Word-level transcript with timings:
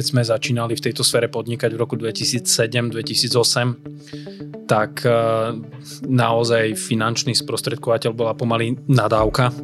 keď 0.00 0.16
sme 0.16 0.24
začínali 0.24 0.72
v 0.72 0.84
tejto 0.88 1.04
sfére 1.04 1.28
podnikať 1.28 1.76
v 1.76 1.78
roku 1.84 1.92
2007-2008, 2.00 4.64
tak 4.64 5.04
e, 5.04 5.12
naozaj 6.08 6.72
finančný 6.72 7.36
sprostredkovateľ 7.36 8.16
bola 8.16 8.32
pomaly 8.32 8.80
nadávka. 8.88 9.52
E, 9.52 9.54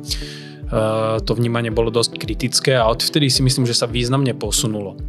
to 1.25 1.33
vnímanie 1.33 1.73
bolo 1.73 1.89
dosť 1.89 2.21
kritické 2.21 2.77
a 2.77 2.85
odvtedy 2.85 3.33
si 3.33 3.41
myslím, 3.41 3.65
že 3.65 3.73
sa 3.73 3.89
významne 3.89 4.37
posunulo. 4.37 5.01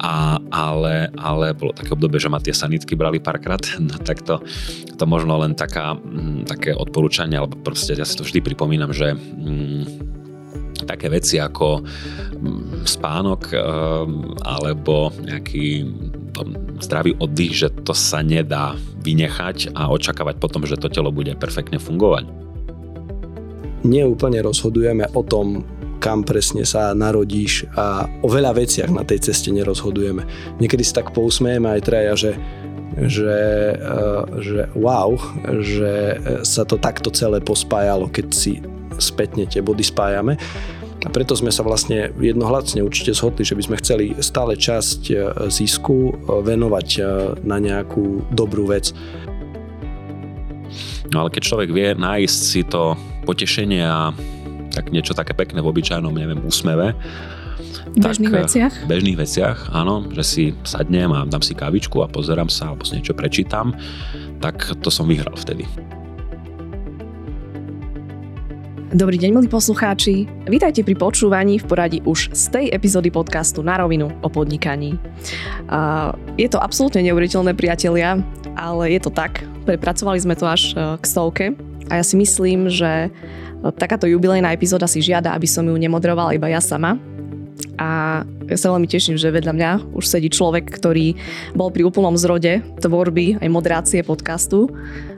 A, 0.00 0.40
ale, 0.48 1.12
ale 1.20 1.52
bolo 1.52 1.76
také 1.76 1.92
obdobie, 1.92 2.16
že 2.16 2.32
ma 2.32 2.40
tie 2.40 2.56
sanitky 2.56 2.96
brali 2.96 3.20
párkrát, 3.20 3.60
no 3.92 4.00
tak 4.00 4.24
to, 4.24 4.40
to 4.96 5.04
možno 5.04 5.36
len 5.36 5.52
taká, 5.52 6.00
m, 6.00 6.48
také 6.48 6.72
odporúčanie, 6.72 7.36
alebo 7.36 7.60
proste 7.60 7.92
ja 7.92 8.08
si 8.08 8.16
to 8.16 8.24
vždy 8.24 8.40
pripomínam, 8.40 8.88
že 8.88 9.12
m, 9.12 9.84
také 10.88 11.12
veci 11.12 11.36
ako 11.36 11.84
spánok 12.86 13.54
alebo 14.42 15.10
nejaký 15.22 15.86
zdravý 16.82 17.14
oddych, 17.22 17.54
že 17.54 17.68
to 17.86 17.94
sa 17.94 18.24
nedá 18.24 18.74
vynechať 19.02 19.74
a 19.74 19.90
očakávať 19.90 20.38
potom, 20.38 20.66
že 20.66 20.78
to 20.78 20.90
telo 20.90 21.14
bude 21.14 21.34
perfektne 21.38 21.78
fungovať. 21.78 22.26
Neúplne 23.82 24.38
rozhodujeme 24.42 25.10
o 25.14 25.22
tom, 25.26 25.66
kam 26.02 26.26
presne 26.26 26.66
sa 26.66 26.94
narodíš 26.94 27.66
a 27.78 28.06
o 28.22 28.28
veľa 28.30 28.58
veciach 28.58 28.90
na 28.90 29.06
tej 29.06 29.30
ceste 29.30 29.54
nerozhodujeme. 29.54 30.26
Niekedy 30.58 30.82
si 30.82 30.94
tak 30.94 31.14
pousmejeme 31.14 31.78
aj 31.78 31.80
traja, 31.86 32.14
že 32.18 32.32
že, 32.92 33.40
eh, 33.72 34.22
že 34.44 34.60
wow, 34.76 35.16
že 35.64 36.20
sa 36.44 36.68
to 36.68 36.76
takto 36.76 37.08
celé 37.08 37.40
pospájalo, 37.40 38.12
keď 38.12 38.26
si 38.28 38.60
spätne 39.00 39.48
tie 39.48 39.64
body 39.64 39.80
spájame. 39.80 40.36
A 41.02 41.08
preto 41.10 41.34
sme 41.34 41.50
sa 41.50 41.66
vlastne 41.66 42.14
jednohlasne 42.14 42.78
určite 42.86 43.10
zhodli, 43.10 43.42
že 43.42 43.58
by 43.58 43.62
sme 43.66 43.80
chceli 43.82 44.06
stále 44.22 44.54
časť 44.54 45.00
e, 45.10 45.14
zisku 45.50 46.10
e, 46.10 46.12
venovať 46.46 46.88
e, 46.94 47.00
na 47.42 47.58
nejakú 47.58 48.30
dobrú 48.30 48.70
vec. 48.70 48.94
No 51.10 51.26
ale 51.26 51.34
keď 51.34 51.42
človek 51.42 51.70
vie 51.74 51.98
nájsť 51.98 52.38
si 52.38 52.62
to 52.62 52.94
potešenie 53.26 53.82
a 53.82 54.14
tak 54.72 54.94
niečo 54.94 55.12
také 55.12 55.34
pekné 55.34 55.60
v 55.60 55.68
obyčajnom, 55.68 56.14
neviem, 56.14 56.40
úsmeve, 56.46 56.94
v 57.92 58.00
bežných 58.00 58.32
tak, 58.32 58.40
veciach? 58.48 58.72
V 58.72 58.88
bežných 58.88 59.18
veciach, 59.20 59.58
áno, 59.76 60.08
že 60.16 60.22
si 60.24 60.44
sadnem 60.64 61.12
a 61.12 61.28
dám 61.28 61.44
si 61.44 61.52
kávičku 61.52 62.00
a 62.00 62.08
pozerám 62.08 62.48
sa 62.48 62.72
alebo 62.72 62.88
si 62.88 62.96
niečo 62.96 63.12
prečítam, 63.12 63.76
tak 64.40 64.64
to 64.80 64.88
som 64.88 65.04
vyhral 65.04 65.36
vtedy. 65.36 65.68
Dobrý 68.92 69.16
deň, 69.16 69.32
milí 69.32 69.48
poslucháči. 69.48 70.28
Vítajte 70.44 70.84
pri 70.84 70.92
počúvaní 70.92 71.56
v 71.56 71.64
poradí 71.64 71.98
už 72.04 72.28
z 72.36 72.44
tej 72.52 72.66
epizódy 72.76 73.08
podcastu 73.08 73.64
Na 73.64 73.80
rovinu 73.80 74.12
o 74.20 74.28
podnikaní. 74.28 75.00
Je 76.36 76.44
to 76.52 76.60
absolútne 76.60 77.00
neuveriteľné, 77.00 77.56
priatelia, 77.56 78.20
ale 78.52 78.92
je 78.92 79.00
to 79.00 79.08
tak. 79.08 79.48
Prepracovali 79.64 80.20
sme 80.20 80.36
to 80.36 80.44
až 80.44 80.76
e, 80.76 81.00
k 81.00 81.04
stovke 81.08 81.44
a 81.88 81.92
ja 81.96 82.04
si 82.04 82.20
myslím, 82.20 82.68
že 82.68 83.08
e, 83.08 83.10
takáto 83.80 84.04
jubilejná 84.04 84.52
epizóda 84.52 84.84
si 84.84 85.00
žiada, 85.00 85.32
aby 85.32 85.48
som 85.48 85.64
ju 85.64 85.72
nemodrovala 85.72 86.36
iba 86.36 86.52
ja 86.52 86.60
sama, 86.60 87.00
a 87.80 88.22
ja 88.48 88.56
sa 88.58 88.70
veľmi 88.72 88.88
teším, 88.88 89.16
že 89.16 89.32
vedľa 89.32 89.52
mňa 89.56 89.70
už 89.96 90.04
sedí 90.04 90.28
človek, 90.28 90.68
ktorý 90.68 91.16
bol 91.56 91.72
pri 91.72 91.88
úplnom 91.88 92.14
zrode 92.14 92.60
tvorby 92.78 93.40
aj 93.40 93.48
moderácie 93.48 94.00
podcastu 94.04 94.68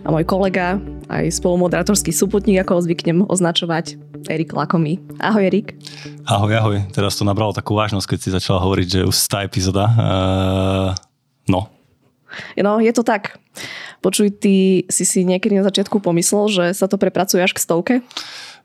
a 0.06 0.08
môj 0.12 0.24
kolega, 0.24 0.78
aj 1.10 1.34
spolumoderátorský 1.34 2.14
súputník, 2.14 2.62
ako 2.62 2.78
ho 2.78 2.84
zvyknem 2.84 3.18
označovať, 3.26 3.98
Erik 4.30 4.56
Lakomy. 4.56 5.00
Ahoj 5.20 5.44
Erik. 5.44 5.76
Ahoj, 6.24 6.52
ahoj. 6.56 6.76
Teraz 6.94 7.18
to 7.20 7.28
nabralo 7.28 7.52
takú 7.52 7.76
vážnosť, 7.76 8.16
keď 8.16 8.18
si 8.20 8.28
začala 8.32 8.62
hovoriť, 8.64 8.86
že 8.88 9.00
už 9.04 9.16
tá 9.28 9.44
epizóda. 9.44 9.84
Uh, 9.92 10.90
no. 11.50 11.68
No, 12.58 12.82
je 12.82 12.90
to 12.90 13.04
tak. 13.06 13.38
Počuj, 14.00 14.36
ty 14.36 14.84
si 14.90 15.04
si 15.06 15.22
niekedy 15.22 15.56
na 15.56 15.64
začiatku 15.64 16.02
pomyslel, 16.02 16.44
že 16.50 16.64
sa 16.74 16.90
to 16.90 16.98
prepracuje 16.98 17.40
až 17.40 17.54
k 17.56 17.62
stovke? 17.62 17.94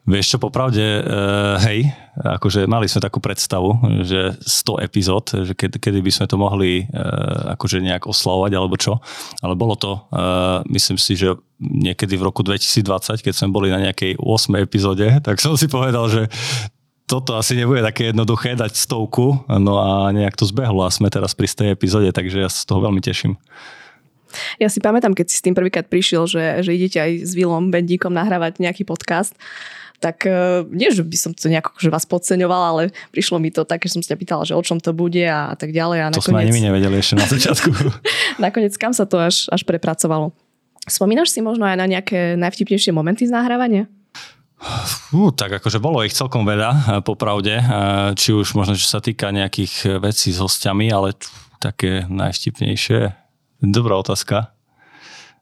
Vieš 0.08 0.32
čo, 0.32 0.38
popravde, 0.40 0.80
uh, 0.80 1.60
hej, 1.60 1.92
akože 2.16 2.64
mali 2.64 2.88
sme 2.88 3.04
takú 3.04 3.20
predstavu, 3.20 4.00
že 4.00 4.32
100 4.40 4.86
epizód, 4.88 5.24
že 5.44 5.52
kedy, 5.52 5.76
kedy 5.76 6.00
by 6.00 6.10
sme 6.10 6.26
to 6.26 6.36
mohli 6.40 6.88
uh, 6.88 7.52
akože 7.52 7.84
nejak 7.84 8.08
oslavovať 8.08 8.52
alebo 8.56 8.80
čo, 8.80 8.96
ale 9.44 9.54
bolo 9.60 9.76
to, 9.76 10.00
uh, 10.10 10.64
myslím 10.72 10.96
si, 10.96 11.20
že 11.20 11.36
niekedy 11.60 12.16
v 12.16 12.26
roku 12.32 12.40
2020, 12.40 13.20
keď 13.20 13.34
sme 13.36 13.52
boli 13.52 13.68
na 13.68 13.76
nejakej 13.76 14.16
8 14.16 14.56
epizóde, 14.64 15.20
tak 15.20 15.36
som 15.36 15.52
si 15.60 15.68
povedal, 15.68 16.08
že 16.08 16.32
toto 17.04 17.36
asi 17.36 17.58
nebude 17.58 17.84
také 17.84 18.14
jednoduché 18.14 18.56
dať 18.56 18.72
stovku, 18.72 19.44
no 19.50 19.74
a 19.82 20.14
nejak 20.16 20.32
to 20.32 20.48
zbehlo 20.48 20.86
a 20.86 20.94
sme 20.94 21.12
teraz 21.12 21.36
pri 21.36 21.50
tej 21.50 21.76
epizóde, 21.76 22.08
takže 22.08 22.40
ja 22.40 22.48
sa 22.48 22.64
z 22.64 22.66
toho 22.70 22.80
veľmi 22.86 23.02
teším. 23.04 23.36
Ja 24.62 24.70
si 24.70 24.78
pamätám, 24.78 25.12
keď 25.12 25.26
si 25.26 25.42
s 25.42 25.44
tým 25.44 25.58
prvýkrát 25.58 25.90
prišiel, 25.90 26.30
že, 26.30 26.62
že 26.62 26.70
idete 26.70 27.02
aj 27.02 27.10
s 27.26 27.34
Vilom 27.34 27.74
Bendíkom 27.74 28.14
nahrávať 28.14 28.62
nejaký 28.62 28.86
podcast 28.86 29.34
tak 30.00 30.24
uh, 30.24 30.64
nie, 30.72 30.88
že 30.88 31.04
by 31.04 31.16
som 31.20 31.30
to 31.36 31.52
nejako 31.52 31.76
že 31.76 31.92
vás 31.92 32.08
podceňovala, 32.08 32.66
ale 32.72 32.82
prišlo 33.12 33.36
mi 33.36 33.52
to 33.52 33.68
tak, 33.68 33.84
že 33.84 33.94
som 33.94 34.00
sa 34.00 34.16
pýtala, 34.16 34.48
že 34.48 34.56
o 34.56 34.62
čom 34.64 34.80
to 34.80 34.96
bude 34.96 35.20
a, 35.20 35.52
tak 35.54 35.76
ďalej. 35.76 35.98
A 36.00 36.06
to 36.08 36.18
nakoniec, 36.18 36.24
sme 36.24 36.40
ani 36.40 36.52
my 36.56 36.62
nevedeli 36.72 36.96
ešte 36.96 37.14
na 37.20 37.26
začiatku. 37.28 37.68
nakoniec 38.44 38.74
kam 38.80 38.96
sa 38.96 39.04
to 39.04 39.20
až, 39.20 39.46
až 39.52 39.62
prepracovalo. 39.68 40.32
Spomínaš 40.88 41.30
si 41.30 41.44
možno 41.44 41.68
aj 41.68 41.76
na 41.76 41.86
nejaké 41.86 42.40
najvtipnejšie 42.40 42.96
momenty 42.96 43.28
z 43.28 43.32
nahrávania? 43.36 43.84
Fú, 45.08 45.32
tak 45.32 45.60
akože 45.60 45.80
bolo 45.80 46.04
ich 46.04 46.16
celkom 46.16 46.48
veľa, 46.48 46.70
eh, 46.72 46.80
popravde. 47.04 47.60
Eh, 47.60 47.64
či 48.16 48.32
už 48.32 48.56
možno, 48.56 48.76
čo 48.80 48.88
sa 48.88 49.04
týka 49.04 49.28
nejakých 49.28 50.00
vecí 50.00 50.32
s 50.32 50.40
hostiami, 50.40 50.88
ale 50.88 51.12
také 51.60 52.08
najvtipnejšie. 52.08 53.12
Dobrá 53.60 54.00
otázka. 54.00 54.56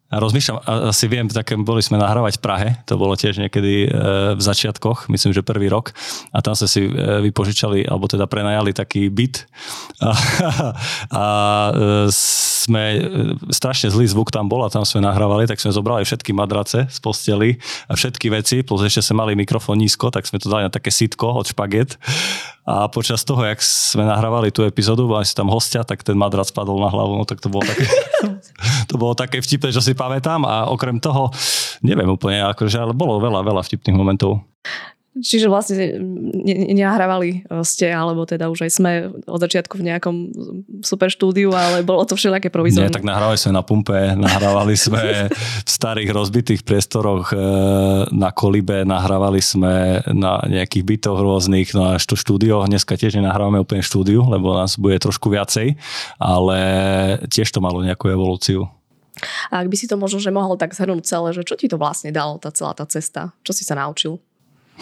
A 0.09 0.25
rozmýšľam, 0.25 0.65
asi 0.89 1.05
viem, 1.05 1.29
tak 1.29 1.53
boli 1.61 1.85
sme 1.85 2.01
nahrávať 2.01 2.41
v 2.41 2.43
Prahe, 2.43 2.69
to 2.89 2.97
bolo 2.97 3.13
tiež 3.13 3.45
niekedy 3.45 3.85
e, 3.85 3.89
v 4.33 4.41
začiatkoch, 4.41 5.13
myslím, 5.13 5.37
že 5.37 5.45
prvý 5.45 5.69
rok. 5.69 5.93
A 6.33 6.41
tam 6.41 6.57
sme 6.57 6.65
si 6.65 6.81
e, 6.89 6.93
vypožičali, 7.29 7.85
alebo 7.85 8.09
teda 8.09 8.25
prenajali 8.25 8.73
taký 8.73 9.13
byt. 9.13 9.45
A, 9.99 10.15
a 11.13 11.25
e, 11.75 12.09
sme, 12.69 12.85
strašne 13.49 13.89
zlý 13.89 14.05
zvuk 14.11 14.29
tam 14.29 14.51
bol 14.51 14.61
a 14.61 14.69
tam 14.69 14.85
sme 14.85 15.01
nahrávali, 15.01 15.49
tak 15.49 15.57
sme 15.57 15.73
zobrali 15.73 16.05
všetky 16.05 16.37
madrace 16.37 16.85
z 16.85 16.99
posteli 17.01 17.57
a 17.89 17.97
všetky 17.97 18.29
veci, 18.29 18.61
plus 18.61 18.85
ešte 18.85 19.01
sme 19.01 19.25
mali 19.25 19.33
mikrofón 19.39 19.81
nízko, 19.81 20.13
tak 20.13 20.29
sme 20.29 20.37
to 20.37 20.53
dali 20.53 20.69
na 20.69 20.73
také 20.73 20.93
sitko 20.93 21.33
od 21.33 21.49
špaget. 21.49 21.97
A 22.69 22.85
počas 22.93 23.25
toho, 23.25 23.41
jak 23.49 23.65
sme 23.65 24.05
nahrávali 24.05 24.53
tú 24.53 24.61
epizódu, 24.61 25.09
mali 25.09 25.25
si 25.25 25.33
tam 25.33 25.49
hostia, 25.49 25.89
tak 25.89 26.05
ten 26.05 26.13
madrac 26.13 26.53
spadol 26.53 26.77
na 26.77 26.93
hlavu, 26.93 27.17
no 27.17 27.25
tak 27.25 27.41
to 27.41 27.49
bolo 27.49 27.65
také, 27.65 27.89
to 28.93 29.01
bolo 29.01 29.17
také 29.17 29.41
vtipné, 29.41 29.73
že 29.73 29.81
si 29.81 29.97
pamätám 29.99 30.47
a 30.47 30.71
okrem 30.71 31.03
toho, 31.03 31.35
neviem 31.83 32.07
úplne, 32.07 32.47
akože, 32.47 32.79
ale 32.79 32.93
bolo 32.95 33.19
veľa, 33.19 33.43
veľa 33.43 33.63
vtipných 33.67 33.99
momentov. 33.99 34.47
Čiže 35.19 35.51
vlastne 35.51 35.99
nenahrávali 36.47 37.43
e, 37.43 37.63
ste, 37.67 37.91
alebo 37.91 38.23
teda 38.23 38.47
už 38.51 38.69
aj 38.69 38.71
sme 38.71 38.93
od 39.27 39.41
začiatku 39.41 39.75
v 39.79 39.87
nejakom 39.91 40.17
super 40.83 41.11
štúdiu, 41.11 41.51
ale 41.51 41.83
bolo 41.83 42.07
to 42.07 42.15
všelijaké 42.15 42.55
provizorné. 42.55 42.91
Nie, 42.91 42.95
tak 42.95 43.07
nahrávali 43.07 43.39
sme 43.39 43.53
na 43.59 43.63
pumpe, 43.67 43.99
nahrávali 44.15 44.79
sme 44.79 45.33
v 45.67 45.71
starých 45.71 46.11
rozbitých 46.15 46.63
priestoroch 46.63 47.35
e, 47.35 47.37
na 48.15 48.31
kolibe, 48.31 48.87
nahrávali 48.87 49.43
sme 49.43 50.07
na 50.15 50.39
nejakých 50.47 50.87
bytoch 50.87 51.19
rôznych, 51.19 51.75
no 51.75 51.99
až 51.99 52.05
to 52.07 52.15
štúdio, 52.15 52.63
dneska 52.69 52.95
tiež 52.95 53.19
nenahrávame 53.19 53.59
úplne 53.59 53.83
štúdiu, 53.83 54.23
lebo 54.23 54.55
nás 54.55 54.79
bude 54.79 55.03
trošku 55.03 55.33
viacej, 55.33 55.75
ale 56.23 56.59
tiež 57.27 57.51
to 57.51 57.59
malo 57.59 57.83
nejakú 57.83 58.13
evolúciu. 58.13 58.71
A 59.53 59.61
ak 59.63 59.69
by 59.69 59.77
si 59.77 59.91
to 59.91 59.99
možno, 59.99 60.23
že 60.23 60.35
mohol 60.35 60.55
tak 60.57 60.73
zhrnúť 60.73 61.05
celé, 61.05 61.35
že 61.35 61.43
čo 61.43 61.55
ti 61.59 61.67
to 61.67 61.77
vlastne 61.77 62.15
dalo, 62.15 62.39
tá 62.39 62.51
celá 62.55 62.73
tá 62.73 62.87
cesta? 62.89 63.37
Čo 63.43 63.53
si 63.53 63.63
sa 63.63 63.75
naučil? 63.75 64.19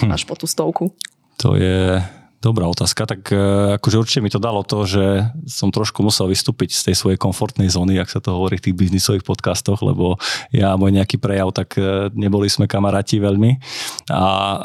hm. 0.01 0.13
až 0.13 0.23
po 0.29 0.37
tú 0.37 0.45
stovku? 0.45 0.93
To 1.41 1.57
je 1.57 2.01
Dobrá 2.47 2.71
otázka, 2.71 3.11
tak 3.11 3.27
e, 3.35 3.75
akože 3.75 3.99
určite 3.99 4.23
mi 4.23 4.31
to 4.31 4.39
dalo 4.39 4.63
to, 4.63 4.87
že 4.87 5.35
som 5.51 5.75
trošku 5.75 5.99
musel 6.07 6.31
vystúpiť 6.31 6.79
z 6.79 6.83
tej 6.87 6.95
svojej 6.95 7.19
komfortnej 7.19 7.67
zóny, 7.67 7.99
ak 7.99 8.07
sa 8.07 8.23
to 8.23 8.39
hovorí 8.39 8.63
v 8.63 8.71
tých 8.71 8.79
biznisových 8.87 9.27
podcastoch, 9.27 9.83
lebo 9.83 10.15
ja 10.55 10.71
a 10.71 10.79
môj 10.79 10.95
nejaký 10.95 11.19
prejav, 11.19 11.51
tak 11.51 11.75
e, 11.75 12.07
neboli 12.15 12.47
sme 12.47 12.71
kamaráti 12.71 13.19
veľmi. 13.19 13.59
A 14.15 14.31
e, 14.31 14.57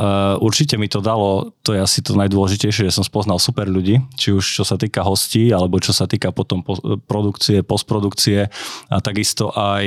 určite 0.46 0.78
mi 0.78 0.86
to 0.94 1.02
dalo, 1.02 1.58
to 1.66 1.74
je 1.74 1.82
asi 1.82 2.06
to 2.06 2.14
najdôležitejšie, 2.22 2.86
že 2.86 2.94
som 2.94 3.02
spoznal 3.02 3.42
super 3.42 3.66
ľudí, 3.66 3.98
či 4.14 4.30
už 4.30 4.46
čo 4.46 4.62
sa 4.62 4.78
týka 4.78 5.02
hostí, 5.02 5.50
alebo 5.50 5.82
čo 5.82 5.90
sa 5.90 6.06
týka 6.06 6.30
potom 6.30 6.62
produkcie, 7.10 7.66
postprodukcie 7.66 8.46
a 8.94 8.98
takisto 9.02 9.50
aj 9.58 9.86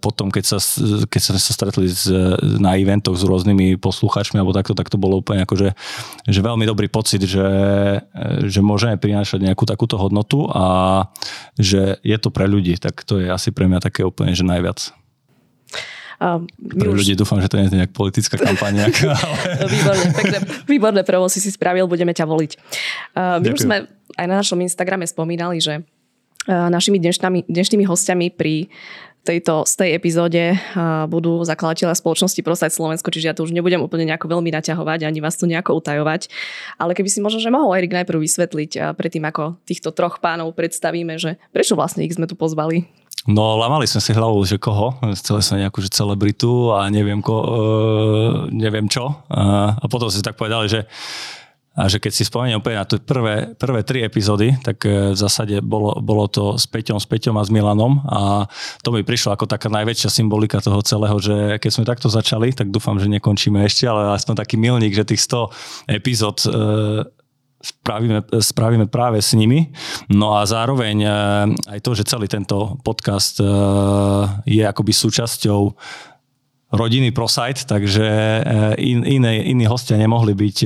potom, 0.00 0.32
keď, 0.32 0.56
sa, 0.56 0.58
keď 1.12 1.20
sme 1.20 1.36
sa 1.36 1.52
stretli 1.52 1.92
na 2.56 2.80
eventoch 2.80 3.20
s 3.20 3.26
rôznymi 3.28 3.76
poslucháčmi 3.76 4.40
alebo 4.40 4.56
takto, 4.56 4.72
tak 4.72 4.88
to 4.88 4.96
bolo 4.96 5.20
úplne 5.20 5.44
akože 5.44 5.76
že 6.24 6.40
veľmi 6.40 6.64
dobrý 6.64 6.88
pocit, 6.88 7.20
že, 7.34 7.50
že 8.46 8.60
môžeme 8.62 8.94
prinášať 8.94 9.42
nejakú 9.42 9.66
takúto 9.66 9.98
hodnotu 9.98 10.46
a 10.54 11.06
že 11.58 11.98
je 12.06 12.16
to 12.22 12.30
pre 12.30 12.46
ľudí, 12.46 12.78
tak 12.78 13.02
to 13.02 13.18
je 13.18 13.26
asi 13.26 13.50
pre 13.50 13.66
mňa 13.66 13.82
také 13.82 14.06
úplne, 14.06 14.30
že 14.38 14.46
najviac. 14.46 14.94
Pre 16.54 16.88
už... 16.88 17.04
ľudí 17.04 17.18
dúfam, 17.18 17.42
že 17.42 17.50
to 17.50 17.58
nie 17.58 17.66
je 17.66 17.74
nejak 17.74 17.92
politická 17.92 18.38
kampaň. 18.38 18.74
ale... 18.86 18.94
výborné, 19.66 20.06
pekné, 20.14 20.38
výborné 20.64 21.02
prevo 21.02 21.26
si 21.26 21.42
si 21.42 21.50
spravil, 21.50 21.90
budeme 21.90 22.14
ťa 22.14 22.24
voliť. 22.24 22.52
My 23.18 23.42
Ďakujem. 23.42 23.54
už 23.54 23.60
sme 23.60 23.76
aj 24.14 24.26
na 24.30 24.34
našom 24.38 24.58
Instagrame 24.62 25.04
spomínali, 25.04 25.58
že 25.58 25.82
našimi 26.46 27.00
dnešnými, 27.00 27.48
dnešnými 27.48 27.84
hostiami 27.88 28.26
pri 28.32 28.68
tejto, 29.24 29.64
z 29.64 29.74
tej 29.80 29.90
epizóde 29.96 30.54
budú 31.08 31.40
zakladateľa 31.42 31.96
spoločnosti 31.96 32.40
Prosať 32.44 32.70
Slovensko, 32.76 33.08
čiže 33.08 33.32
ja 33.32 33.34
to 33.34 33.48
už 33.48 33.56
nebudem 33.56 33.80
úplne 33.80 34.04
nejako 34.04 34.28
veľmi 34.28 34.52
naťahovať, 34.52 35.08
ani 35.08 35.24
vás 35.24 35.40
tu 35.40 35.48
nejako 35.48 35.80
utajovať. 35.80 36.28
Ale 36.76 36.92
keby 36.92 37.08
si 37.08 37.24
možno, 37.24 37.40
že 37.40 37.48
mohol 37.48 37.72
Erik 37.74 37.96
najprv 37.96 38.20
vysvetliť 38.20 38.94
predtým, 38.94 39.24
ako 39.24 39.56
týchto 39.64 39.96
troch 39.96 40.20
pánov 40.20 40.52
predstavíme, 40.52 41.16
že 41.16 41.40
prečo 41.50 41.74
vlastne 41.74 42.04
ich 42.04 42.12
sme 42.12 42.28
tu 42.28 42.36
pozvali? 42.36 42.84
No, 43.24 43.56
lamali 43.56 43.88
sme 43.88 44.04
si 44.04 44.12
hlavu, 44.12 44.36
že 44.44 44.60
koho. 44.60 45.00
Chceli 45.16 45.40
sme 45.40 45.64
nejakú 45.64 45.80
že 45.80 45.88
celebritu 45.88 46.76
a 46.76 46.92
neviem, 46.92 47.24
ko, 47.24 47.36
uh, 47.40 47.48
neviem 48.52 48.84
čo. 48.84 49.24
Uh, 49.32 49.72
a 49.72 49.84
potom 49.88 50.12
si 50.12 50.20
tak 50.20 50.36
povedali, 50.36 50.68
že 50.68 50.84
a 51.74 51.90
že 51.90 51.98
keď 51.98 52.12
si 52.14 52.22
spomeniem 52.22 52.62
opäť 52.62 52.74
na 52.78 52.86
tie 52.86 52.98
prvé, 53.02 53.58
prvé 53.58 53.82
tri 53.82 54.06
epizódy, 54.06 54.54
tak 54.62 54.86
e, 54.86 55.10
v 55.10 55.18
zásade 55.18 55.58
bolo, 55.58 55.98
bolo 55.98 56.30
to 56.30 56.54
s 56.54 56.70
Peťom, 56.70 57.02
s 57.02 57.06
Peťom 57.10 57.34
a 57.34 57.42
s 57.42 57.50
Milanom 57.50 57.98
a 58.06 58.46
to 58.86 58.94
mi 58.94 59.02
prišlo 59.02 59.34
ako 59.34 59.50
taká 59.50 59.66
najväčšia 59.74 60.06
symbolika 60.06 60.62
toho 60.62 60.78
celého, 60.86 61.18
že 61.18 61.58
keď 61.58 61.70
sme 61.74 61.84
takto 61.84 62.06
začali, 62.06 62.54
tak 62.54 62.70
dúfam, 62.70 62.94
že 63.02 63.10
nekončíme 63.10 63.58
ešte, 63.66 63.90
ale 63.90 64.14
aspoň 64.14 64.34
taký 64.38 64.54
milník, 64.54 64.94
že 64.94 65.02
tých 65.02 65.26
100 65.26 65.98
epizód 65.98 66.46
e, 66.46 66.48
spravíme, 67.58 68.22
spravíme 68.38 68.86
práve 68.86 69.18
s 69.18 69.34
nimi. 69.34 69.74
No 70.14 70.38
a 70.38 70.46
zároveň 70.46 70.96
e, 71.02 71.10
aj 71.74 71.78
to, 71.82 71.90
že 71.98 72.06
celý 72.06 72.30
tento 72.30 72.78
podcast 72.86 73.42
je 74.46 74.62
akoby 74.62 74.94
súčasťou 74.94 75.74
rodiny 76.74 77.10
ProSite, 77.10 77.66
takže 77.66 78.06
in, 78.78 79.06
iné, 79.06 79.46
iní 79.46 79.66
hostia 79.66 79.94
nemohli 79.94 80.34
byť 80.34 80.56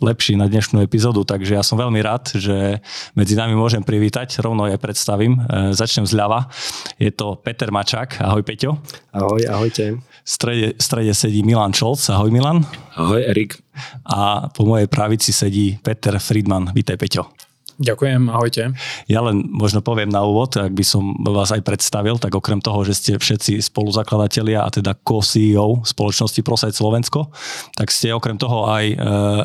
lepší 0.00 0.34
na 0.36 0.48
dnešnú 0.48 0.80
epizódu, 0.80 1.22
takže 1.22 1.56
ja 1.56 1.62
som 1.64 1.76
veľmi 1.76 2.00
rád, 2.00 2.32
že 2.36 2.80
medzi 3.12 3.36
nami 3.36 3.52
môžem 3.52 3.84
privítať, 3.84 4.40
rovno 4.40 4.64
aj 4.66 4.80
predstavím. 4.80 5.36
E, 5.36 5.76
začnem 5.76 6.08
zľava. 6.08 6.48
Je 6.96 7.12
to 7.12 7.36
Peter 7.40 7.68
Mačák. 7.68 8.24
Ahoj 8.24 8.42
Peťo. 8.42 8.80
Ahoj, 9.12 9.44
ahojte. 9.46 10.00
V 10.00 10.28
strede, 10.28 10.76
v 10.76 10.82
strede 10.82 11.12
sedí 11.12 11.44
Milan 11.44 11.76
Čolc. 11.76 12.00
Ahoj 12.08 12.32
Milan. 12.32 12.64
Ahoj 12.96 13.20
Erik. 13.24 13.60
A 14.08 14.48
po 14.52 14.64
mojej 14.64 14.88
pravici 14.88 15.32
sedí 15.32 15.76
Peter 15.80 16.16
Friedman. 16.20 16.72
Vítaj 16.72 16.96
Peťo. 16.96 17.39
Ďakujem, 17.80 18.28
ahojte. 18.28 18.76
Ja 19.08 19.24
len 19.24 19.48
možno 19.48 19.80
poviem 19.80 20.12
na 20.12 20.20
úvod, 20.20 20.52
ak 20.52 20.68
by 20.76 20.84
som 20.84 21.16
vás 21.24 21.48
aj 21.48 21.64
predstavil, 21.64 22.20
tak 22.20 22.36
okrem 22.36 22.60
toho, 22.60 22.84
že 22.84 22.92
ste 22.92 23.12
všetci 23.16 23.56
spoluzakladatelia 23.72 24.60
a 24.60 24.68
teda 24.68 24.92
co-CEO 25.00 25.88
spoločnosti 25.88 26.44
Prosajt 26.44 26.76
Slovensko, 26.76 27.32
tak 27.72 27.88
ste 27.88 28.12
okrem 28.12 28.36
toho 28.36 28.68
aj 28.68 28.84
e, 28.84 28.96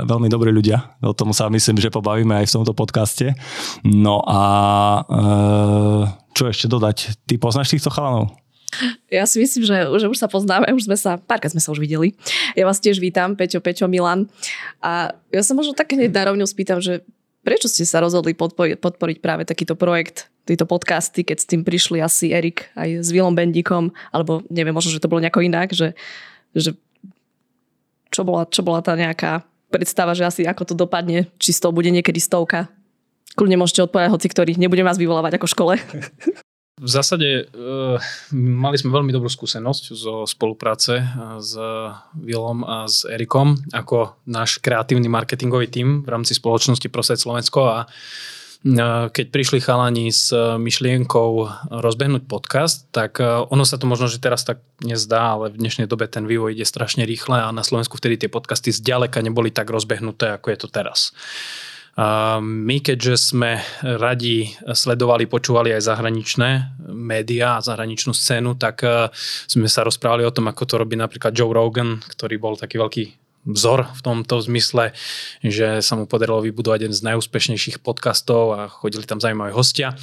veľmi 0.04 0.28
dobrí 0.28 0.52
ľudia. 0.52 1.00
O 1.00 1.16
tom 1.16 1.32
sa 1.32 1.48
myslím, 1.48 1.80
že 1.80 1.88
pobavíme 1.88 2.36
aj 2.44 2.52
v 2.52 2.56
tomto 2.60 2.76
podcaste. 2.76 3.40
No 3.88 4.20
a 4.28 4.44
e, 5.00 5.02
čo 6.36 6.52
ešte 6.52 6.68
dodať? 6.68 7.16
Ty 7.24 7.40
poznáš 7.40 7.72
týchto 7.72 7.88
chalanov? 7.88 8.36
Ja 9.08 9.24
si 9.24 9.40
myslím, 9.40 9.64
že, 9.64 9.88
že 9.96 10.12
už 10.12 10.20
sa 10.20 10.28
poznáme, 10.28 10.68
už 10.76 10.92
sme 10.92 11.00
sa, 11.00 11.16
párkrát 11.16 11.56
sme 11.56 11.64
sa 11.64 11.72
už 11.72 11.80
videli. 11.80 12.20
Ja 12.60 12.68
vás 12.68 12.84
tiež 12.84 13.00
vítam, 13.00 13.40
Peťo, 13.40 13.64
Peťo, 13.64 13.88
Milan. 13.88 14.28
A 14.84 15.16
ja 15.32 15.40
sa 15.40 15.56
možno 15.56 15.72
tak 15.72 15.96
hneď 15.96 16.12
na 16.12 16.36
rovňu 16.36 16.44
spýtam, 16.44 16.84
že 16.84 17.08
Prečo 17.46 17.70
ste 17.70 17.86
sa 17.86 18.02
rozhodli 18.02 18.34
podporiť, 18.34 18.82
podporiť 18.82 19.18
práve 19.22 19.46
takýto 19.46 19.78
projekt, 19.78 20.34
tieto 20.50 20.66
podcasty, 20.66 21.22
keď 21.22 21.38
s 21.38 21.50
tým 21.50 21.62
prišli 21.62 22.02
asi 22.02 22.34
Erik 22.34 22.74
aj 22.74 23.06
s 23.06 23.10
Vilom 23.14 23.38
Bendíkom, 23.38 23.94
alebo 24.10 24.42
neviem, 24.50 24.74
možno, 24.74 24.90
že 24.90 25.02
to 25.02 25.10
bolo 25.10 25.22
nejako 25.22 25.46
inak, 25.46 25.70
že, 25.70 25.94
že 26.58 26.74
čo, 28.10 28.26
bola, 28.26 28.50
čo 28.50 28.66
bola 28.66 28.82
tá 28.82 28.98
nejaká 28.98 29.46
predstava, 29.70 30.18
že 30.18 30.26
asi 30.26 30.42
ako 30.46 30.74
to 30.74 30.76
dopadne, 30.78 31.30
či 31.38 31.54
z 31.54 31.62
toho 31.62 31.74
bude 31.74 31.90
niekedy 31.94 32.18
stovka. 32.18 32.70
Kľudne 33.38 33.62
môžete 33.62 33.86
odpovedať 33.86 34.10
hoci 34.10 34.28
ktorých, 34.30 34.62
nebudem 34.62 34.86
vás 34.86 34.98
vyvolávať 34.98 35.38
ako 35.38 35.48
škole. 35.50 35.74
V 36.76 36.92
zásade 36.92 37.48
uh, 37.48 37.96
mali 38.36 38.76
sme 38.76 38.92
veľmi 38.92 39.16
dobrú 39.16 39.32
skúsenosť 39.32 39.96
zo 39.96 40.28
spolupráce 40.28 41.00
eh, 41.00 41.08
s 41.40 41.56
Vilom 42.20 42.68
a 42.68 42.92
s 42.92 43.08
Erikom 43.08 43.56
ako 43.72 44.20
náš 44.28 44.60
kreatívny 44.60 45.08
marketingový 45.08 45.72
tím 45.72 46.04
v 46.04 46.12
rámci 46.12 46.36
spoločnosti 46.36 46.92
Prosed 46.92 47.16
Slovensko 47.16 47.62
a 47.64 47.78
uh, 47.88 47.90
keď 49.14 49.26
prišli 49.30 49.62
chalani 49.62 50.10
s 50.10 50.34
myšlienkou 50.36 51.32
rozbehnúť 51.70 52.26
podcast, 52.26 52.90
tak 52.90 53.22
ono 53.22 53.62
sa 53.62 53.78
to 53.78 53.86
možno, 53.86 54.10
že 54.10 54.18
teraz 54.18 54.42
tak 54.42 54.58
nezdá, 54.82 55.38
ale 55.38 55.54
v 55.54 55.62
dnešnej 55.62 55.86
dobe 55.86 56.10
ten 56.10 56.26
vývoj 56.26 56.58
ide 56.58 56.66
strašne 56.66 57.06
rýchle 57.06 57.46
a 57.46 57.54
na 57.54 57.62
Slovensku 57.62 58.02
vtedy 58.02 58.26
tie 58.26 58.30
podcasty 58.34 58.74
zďaleka 58.74 59.22
neboli 59.22 59.54
tak 59.54 59.70
rozbehnuté, 59.70 60.34
ako 60.34 60.50
je 60.50 60.58
to 60.58 60.68
teraz. 60.74 61.14
My, 61.96 62.84
keďže 62.84 63.32
sme 63.32 63.64
radi 63.80 64.52
sledovali, 64.68 65.32
počúvali 65.32 65.72
aj 65.72 65.88
zahraničné 65.88 66.50
médiá 66.92 67.56
a 67.56 67.64
zahraničnú 67.64 68.12
scénu, 68.12 68.60
tak 68.60 68.84
e, 68.84 69.08
sme 69.48 69.72
sa 69.72 69.88
rozprávali 69.88 70.28
o 70.28 70.36
tom, 70.36 70.52
ako 70.52 70.64
to 70.68 70.76
robí 70.76 71.00
napríklad 71.00 71.32
Joe 71.32 71.56
Rogan, 71.56 72.04
ktorý 72.04 72.36
bol 72.36 72.60
taký 72.60 72.84
veľký 72.84 73.04
vzor 73.48 73.88
v 73.96 74.02
tomto 74.04 74.44
zmysle, 74.44 74.92
že 75.40 75.80
sa 75.80 75.96
mu 75.96 76.04
podarilo 76.04 76.44
vybudovať 76.44 76.84
jeden 76.84 76.98
z 76.98 77.06
najúspešnejších 77.16 77.80
podcastov 77.80 78.44
a 78.52 78.60
chodili 78.68 79.08
tam 79.08 79.24
zaujímaví 79.24 79.56
hostia. 79.56 79.96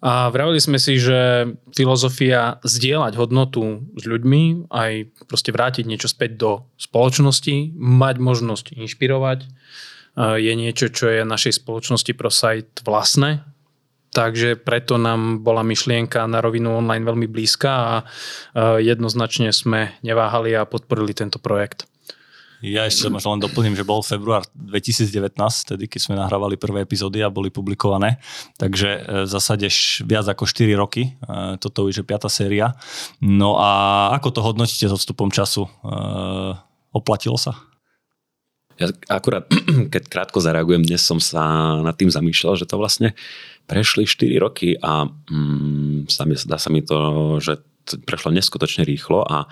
A 0.00 0.32
vravili 0.32 0.58
sme 0.58 0.80
si, 0.80 0.96
že 0.96 1.44
filozofia 1.76 2.58
zdieľať 2.64 3.20
hodnotu 3.20 3.84
s 4.00 4.02
ľuďmi, 4.08 4.72
aj 4.72 5.12
proste 5.28 5.52
vrátiť 5.52 5.84
niečo 5.84 6.08
späť 6.08 6.40
do 6.40 6.50
spoločnosti, 6.80 7.76
mať 7.76 8.16
možnosť 8.16 8.66
inšpirovať, 8.80 9.44
je 10.20 10.52
niečo, 10.52 10.92
čo 10.92 11.08
je 11.08 11.24
našej 11.24 11.64
spoločnosti 11.64 12.12
ProSite 12.12 12.84
vlastné, 12.84 13.40
takže 14.12 14.60
preto 14.60 15.00
nám 15.00 15.40
bola 15.40 15.64
myšlienka 15.64 16.28
na 16.28 16.44
rovinu 16.44 16.76
online 16.76 17.06
veľmi 17.06 17.24
blízka 17.30 17.70
a 17.70 17.94
jednoznačne 18.82 19.54
sme 19.54 19.96
neváhali 20.04 20.52
a 20.52 20.68
podporili 20.68 21.16
tento 21.16 21.40
projekt. 21.40 21.88
Ja 22.60 22.84
ešte 22.84 23.08
možno 23.08 23.32
len 23.32 23.40
doplním, 23.40 23.72
že 23.72 23.88
bol 23.88 24.04
február 24.04 24.44
2019, 24.52 25.32
tedy 25.64 25.88
keď 25.88 26.00
sme 26.04 26.20
nahrávali 26.20 26.60
prvé 26.60 26.84
epizódy 26.84 27.24
a 27.24 27.32
boli 27.32 27.48
publikované. 27.48 28.20
Takže 28.60 28.88
e, 28.88 29.00
v 29.24 29.28
zásade 29.32 29.64
viac 30.04 30.28
ako 30.28 30.44
4 30.44 30.68
roky. 30.76 31.08
E, 31.08 31.56
toto 31.56 31.88
už 31.88 31.96
je 31.96 32.04
5. 32.04 32.28
séria. 32.28 32.76
No 33.24 33.56
a 33.56 34.12
ako 34.12 34.28
to 34.36 34.40
hodnotíte 34.44 34.84
s 34.84 34.92
odstupom 34.92 35.32
času? 35.32 35.64
E, 35.64 35.70
oplatilo 36.92 37.40
sa? 37.40 37.56
Ja 38.80 38.88
akurát, 39.12 39.44
keď 39.92 40.08
krátko 40.08 40.40
zareagujem, 40.40 40.88
dnes 40.88 41.04
som 41.04 41.20
sa 41.20 41.76
nad 41.84 41.92
tým 42.00 42.08
zamýšľal, 42.08 42.56
že 42.56 42.64
to 42.64 42.80
vlastne 42.80 43.12
prešli 43.68 44.08
4 44.08 44.40
roky 44.40 44.74
a 44.80 45.04
mm, 45.06 46.08
dá 46.48 46.56
sa 46.56 46.72
mi 46.72 46.80
to, 46.80 46.98
že 47.44 47.60
prešlo 48.08 48.32
neskutočne 48.32 48.88
rýchlo 48.88 49.20
a 49.20 49.44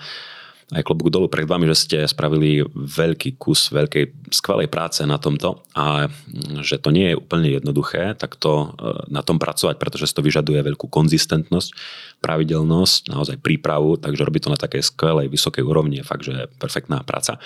aj 0.69 0.85
klobúk 0.85 1.09
dolu 1.09 1.25
pred 1.25 1.49
vami, 1.49 1.65
že 1.73 1.81
ste 1.81 1.97
spravili 2.05 2.61
veľký 2.73 3.41
kus 3.41 3.73
veľkej 3.73 4.29
skvelej 4.29 4.69
práce 4.69 5.01
na 5.01 5.17
tomto 5.17 5.65
a 5.73 6.09
mm, 6.09 6.65
že 6.65 6.81
to 6.81 6.89
nie 6.89 7.13
je 7.13 7.19
úplne 7.21 7.53
jednoduché 7.53 8.17
takto 8.17 8.49
e, 8.49 9.13
na 9.13 9.21
tom 9.21 9.37
pracovať, 9.37 9.77
pretože 9.77 10.09
to 10.09 10.25
vyžaduje 10.25 10.57
veľkú 10.65 10.89
konzistentnosť, 10.89 11.69
pravidelnosť, 12.17 13.13
naozaj 13.13 13.37
prípravu, 13.45 14.01
takže 14.01 14.25
robí 14.25 14.41
to 14.41 14.49
na 14.49 14.57
takej 14.57 14.81
skvelej, 14.89 15.29
vysokej 15.29 15.61
úrovni, 15.61 16.01
je 16.01 16.09
fakt, 16.09 16.25
že 16.25 16.33
je 16.33 16.45
perfektná 16.57 17.05
práca. 17.05 17.37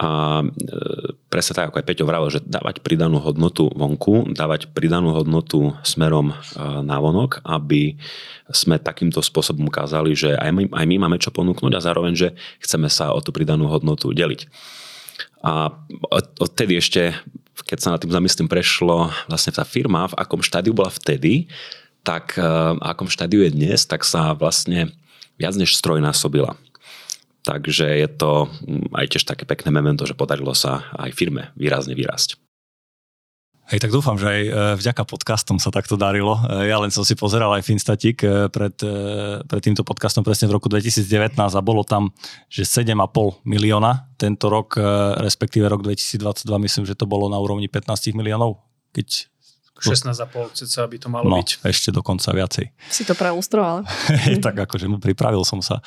A 0.00 0.40
e, 0.40 0.44
presne 1.28 1.60
tak, 1.60 1.68
ako 1.68 1.84
aj 1.84 1.86
Peťo 1.92 2.08
vravel, 2.08 2.32
že 2.32 2.40
dávať 2.40 2.80
pridanú 2.80 3.20
hodnotu 3.20 3.68
vonku, 3.68 4.32
dávať 4.32 4.72
pridanú 4.72 5.12
hodnotu 5.12 5.76
smerom 5.84 6.32
e, 6.32 6.34
na 6.80 6.96
vonok, 6.96 7.44
aby 7.44 8.00
sme 8.48 8.80
takýmto 8.80 9.20
spôsobom 9.20 9.68
ukázali, 9.68 10.16
že 10.16 10.32
aj 10.40 10.50
my, 10.56 10.62
aj 10.72 10.86
my 10.88 10.96
máme 11.04 11.20
čo 11.20 11.28
ponúknuť 11.28 11.76
a 11.76 11.84
zároveň, 11.84 12.16
že 12.16 12.28
chceme 12.64 12.88
sa 12.88 13.12
o 13.12 13.20
tú 13.20 13.28
pridanú 13.28 13.68
hodnotu 13.68 14.08
deliť. 14.16 14.48
A 15.44 15.68
odtedy 16.40 16.80
ešte, 16.80 17.12
keď 17.68 17.78
sa 17.84 17.92
na 17.92 18.00
tým 18.00 18.08
zamyslím, 18.08 18.48
prešlo 18.48 19.12
vlastne 19.28 19.52
tá 19.52 19.68
firma, 19.68 20.08
v 20.08 20.16
akom 20.16 20.40
štádiu 20.40 20.72
bola 20.72 20.88
vtedy, 20.88 21.44
tak 22.00 22.40
e, 22.40 22.44
v 22.76 22.80
akom 22.80 23.12
štádiu 23.12 23.44
je 23.44 23.52
dnes, 23.52 23.84
tak 23.84 24.08
sa 24.08 24.32
vlastne 24.32 24.96
viac 25.36 25.52
než 25.60 25.76
strojnásobila. 25.76 26.56
Takže 27.40 27.86
je 27.88 28.08
to 28.08 28.46
mm, 28.46 28.92
aj 28.92 29.06
tiež 29.16 29.24
také 29.24 29.48
pekné 29.48 29.72
memento, 29.72 30.04
že 30.04 30.18
podarilo 30.18 30.52
sa 30.52 30.92
aj 30.96 31.16
firme 31.16 31.52
výrazne 31.56 31.96
vyrásť. 31.96 32.36
Hej, 33.70 33.86
tak 33.86 33.94
dúfam, 33.94 34.18
že 34.18 34.26
aj 34.26 34.42
e, 34.42 34.50
vďaka 34.82 35.06
podcastom 35.06 35.62
sa 35.62 35.70
takto 35.70 35.94
darilo. 35.94 36.42
E, 36.42 36.66
ja 36.66 36.82
len 36.82 36.90
som 36.90 37.06
si 37.06 37.14
pozeral 37.14 37.54
aj 37.54 37.62
Finstatik 37.62 38.18
e, 38.26 38.50
pred, 38.50 38.74
pred 39.46 39.62
týmto 39.62 39.86
podcastom 39.86 40.26
presne 40.26 40.50
v 40.50 40.58
roku 40.58 40.66
2019 40.66 41.38
a 41.38 41.62
bolo 41.62 41.86
tam, 41.86 42.10
že 42.50 42.66
7,5 42.66 43.46
milióna. 43.46 44.10
Tento 44.18 44.50
rok, 44.50 44.74
respektíve 45.22 45.70
rok 45.70 45.86
2022, 45.86 46.50
myslím, 46.66 46.82
že 46.82 46.98
to 46.98 47.06
bolo 47.06 47.30
na 47.30 47.38
úrovni 47.38 47.70
15 47.70 48.10
miliónov, 48.10 48.58
keď 48.90 49.30
16,5 49.80 50.60
cca 50.60 50.84
by 50.84 50.96
to 51.00 51.08
malo 51.08 51.24
no, 51.24 51.40
byť. 51.40 51.64
ešte 51.64 51.88
dokonca 51.88 52.28
viacej. 52.36 52.68
Si 52.92 53.02
to 53.08 53.16
prelustroval. 53.16 53.88
tak 54.44 54.68
akože 54.68 54.86
mu 54.86 55.00
pripravil 55.00 55.40
som 55.42 55.64
sa. 55.64 55.80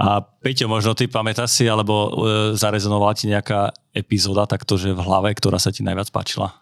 A 0.00 0.24
Peťo, 0.24 0.66
možno 0.66 0.96
ty 0.96 1.04
pamätáš 1.04 1.60
si, 1.60 1.64
alebo 1.68 1.92
e, 1.92 2.10
zarezonovala 2.56 3.12
ti 3.12 3.28
nejaká 3.28 3.76
epizóda 3.92 4.48
takto, 4.48 4.80
že 4.80 4.96
v 4.96 5.04
hlave, 5.04 5.36
ktorá 5.36 5.60
sa 5.60 5.68
ti 5.68 5.84
najviac 5.84 6.08
páčila? 6.08 6.56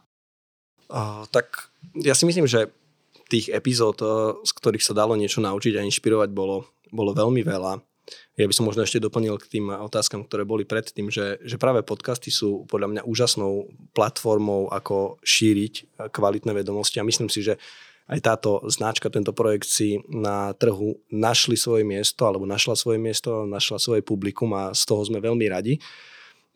Uh, 0.90 1.26
tak 1.30 1.70
ja 1.98 2.14
si 2.14 2.26
myslím, 2.26 2.50
že 2.50 2.70
tých 3.30 3.50
epizód, 3.50 3.98
z 4.44 4.50
ktorých 4.52 4.84
sa 4.84 4.92
dalo 4.94 5.16
niečo 5.16 5.40
naučiť 5.40 5.80
a 5.80 5.86
inšpirovať, 5.86 6.30
bolo, 6.30 6.68
bolo 6.92 7.16
veľmi 7.16 7.40
veľa. 7.40 7.80
Ja 8.34 8.50
by 8.50 8.54
som 8.54 8.66
možno 8.66 8.82
ešte 8.82 9.00
doplnil 9.00 9.38
k 9.40 9.58
tým 9.58 9.70
otázkam, 9.70 10.26
ktoré 10.26 10.42
boli 10.42 10.66
predtým, 10.66 11.08
že, 11.08 11.38
že 11.40 11.56
práve 11.56 11.86
podcasty 11.86 12.28
sú 12.28 12.66
podľa 12.66 12.88
mňa 12.90 13.02
úžasnou 13.06 13.70
platformou, 13.94 14.68
ako 14.68 15.22
šíriť 15.22 16.00
kvalitné 16.10 16.52
vedomosti. 16.52 16.98
A 16.98 17.06
myslím 17.06 17.30
si, 17.30 17.40
že 17.46 17.56
aj 18.04 18.20
táto 18.20 18.60
značka, 18.68 19.08
tento 19.08 19.32
projekt 19.32 19.64
si 19.64 19.96
na 20.12 20.52
trhu 20.52 21.00
našli 21.08 21.56
svoje 21.56 21.88
miesto, 21.88 22.28
alebo 22.28 22.44
našla 22.44 22.76
svoje 22.76 23.00
miesto, 23.00 23.48
našla 23.48 23.80
svoje 23.80 24.04
publikum 24.04 24.52
a 24.52 24.76
z 24.76 24.84
toho 24.84 25.00
sme 25.08 25.24
veľmi 25.24 25.48
radi, 25.48 25.80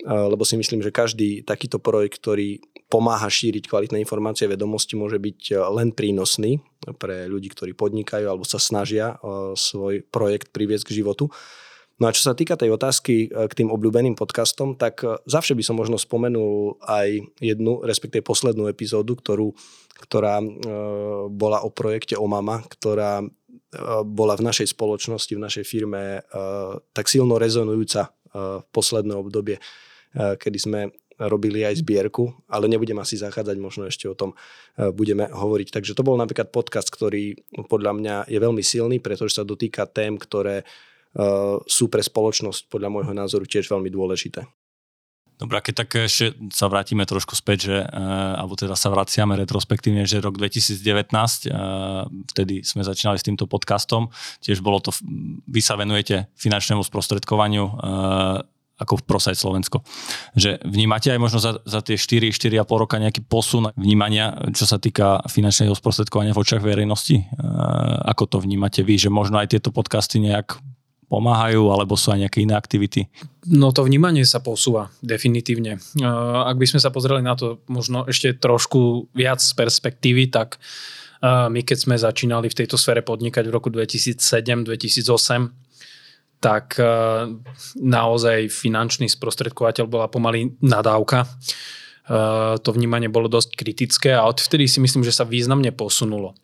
lebo 0.07 0.47
si 0.47 0.55
myslím, 0.55 0.79
že 0.79 0.95
každý 0.95 1.43
takýto 1.43 1.83
projekt, 1.83 2.23
ktorý 2.23 2.63
pomáha 2.87 3.27
šíriť 3.27 3.67
kvalitné 3.67 3.99
informácie 3.99 4.47
a 4.47 4.55
vedomosti, 4.55 4.95
môže 4.95 5.19
byť 5.19 5.59
len 5.75 5.91
prínosný 5.91 6.63
pre 7.03 7.27
ľudí, 7.27 7.51
ktorí 7.51 7.75
podnikajú 7.75 8.31
alebo 8.31 8.47
sa 8.47 8.63
snažia 8.63 9.19
svoj 9.59 10.07
projekt 10.09 10.55
priviesť 10.55 10.87
k 10.87 10.97
životu. 11.03 11.29
No 11.99 12.07
a 12.07 12.15
čo 12.15 12.23
sa 12.23 12.35
týka 12.39 12.55
tej 12.55 12.71
otázky 12.79 13.27
e, 13.27 13.29
k 13.51 13.57
tým 13.59 13.75
obľúbeným 13.75 14.15
podcastom, 14.15 14.79
tak 14.79 15.03
e, 15.03 15.19
zavše 15.27 15.59
by 15.59 15.67
som 15.67 15.75
možno 15.75 15.99
spomenul 15.99 16.79
aj 16.87 17.27
jednu, 17.43 17.83
respektíve 17.83 18.23
poslednú 18.23 18.71
epizódu, 18.71 19.19
ktorú, 19.19 19.51
ktorá 20.07 20.39
e, 20.39 20.47
bola 21.27 21.67
o 21.67 21.75
projekte 21.75 22.15
Omama, 22.15 22.63
ktorá 22.71 23.27
bola 24.09 24.33
v 24.33 24.49
našej 24.49 24.73
spoločnosti, 24.73 25.29
v 25.29 25.45
našej 25.45 25.65
firme 25.69 26.25
tak 26.97 27.05
silno 27.05 27.37
rezonujúca 27.37 28.09
v 28.33 28.65
posledné 28.73 29.13
obdobie, 29.13 29.61
kedy 30.15 30.59
sme 30.59 30.81
robili 31.19 31.67
aj 31.67 31.83
zbierku, 31.83 32.31
ale 32.47 32.71
nebudem 32.71 32.95
asi 33.03 33.19
zachádzať, 33.19 33.59
možno 33.59 33.91
ešte 33.91 34.07
o 34.07 34.15
tom 34.15 34.39
budeme 34.95 35.27
hovoriť. 35.27 35.75
Takže 35.75 35.99
to 35.99 36.07
bol 36.07 36.15
napríklad 36.15 36.55
podcast, 36.55 36.95
ktorý 36.95 37.35
podľa 37.67 37.93
mňa 37.99 38.15
je 38.31 38.39
veľmi 38.39 38.63
silný, 38.63 39.03
pretože 39.03 39.35
sa 39.35 39.43
dotýka 39.43 39.91
tém, 39.91 40.15
ktoré 40.15 40.63
Eh, 41.17 41.57
sú 41.65 41.89
pre 41.89 42.05
spoločnosť 42.05 42.69
podľa 42.69 42.93
môjho 42.93 43.11
názoru 43.17 43.49
tiež 43.49 43.73
veľmi 43.73 43.89
dôležité. 43.89 44.45
Dobre, 45.39 45.63
keď 45.63 45.87
tak 45.87 45.91
ešte 46.11 46.35
sa 46.51 46.67
vrátime 46.67 47.07
trošku 47.07 47.39
späť, 47.39 47.71
že, 47.71 47.79
alebo 48.35 48.59
teda 48.59 48.75
sa 48.75 48.91
vraciame 48.91 49.39
retrospektívne, 49.39 50.03
že 50.03 50.19
rok 50.19 50.35
2019, 50.35 51.47
eh, 51.47 51.55
vtedy 52.35 52.61
sme 52.61 52.85
začínali 52.85 53.17
s 53.17 53.25
týmto 53.25 53.49
podcastom, 53.49 54.13
tiež 54.45 54.61
bolo 54.61 54.83
to, 54.85 54.93
vy 55.49 55.63
sa 55.63 55.79
venujete 55.79 56.29
finančnému 56.37 56.85
sprostredkovaniu 56.85 57.65
ako 58.79 59.03
v 59.03 59.07
Prosaj 59.11 59.35
Slovensko. 59.35 59.83
Že 60.39 60.63
vnímate 60.63 61.11
aj 61.11 61.19
možno 61.19 61.43
za, 61.43 61.59
za 61.67 61.83
tie 61.83 61.99
4, 61.99 62.31
4,5 62.31 62.63
roka 62.79 62.97
nejaký 63.03 63.27
posun 63.27 63.75
vnímania, 63.75 64.39
čo 64.55 64.65
sa 64.65 64.79
týka 64.79 65.27
finančného 65.27 65.75
sprostredkovania 65.75 66.31
v 66.31 66.41
očach 66.41 66.63
verejnosti? 66.63 67.27
Ako 68.07 68.31
to 68.31 68.39
vnímate 68.39 68.87
vy, 68.87 68.95
že 68.95 69.11
možno 69.11 69.43
aj 69.43 69.51
tieto 69.59 69.75
podcasty 69.75 70.23
nejak 70.23 70.63
pomáhajú, 71.09 71.73
alebo 71.73 71.97
sú 71.97 72.13
aj 72.13 72.29
nejaké 72.29 72.45
iné 72.45 72.53
aktivity? 72.53 73.09
No 73.49 73.73
to 73.73 73.81
vnímanie 73.83 74.29
sa 74.29 74.45
posúva, 74.45 74.93
definitívne. 75.01 75.81
Ak 76.45 76.61
by 76.61 76.67
sme 76.69 76.85
sa 76.85 76.93
pozreli 76.93 77.25
na 77.25 77.33
to 77.33 77.65
možno 77.67 78.05
ešte 78.05 78.37
trošku 78.37 79.09
viac 79.17 79.41
z 79.41 79.57
perspektívy, 79.57 80.29
tak 80.29 80.61
my 81.25 81.61
keď 81.65 81.79
sme 81.81 81.97
začínali 81.99 82.53
v 82.53 82.59
tejto 82.63 82.77
sfére 82.79 83.03
podnikať 83.03 83.49
v 83.49 83.53
roku 83.57 83.73
2007-2008, 83.73 85.68
tak 86.39 86.79
naozaj 87.79 88.47
finančný 88.47 89.11
sprostredkovateľ 89.11 89.85
bola 89.91 90.07
pomaly 90.07 90.55
nadávka. 90.63 91.27
To 92.63 92.71
vnímanie 92.73 93.11
bolo 93.11 93.29
dosť 93.29 93.59
kritické 93.59 94.11
a 94.15 94.25
odvtedy 94.25 94.71
si 94.71 94.79
myslím, 94.81 95.03
že 95.05 95.13
sa 95.13 95.27
významne 95.27 95.75
posunulo. 95.75 96.39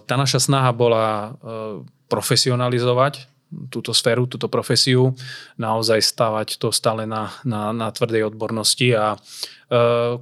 Tá 0.00 0.14
naša 0.16 0.42
snaha 0.42 0.72
bola 0.72 1.36
profesionalizovať 2.08 3.28
túto 3.70 3.90
sféru, 3.90 4.30
túto 4.30 4.46
profesiu, 4.46 5.10
naozaj 5.58 6.02
stavať 6.02 6.54
to 6.58 6.70
stále 6.70 7.02
na, 7.02 7.34
na, 7.42 7.74
na 7.74 7.90
tvrdej 7.90 8.30
odbornosti 8.30 8.94
a 8.94 9.18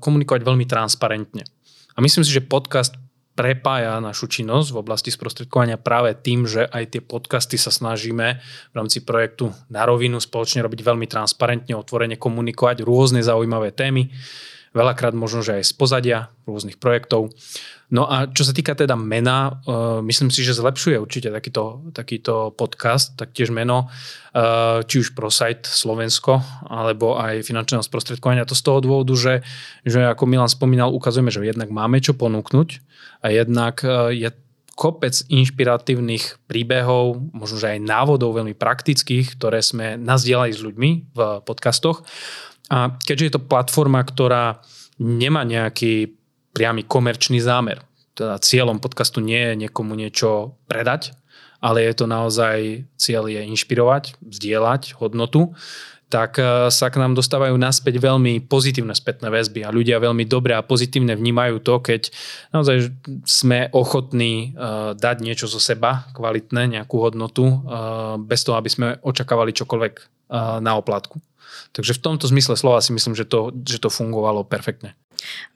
komunikovať 0.01 0.41
veľmi 0.45 0.65
transparentne. 0.65 1.45
A 1.93 1.99
myslím 2.01 2.25
si, 2.25 2.33
že 2.33 2.45
podcast 2.45 2.97
prepája 3.39 4.03
našu 4.03 4.27
činnosť 4.27 4.75
v 4.75 4.81
oblasti 4.83 5.15
sprostredkovania 5.15 5.79
práve 5.79 6.19
tým, 6.19 6.43
že 6.43 6.67
aj 6.67 6.99
tie 6.99 7.03
podcasty 7.07 7.55
sa 7.55 7.71
snažíme 7.71 8.43
v 8.43 8.75
rámci 8.75 9.07
projektu 9.07 9.55
na 9.71 9.87
rovinu 9.87 10.19
spoločne 10.19 10.67
robiť 10.67 10.83
veľmi 10.83 11.07
transparentne, 11.07 11.79
otvorene 11.79 12.19
komunikovať 12.19 12.83
rôzne 12.83 13.23
zaujímavé 13.23 13.71
témy 13.71 14.11
veľakrát 14.77 15.17
možno, 15.17 15.41
že 15.41 15.61
aj 15.61 15.65
z 15.65 15.73
pozadia 15.75 16.19
rôznych 16.45 16.77
projektov. 16.77 17.33
No 17.89 18.05
a 18.05 18.29
čo 18.29 18.45
sa 18.45 18.53
týka 18.53 18.77
teda 18.77 19.01
mena, 19.01 19.65
uh, 19.65 20.05
myslím 20.05 20.29
si, 20.29 20.45
že 20.45 20.53
zlepšuje 20.53 21.01
určite 21.01 21.33
takýto, 21.33 21.89
takýto 21.97 22.53
podcast, 22.53 23.17
taktiež 23.17 23.49
meno, 23.49 23.89
uh, 23.89 24.85
či 24.85 25.01
už 25.01 25.17
pro 25.17 25.33
site 25.33 25.65
Slovensko, 25.65 26.45
alebo 26.69 27.17
aj 27.17 27.49
finančného 27.49 27.81
sprostredkovania. 27.81 28.45
To 28.45 28.53
z 28.53 28.65
toho 28.65 28.85
dôvodu, 28.85 29.17
že, 29.17 29.35
že 29.89 30.05
ako 30.05 30.29
Milan 30.29 30.53
spomínal, 30.53 30.93
ukazujeme, 30.93 31.33
že 31.33 31.41
jednak 31.41 31.73
máme 31.73 32.05
čo 32.05 32.13
ponúknuť 32.13 32.69
a 33.25 33.33
jednak 33.33 33.81
uh, 33.81 34.13
je 34.13 34.37
kopec 34.79 35.25
inšpiratívnych 35.27 36.45
príbehov, 36.47 37.19
možno 37.35 37.57
že 37.59 37.75
aj 37.75 37.89
návodov 37.89 38.37
veľmi 38.37 38.55
praktických, 38.55 39.35
ktoré 39.35 39.59
sme 39.59 39.99
nazdielali 39.99 40.55
s 40.55 40.63
ľuďmi 40.63 40.91
v 41.17 41.19
podcastoch. 41.43 42.07
A 42.71 42.95
keďže 43.01 43.25
je 43.27 43.33
to 43.35 43.49
platforma, 43.49 44.05
ktorá 44.05 44.63
nemá 45.03 45.43
nejaký 45.43 46.18
priamy 46.59 46.83
komerčný 46.83 47.39
zámer, 47.39 47.87
teda 48.19 48.43
cieľom 48.43 48.83
podcastu 48.83 49.23
nie 49.23 49.39
je 49.39 49.55
niekomu 49.55 49.95
niečo 49.95 50.59
predať, 50.67 51.15
ale 51.63 51.87
je 51.87 51.95
to 51.95 52.11
naozaj 52.11 52.83
cieľ 52.99 53.31
je 53.31 53.47
inšpirovať, 53.47 54.19
vzdielať 54.19 54.99
hodnotu, 54.99 55.55
tak 56.11 56.41
e, 56.41 56.73
sa 56.75 56.89
k 56.91 56.99
nám 56.99 57.15
dostávajú 57.15 57.55
naspäť 57.55 58.03
veľmi 58.03 58.43
pozitívne 58.51 58.91
spätné 58.91 59.31
väzby 59.31 59.63
a 59.63 59.71
ľudia 59.71 60.03
veľmi 60.03 60.27
dobre 60.27 60.59
a 60.59 60.67
pozitívne 60.67 61.15
vnímajú 61.15 61.63
to, 61.63 61.79
keď 61.79 62.11
naozaj 62.51 62.91
sme 63.29 63.71
ochotní 63.71 64.57
uh, 64.57 64.97
dať 64.97 65.17
niečo 65.21 65.47
zo 65.47 65.61
seba, 65.61 66.09
kvalitné, 66.17 66.81
nejakú 66.81 66.97
hodnotu, 66.99 67.45
uh, 67.45 68.17
bez 68.19 68.43
toho, 68.43 68.59
aby 68.59 68.71
sme 68.73 68.87
očakávali 69.05 69.55
čokoľvek 69.55 69.95
na 70.61 70.77
oplatku. 70.77 71.25
Takže 71.73 71.97
v 71.97 72.03
tomto 72.05 72.29
zmysle 72.29 72.53
slova 72.53 72.85
si 72.85 72.93
myslím, 72.93 73.17
že 73.17 73.25
to, 73.25 73.49
že 73.65 73.81
to 73.81 73.89
fungovalo 73.89 74.45
perfektne. 74.45 74.93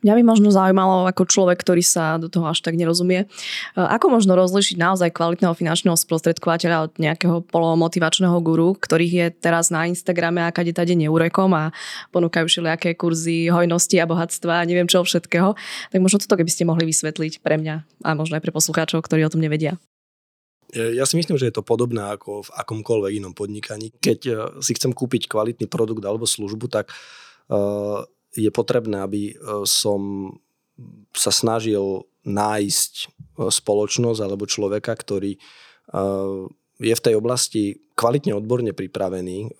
Mňa 0.03 0.13
by 0.19 0.23
možno 0.23 0.49
zaujímalo 0.51 1.07
ako 1.09 1.23
človek, 1.29 1.61
ktorý 1.61 1.83
sa 1.83 2.17
do 2.19 2.27
toho 2.27 2.49
až 2.49 2.61
tak 2.61 2.75
nerozumie, 2.75 3.25
e, 3.25 3.79
ako 3.79 4.19
možno 4.19 4.33
rozlišiť 4.37 4.75
naozaj 4.79 5.09
kvalitného 5.13 5.53
finančného 5.55 5.95
sprostredkovateľa 5.95 6.77
od 6.89 6.91
nejakého 6.97 7.45
polomotivačného 7.47 8.37
guru, 8.43 8.75
ktorých 8.77 9.13
je 9.13 9.27
teraz 9.33 9.69
na 9.73 9.85
Instagrame 9.87 10.43
a 10.43 10.53
kade 10.53 10.73
tade 10.73 10.97
neurekom 10.97 11.53
a 11.53 11.71
ponúkajú 12.15 12.45
všelijaké 12.49 12.97
kurzy 12.97 13.47
hojnosti 13.49 13.97
a 14.01 14.09
bohatstva 14.09 14.63
a 14.63 14.67
neviem 14.67 14.89
čo 14.89 15.05
všetkého. 15.05 15.55
Tak 15.91 15.99
možno 15.99 16.21
toto 16.21 16.35
keby 16.39 16.51
ste 16.51 16.67
mohli 16.67 16.89
vysvetliť 16.89 17.41
pre 17.41 17.57
mňa 17.59 17.75
a 18.05 18.09
možno 18.17 18.37
aj 18.37 18.43
pre 18.43 18.55
poslucháčov, 18.55 19.03
ktorí 19.05 19.25
o 19.25 19.33
tom 19.33 19.43
nevedia. 19.43 19.77
Ja 20.73 21.05
si 21.05 21.21
myslím, 21.21 21.37
že 21.37 21.53
je 21.53 21.55
to 21.55 21.61
podobné 21.61 22.01
ako 22.01 22.49
v 22.49 22.53
akomkoľvek 22.57 23.21
inom 23.21 23.37
podnikaní. 23.37 23.93
Keď 24.01 24.19
e, 24.25 24.33
si 24.65 24.73
chcem 24.73 24.89
kúpiť 24.89 25.29
kvalitný 25.29 25.69
produkt 25.69 26.01
alebo 26.01 26.25
službu, 26.25 26.65
tak 26.65 26.89
e, 26.89 26.93
je 28.33 28.49
potrebné, 28.49 29.01
aby 29.01 29.21
e, 29.31 29.33
som 29.65 30.33
sa 31.13 31.29
snažil 31.29 32.05
nájsť 32.23 32.93
spoločnosť 33.37 34.19
alebo 34.23 34.49
človeka, 34.49 34.95
ktorý 34.95 35.37
je 36.79 36.93
v 36.95 37.03
tej 37.03 37.19
oblasti 37.19 37.83
kvalitne 37.99 38.33
odborne 38.33 38.71
pripravený, 38.71 39.51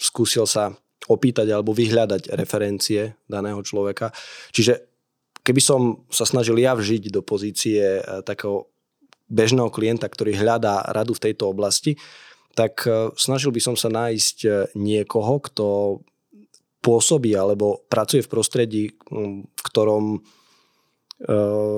skúsil 0.00 0.48
sa 0.48 0.72
opýtať 1.06 1.52
alebo 1.52 1.76
vyhľadať 1.76 2.32
referencie 2.34 3.20
daného 3.28 3.60
človeka. 3.60 4.10
Čiže 4.50 4.80
keby 5.44 5.60
som 5.60 6.08
sa 6.08 6.24
snažil 6.24 6.56
ja 6.56 6.72
vžiť 6.72 7.12
do 7.12 7.20
pozície 7.20 8.00
takého 8.24 8.72
bežného 9.30 9.70
klienta, 9.70 10.10
ktorý 10.10 10.34
hľadá 10.34 10.90
radu 10.90 11.14
v 11.14 11.30
tejto 11.30 11.54
oblasti, 11.54 11.94
tak 12.58 12.82
e, 12.82 13.14
snažil 13.14 13.54
by 13.54 13.62
som 13.62 13.78
sa 13.78 13.86
nájsť 13.86 14.36
e, 14.42 14.48
niekoho, 14.74 15.38
kto 15.38 15.66
pôsobí 16.80 17.36
alebo 17.36 17.84
pracuje 17.86 18.24
v 18.24 18.32
prostredí, 18.32 18.82
v 19.08 19.62
ktorom, 19.64 20.16
e, 21.24 21.36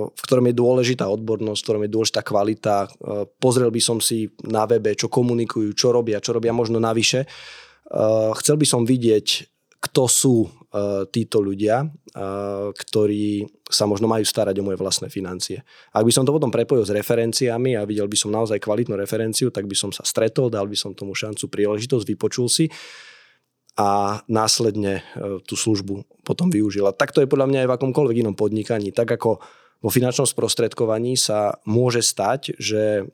v 0.09 0.23
ktorom 0.23 0.47
je 0.47 0.55
dôležitá 0.55 1.11
odbornosť, 1.11 1.61
v 1.61 1.67
ktorom 1.67 1.85
je 1.87 1.95
dôležitá 1.95 2.21
kvalita. 2.23 2.87
Pozrel 3.43 3.71
by 3.75 3.83
som 3.83 3.99
si 3.99 4.31
na 4.47 4.67
webe, 4.67 4.95
čo 4.95 5.11
komunikujú, 5.11 5.75
čo 5.75 5.91
robia, 5.91 6.23
čo 6.23 6.35
robia 6.35 6.55
možno 6.55 6.79
navyše. 6.79 7.27
Chcel 8.39 8.57
by 8.57 8.67
som 8.67 8.89
vidieť 8.89 9.53
kto 9.83 10.07
sú 10.07 10.47
títo 11.11 11.43
ľudia, 11.43 11.85
ktorí 12.73 13.45
sa 13.67 13.85
možno 13.85 14.07
majú 14.07 14.23
starať 14.23 14.55
o 14.63 14.65
moje 14.65 14.79
vlastné 14.79 15.11
financie. 15.11 15.61
Ak 15.91 16.07
by 16.07 16.13
som 16.15 16.23
to 16.23 16.33
potom 16.33 16.55
prepojil 16.55 16.87
s 16.87 16.95
referenciami 16.95 17.75
a 17.77 17.83
videl 17.83 18.07
by 18.07 18.17
som 18.17 18.31
naozaj 18.31 18.63
kvalitnú 18.63 18.95
referenciu, 18.95 19.51
tak 19.51 19.67
by 19.67 19.75
som 19.77 19.91
sa 19.91 20.07
stretol, 20.07 20.49
dal 20.49 20.71
by 20.71 20.79
som 20.79 20.95
tomu 20.95 21.13
šancu, 21.19 21.51
príležitosť, 21.51 22.07
vypočul 22.09 22.47
si 22.47 22.71
a 23.79 24.21
následne 24.29 25.01
uh, 25.01 25.41
tú 25.45 25.57
službu 25.57 26.05
potom 26.23 26.53
využila. 26.53 26.95
Tak 26.95 27.15
to 27.17 27.25
je 27.25 27.31
podľa 27.31 27.49
mňa 27.51 27.59
aj 27.65 27.69
v 27.69 27.77
akomkoľvek 27.77 28.17
inom 28.23 28.37
podnikaní. 28.39 28.95
Tak 28.95 29.19
ako 29.19 29.43
vo 29.83 29.91
finančnom 29.91 30.31
sprostredkovaní 30.31 31.19
sa 31.19 31.59
môže 31.67 32.07
stať, 32.07 32.55
že 32.55 33.11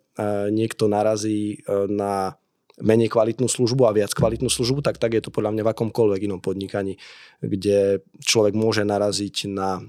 niekto 0.52 0.84
narazí 0.84 1.64
na 1.88 2.36
menej 2.82 3.10
kvalitnú 3.10 3.46
službu 3.50 3.86
a 3.86 3.94
viac 3.94 4.14
kvalitnú 4.14 4.46
službu, 4.50 4.82
tak 4.82 4.98
tak 5.02 5.18
je 5.18 5.22
to 5.22 5.34
podľa 5.34 5.54
mňa 5.54 5.62
v 5.66 5.72
akomkoľvek 5.74 6.20
inom 6.30 6.40
podnikaní, 6.42 6.98
kde 7.42 8.02
človek 8.22 8.54
môže 8.54 8.86
naraziť 8.86 9.50
na 9.50 9.78
e, 9.78 9.82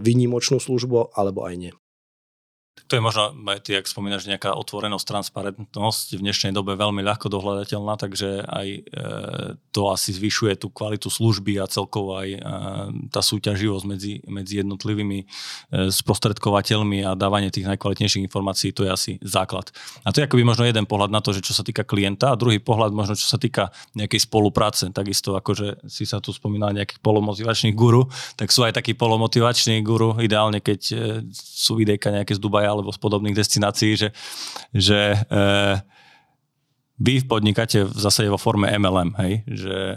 výnimočnú 0.00 0.60
službu 0.60 1.16
alebo 1.16 1.48
aj 1.48 1.54
nie. 1.56 1.72
To 2.86 2.94
je 2.94 3.02
možno, 3.02 3.34
aj 3.50 3.66
ty, 3.66 3.74
ak 3.74 3.90
spomínaš, 3.90 4.30
nejaká 4.30 4.54
otvorenosť, 4.54 5.06
transparentnosť 5.10 6.06
v 6.14 6.22
dnešnej 6.22 6.54
dobe 6.54 6.78
veľmi 6.78 7.02
ľahko 7.02 7.26
dohľadateľná, 7.26 7.98
takže 7.98 8.46
aj 8.46 8.66
e, 8.70 8.80
to 9.74 9.90
asi 9.90 10.14
zvyšuje 10.14 10.62
tú 10.62 10.70
kvalitu 10.70 11.10
služby 11.10 11.58
a 11.58 11.66
celkovo 11.66 12.14
aj 12.14 12.28
e, 12.30 12.40
tá 13.10 13.26
súťaživosť 13.26 13.84
medzi, 13.90 14.22
medzi 14.30 14.62
jednotlivými 14.62 15.18
e, 15.18 15.26
sprostredkovateľmi 15.90 17.02
a 17.02 17.18
dávanie 17.18 17.50
tých 17.50 17.66
najkvalitnejších 17.74 18.22
informácií, 18.22 18.70
to 18.70 18.86
je 18.86 18.90
asi 18.94 19.12
základ. 19.18 19.74
A 20.06 20.14
to 20.14 20.22
je 20.22 20.30
akoby 20.30 20.46
možno 20.46 20.62
jeden 20.62 20.86
pohľad 20.86 21.10
na 21.10 21.18
to, 21.18 21.34
že 21.34 21.42
čo 21.42 21.58
sa 21.58 21.66
týka 21.66 21.82
klienta 21.82 22.30
a 22.30 22.38
druhý 22.38 22.62
pohľad 22.62 22.94
možno 22.94 23.18
čo 23.18 23.26
sa 23.26 23.34
týka 23.34 23.74
nejakej 23.98 24.30
spolupráce. 24.30 24.94
Takisto 24.94 25.34
ako, 25.34 25.58
že 25.58 25.68
si 25.90 26.06
sa 26.06 26.22
tu 26.22 26.30
spomínal 26.30 26.70
nejakých 26.70 27.02
polomotivačných 27.02 27.74
guru, 27.74 28.06
tak 28.38 28.54
sú 28.54 28.62
aj 28.62 28.78
takí 28.78 28.94
polomotivační 28.94 29.82
guru, 29.82 30.14
ideálne 30.22 30.62
keď 30.62 30.80
sú 31.34 31.82
videjka 31.82 32.14
nejaké 32.14 32.30
z 32.30 32.38
Dubaja 32.38 32.75
alebo 32.76 32.92
z 32.92 33.00
podobných 33.00 33.36
destinácií, 33.36 33.96
že, 33.96 34.08
že 34.76 35.16
e, 35.16 35.18
vy 37.00 37.24
podnikáte 37.24 37.88
v 37.88 37.98
zásade 37.98 38.28
vo 38.28 38.40
forme 38.40 38.68
MLM, 38.68 39.16
hej, 39.20 39.32
že 39.48 39.74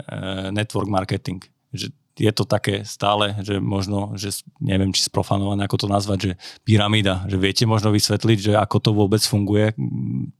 network 0.52 0.88
marketing, 0.88 1.44
že 1.72 1.92
je 2.20 2.32
to 2.36 2.44
také 2.44 2.84
stále, 2.84 3.32
že 3.40 3.56
možno, 3.56 4.12
že 4.12 4.44
neviem, 4.60 4.92
či 4.92 5.08
sprofanované, 5.08 5.64
ako 5.64 5.86
to 5.86 5.88
nazvať, 5.88 6.18
že 6.20 6.32
pyramída, 6.68 7.24
že 7.24 7.40
viete 7.40 7.64
možno 7.64 7.88
vysvetliť, 7.96 8.38
že 8.50 8.52
ako 8.60 8.76
to 8.76 8.90
vôbec 8.92 9.24
funguje 9.24 9.72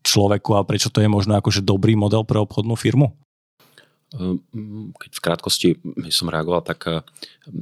človeku 0.04 0.60
a 0.60 0.66
prečo 0.68 0.92
to 0.92 1.00
je 1.00 1.08
možno 1.08 1.40
akože 1.40 1.64
dobrý 1.64 1.96
model 1.96 2.28
pre 2.28 2.36
obchodnú 2.36 2.76
firmu? 2.76 3.16
Ehm, 4.10 4.90
keď 4.98 5.10
v 5.14 5.22
krátkosti 5.22 5.68
som 6.10 6.26
reagoval, 6.26 6.66
tak 6.66 6.82
ehm, 6.90 7.06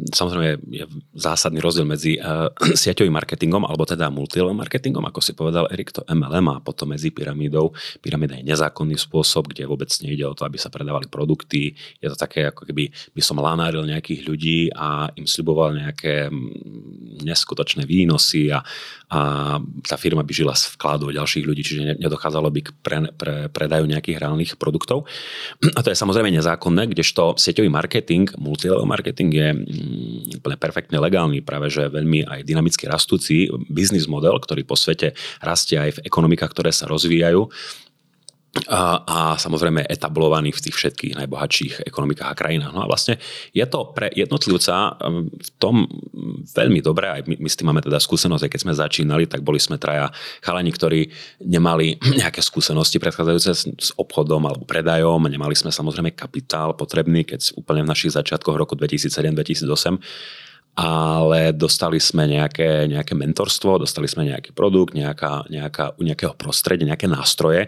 samozrejme 0.09 0.65
je 0.73 0.89
zásadný 1.13 1.61
rozdiel 1.61 1.85
medzi 1.85 2.17
ehm, 2.17 2.49
sieťovým 2.89 3.13
marketingom, 3.13 3.69
alebo 3.69 3.85
teda 3.85 4.09
multilevel 4.09 4.57
marketingom, 4.57 5.05
ako 5.05 5.21
si 5.21 5.37
povedal 5.37 5.69
Erik, 5.69 5.93
to 5.93 6.01
MLM 6.09 6.49
a 6.57 6.65
potom 6.65 6.97
medzi 6.97 7.13
pyramídou. 7.13 7.77
Pyramída 8.01 8.41
je 8.41 8.49
nezákonný 8.49 8.97
spôsob, 8.97 9.53
kde 9.53 9.69
vôbec 9.69 9.93
nejde 10.01 10.25
o 10.25 10.33
to, 10.33 10.49
aby 10.49 10.57
sa 10.57 10.73
predávali 10.73 11.05
produkty. 11.13 11.77
Je 12.01 12.09
to 12.09 12.17
také, 12.17 12.49
ako 12.49 12.65
keby 12.65 12.89
by 13.13 13.21
som 13.21 13.37
lanáril 13.37 13.85
nejakých 13.85 14.25
ľudí 14.25 14.73
a 14.73 15.13
im 15.21 15.29
sľuboval 15.29 15.77
nejaké 15.77 16.33
neskutočné 17.29 17.85
výnosy 17.85 18.49
a, 18.49 18.65
a 19.13 19.21
tá 19.85 20.01
firma 20.01 20.25
by 20.25 20.33
žila 20.33 20.57
z 20.57 20.73
vkladu 20.81 21.13
ďalších 21.13 21.45
ľudí, 21.45 21.61
čiže 21.61 22.01
nedochádzalo 22.01 22.49
by 22.49 22.61
k 22.65 22.71
pre, 22.81 22.99
pre, 23.13 23.35
predaju 23.53 23.85
nejakých 23.85 24.17
reálnych 24.17 24.57
produktov. 24.57 25.05
A 25.77 25.85
to 25.85 25.93
je 25.93 25.99
samozrejme 25.99 26.38
nezákonné, 26.39 26.95
kdežto 26.95 27.35
sieťový 27.35 27.67
marketing, 27.69 28.31
multilevel 28.39 28.87
marketing 28.87 29.31
je 29.35 29.49
mm, 29.53 30.39
úplne 30.39 30.57
perfektne 30.57 31.03
legálny, 31.03 31.43
práve 31.43 31.67
že 31.69 31.91
veľmi 31.91 32.25
aj 32.25 32.47
dynamicky 32.47 32.87
rastúci 32.87 33.51
biznis 33.67 34.07
model, 34.07 34.39
ktorý 34.39 34.63
po 34.63 34.79
svete 34.79 35.19
rastie 35.43 35.77
aj 35.77 35.99
v 35.99 36.03
ekonomikách, 36.07 36.55
ktoré 36.55 36.71
sa 36.71 36.87
rozvíjajú 36.87 37.51
a, 38.67 39.05
a 39.07 39.19
samozrejme 39.39 39.87
etablovaný 39.87 40.51
v 40.51 40.63
tých 40.69 40.75
všetkých 40.75 41.15
najbohatších 41.15 41.75
ekonomikách 41.87 42.31
a 42.33 42.39
krajinách. 42.39 42.73
No 42.75 42.83
a 42.83 42.91
vlastne 42.91 43.23
je 43.55 43.63
to 43.69 43.95
pre 43.95 44.11
jednotlivca 44.11 44.99
um, 44.99 45.31
v 45.31 45.49
tom 45.63 45.87
veľmi 46.51 46.83
dobré, 46.83 47.21
aj 47.21 47.23
my, 47.31 47.35
my 47.39 47.49
s 47.49 47.57
tým 47.57 47.71
máme 47.71 47.85
teda 47.85 48.03
skúsenosť, 48.03 48.43
aj 48.49 48.51
keď 48.51 48.61
sme 48.67 48.75
začínali, 48.75 49.25
tak 49.31 49.47
boli 49.47 49.63
sme 49.63 49.79
traja 49.79 50.11
chalani, 50.43 50.75
ktorí 50.75 51.01
nemali 51.47 52.01
nejaké 52.21 52.43
skúsenosti 52.43 52.99
predchádzajúce 52.99 53.51
s, 53.55 53.63
s 53.69 53.89
obchodom 53.95 54.43
alebo 54.43 54.67
predajom, 54.67 55.23
nemali 55.23 55.55
sme 55.55 55.71
samozrejme 55.71 56.17
kapitál 56.17 56.75
potrebný, 56.75 57.23
keď 57.23 57.55
úplne 57.55 57.87
v 57.87 57.91
našich 57.95 58.17
začiatkoch 58.17 58.57
roku 58.59 58.75
2007-2008 58.75 60.48
ale 60.79 61.51
dostali 61.51 61.99
sme 61.99 62.31
nejaké, 62.31 62.87
nejaké 62.87 63.19
mentorstvo, 63.19 63.83
dostali 63.83 64.07
sme 64.07 64.31
nejaký 64.31 64.55
produkt, 64.55 64.95
nejaká, 64.95 65.51
nejaká, 65.51 65.99
nejakého 65.99 66.39
prostredia, 66.39 66.95
nejaké 66.95 67.11
nástroje. 67.11 67.67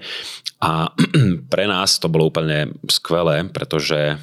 A 0.62 0.94
pre 1.53 1.66
nás 1.66 1.99
to 1.99 2.07
bolo 2.07 2.31
úplne 2.31 2.70
skvelé, 2.87 3.42
pretože 3.51 4.14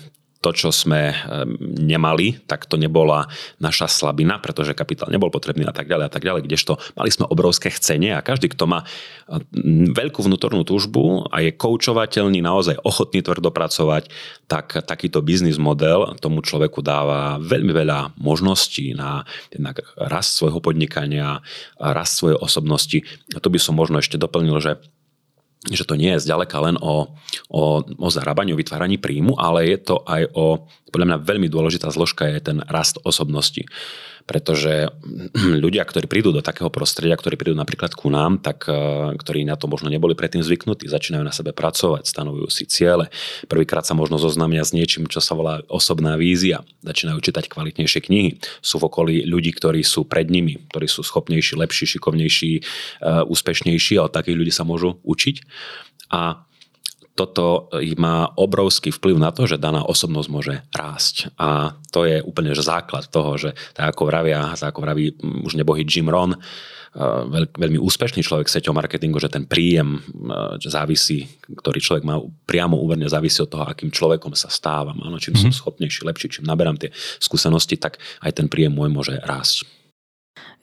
to, 0.47 0.55
čo 0.55 0.69
sme 0.71 1.11
nemali, 1.59 2.39
tak 2.47 2.71
to 2.71 2.79
nebola 2.79 3.27
naša 3.59 3.91
slabina, 3.91 4.39
pretože 4.39 4.71
kapitál 4.71 5.11
nebol 5.11 5.27
potrebný 5.27 5.67
a 5.67 5.75
tak 5.75 5.91
ďalej 5.91 6.05
a 6.07 6.11
tak 6.11 6.23
ďalej, 6.23 6.47
kdežto 6.47 6.79
mali 6.95 7.11
sme 7.11 7.27
obrovské 7.27 7.67
chcenie 7.67 8.15
a 8.15 8.23
každý, 8.23 8.47
kto 8.47 8.63
má 8.63 8.87
veľkú 9.91 10.23
vnútornú 10.23 10.63
túžbu 10.63 11.27
a 11.27 11.43
je 11.43 11.51
koučovateľný, 11.51 12.39
naozaj 12.39 12.79
ochotný 12.87 13.19
tvrdo 13.19 13.51
pracovať, 13.51 14.07
tak 14.47 14.87
takýto 14.87 15.19
biznis 15.19 15.59
model 15.59 16.15
tomu 16.23 16.39
človeku 16.39 16.79
dáva 16.79 17.35
veľmi 17.43 17.75
veľa 17.75 18.15
možností 18.15 18.95
na 18.95 19.27
jednak 19.51 19.83
rast 19.99 20.39
svojho 20.39 20.63
podnikania, 20.63 21.43
rast 21.75 22.23
svojej 22.23 22.39
osobnosti. 22.39 23.03
A 23.35 23.43
to 23.43 23.51
by 23.51 23.59
som 23.59 23.75
možno 23.75 23.99
ešte 23.99 24.15
doplnil, 24.15 24.63
že 24.63 24.79
že 25.65 25.83
to 25.83 25.97
nie 25.97 26.15
je 26.15 26.23
zďaleka 26.23 26.57
len 26.63 26.75
o, 26.79 27.17
o, 27.49 27.63
o 27.81 28.07
zarábaní, 28.13 28.53
o 28.53 28.59
vytváraní 28.59 29.01
príjmu, 29.01 29.35
ale 29.35 29.67
je 29.67 29.77
to 29.81 29.95
aj 30.05 30.29
o, 30.37 30.63
podľa 30.93 31.07
mňa 31.13 31.17
veľmi 31.25 31.47
dôležitá 31.49 31.89
zložka 31.91 32.29
je 32.29 32.39
ten 32.39 32.57
rast 32.69 33.01
osobnosti 33.03 33.65
pretože 34.27 34.91
ľudia, 35.63 35.87
ktorí 35.87 36.05
prídu 36.05 36.35
do 36.35 36.43
takého 36.43 36.67
prostredia, 36.67 37.15
ktorí 37.15 37.39
prídu 37.39 37.55
napríklad 37.55 37.95
ku 37.95 38.11
nám, 38.11 38.43
tak 38.43 38.67
eh, 38.67 38.75
ktorí 39.15 39.47
na 39.47 39.55
to 39.55 39.71
možno 39.71 39.87
neboli 39.87 40.13
predtým 40.13 40.43
zvyknutí, 40.43 40.91
začínajú 40.91 41.23
na 41.23 41.31
sebe 41.31 41.55
pracovať, 41.55 42.03
stanovujú 42.05 42.51
si 42.51 42.67
ciele, 42.67 43.07
prvýkrát 43.47 43.87
sa 43.87 43.95
možno 43.95 44.19
zoznámia 44.19 44.61
s 44.67 44.75
niečím, 44.75 45.07
čo 45.07 45.23
sa 45.23 45.33
volá 45.33 45.63
osobná 45.71 46.19
vízia, 46.19 46.67
začínajú 46.83 47.23
čítať 47.23 47.47
kvalitnejšie 47.47 47.99
knihy, 48.03 48.29
sú 48.59 48.83
v 48.83 48.87
okolí 48.91 49.15
ľudí, 49.23 49.55
ktorí 49.55 49.81
sú 49.81 50.03
pred 50.03 50.27
nimi, 50.27 50.59
ktorí 50.69 50.85
sú 50.91 51.01
schopnejší, 51.01 51.55
lepší, 51.55 51.97
šikovnejší, 51.97 52.51
eh, 52.59 53.23
úspešnejší 53.23 53.97
a 53.97 54.05
od 54.05 54.13
takých 54.13 54.37
ľudí 54.37 54.51
sa 54.51 54.67
môžu 54.67 54.99
učiť. 55.07 55.35
A 56.07 56.46
toto 57.17 57.73
má 57.97 58.29
obrovský 58.37 58.93
vplyv 58.93 59.17
na 59.17 59.33
to, 59.33 59.49
že 59.49 59.57
daná 59.57 59.81
osobnosť 59.81 60.29
môže 60.29 60.61
rásť. 60.69 61.33
A 61.41 61.73
to 61.89 62.05
je 62.05 62.21
úplne 62.21 62.53
že 62.53 62.61
základ 62.61 63.09
toho, 63.09 63.33
že 63.41 63.57
tak 63.73 63.97
ako 63.97 64.05
vravia, 64.05 64.53
tak 64.53 64.77
ako 64.77 64.85
vraví 64.85 65.17
už 65.41 65.57
nebohý 65.57 65.81
Jim 65.81 66.05
Ron, 66.05 66.37
veľ, 66.97 67.45
veľmi 67.53 67.77
úspešný 67.81 68.25
človek 68.25 68.49
seťou 68.49 68.73
marketingu, 68.73 69.21
že 69.21 69.29
ten 69.29 69.45
príjem 69.45 70.01
závisí, 70.61 71.29
ktorý 71.45 71.77
človek 71.81 72.03
má 72.05 72.17
priamo 72.45 72.77
úverne 72.77 73.05
závisí 73.05 73.41
od 73.41 73.49
toho, 73.53 73.65
akým 73.65 73.93
človekom 73.93 74.33
sa 74.33 74.49
stávam. 74.49 74.97
Áno, 75.05 75.21
čím 75.21 75.37
mm-hmm. 75.37 75.53
som 75.53 75.57
schopnejší, 75.65 76.05
lepší, 76.05 76.27
čím 76.39 76.45
naberám 76.49 76.77
tie 76.77 76.93
skúsenosti, 77.21 77.77
tak 77.77 78.01
aj 78.21 78.33
ten 78.33 78.47
príjem 78.49 78.73
môj 78.73 78.89
môže 78.89 79.13
rásť. 79.25 79.76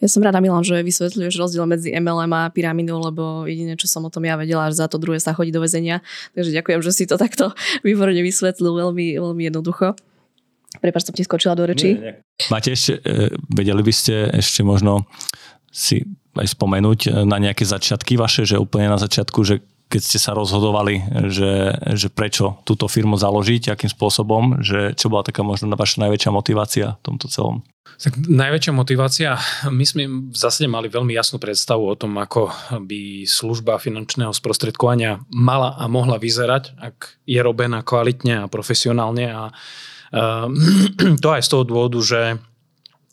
Ja 0.02 0.10
som 0.10 0.20
rada, 0.26 0.42
Milan, 0.42 0.66
že 0.66 0.82
vysvetľuješ 0.82 1.38
rozdiel 1.38 1.64
medzi 1.70 1.94
MLM 1.94 2.32
a 2.34 2.50
pyramidou, 2.50 2.98
lebo 2.98 3.46
jediné, 3.46 3.78
čo 3.78 3.86
som 3.86 4.02
o 4.02 4.10
tom 4.10 4.26
ja 4.26 4.34
vedela, 4.34 4.66
že 4.68 4.82
za 4.82 4.90
to 4.90 4.98
druhé 4.98 5.22
sa 5.22 5.32
chodí 5.32 5.54
do 5.54 5.62
väzenia. 5.62 6.02
Takže 6.34 6.50
ďakujem, 6.50 6.80
že 6.82 6.90
si 6.92 7.04
to 7.06 7.14
takto 7.14 7.54
výborne 7.86 8.18
vysvetlil 8.18 8.74
veľmi, 8.74 9.16
veľmi 9.22 9.42
jednoducho. 9.48 9.94
Prepač, 10.82 11.06
som 11.06 11.14
ti 11.14 11.22
skočila 11.22 11.54
do 11.54 11.70
reči. 11.70 11.94
Máte 12.50 12.74
ešte, 12.74 12.98
e, 13.06 13.30
vedeli 13.54 13.82
by 13.86 13.92
ste 13.94 14.34
ešte 14.34 14.66
možno 14.66 15.06
si 15.70 16.02
aj 16.34 16.58
spomenúť 16.58 17.00
e, 17.06 17.08
na 17.22 17.38
nejaké 17.38 17.62
začiatky 17.62 18.18
vaše, 18.18 18.42
že 18.42 18.58
úplne 18.58 18.90
na 18.90 18.98
začiatku, 18.98 19.38
že 19.46 19.62
keď 19.94 20.02
ste 20.02 20.18
sa 20.18 20.34
rozhodovali, 20.34 21.06
že, 21.30 21.70
že 21.94 22.10
prečo 22.10 22.58
túto 22.66 22.90
firmu 22.90 23.14
založiť, 23.14 23.70
akým 23.70 23.86
spôsobom, 23.86 24.58
že 24.58 24.90
čo 24.98 25.06
bola 25.06 25.22
taká 25.22 25.46
možno 25.46 25.70
vaša 25.70 26.02
najväčšia 26.02 26.34
motivácia 26.34 26.98
v 26.98 27.02
tomto 27.06 27.30
celom? 27.30 27.62
Tak 27.94 28.26
najväčšia 28.26 28.74
motivácia, 28.74 29.38
my 29.70 29.84
sme 29.86 30.02
v 30.34 30.34
zásade 30.34 30.66
mali 30.66 30.90
veľmi 30.90 31.14
jasnú 31.14 31.38
predstavu 31.38 31.86
o 31.86 31.94
tom, 31.94 32.18
ako 32.18 32.50
by 32.82 33.22
služba 33.22 33.78
finančného 33.78 34.34
sprostredkovania 34.34 35.22
mala 35.30 35.78
a 35.78 35.86
mohla 35.86 36.18
vyzerať, 36.18 36.74
ak 36.74 37.22
je 37.22 37.38
robená 37.38 37.86
kvalitne 37.86 38.42
a 38.42 38.50
profesionálne 38.50 39.30
a 39.30 39.42
uh, 39.54 40.50
to 41.22 41.28
aj 41.30 41.42
z 41.46 41.48
toho 41.54 41.62
dôvodu, 41.62 42.02
že 42.02 42.20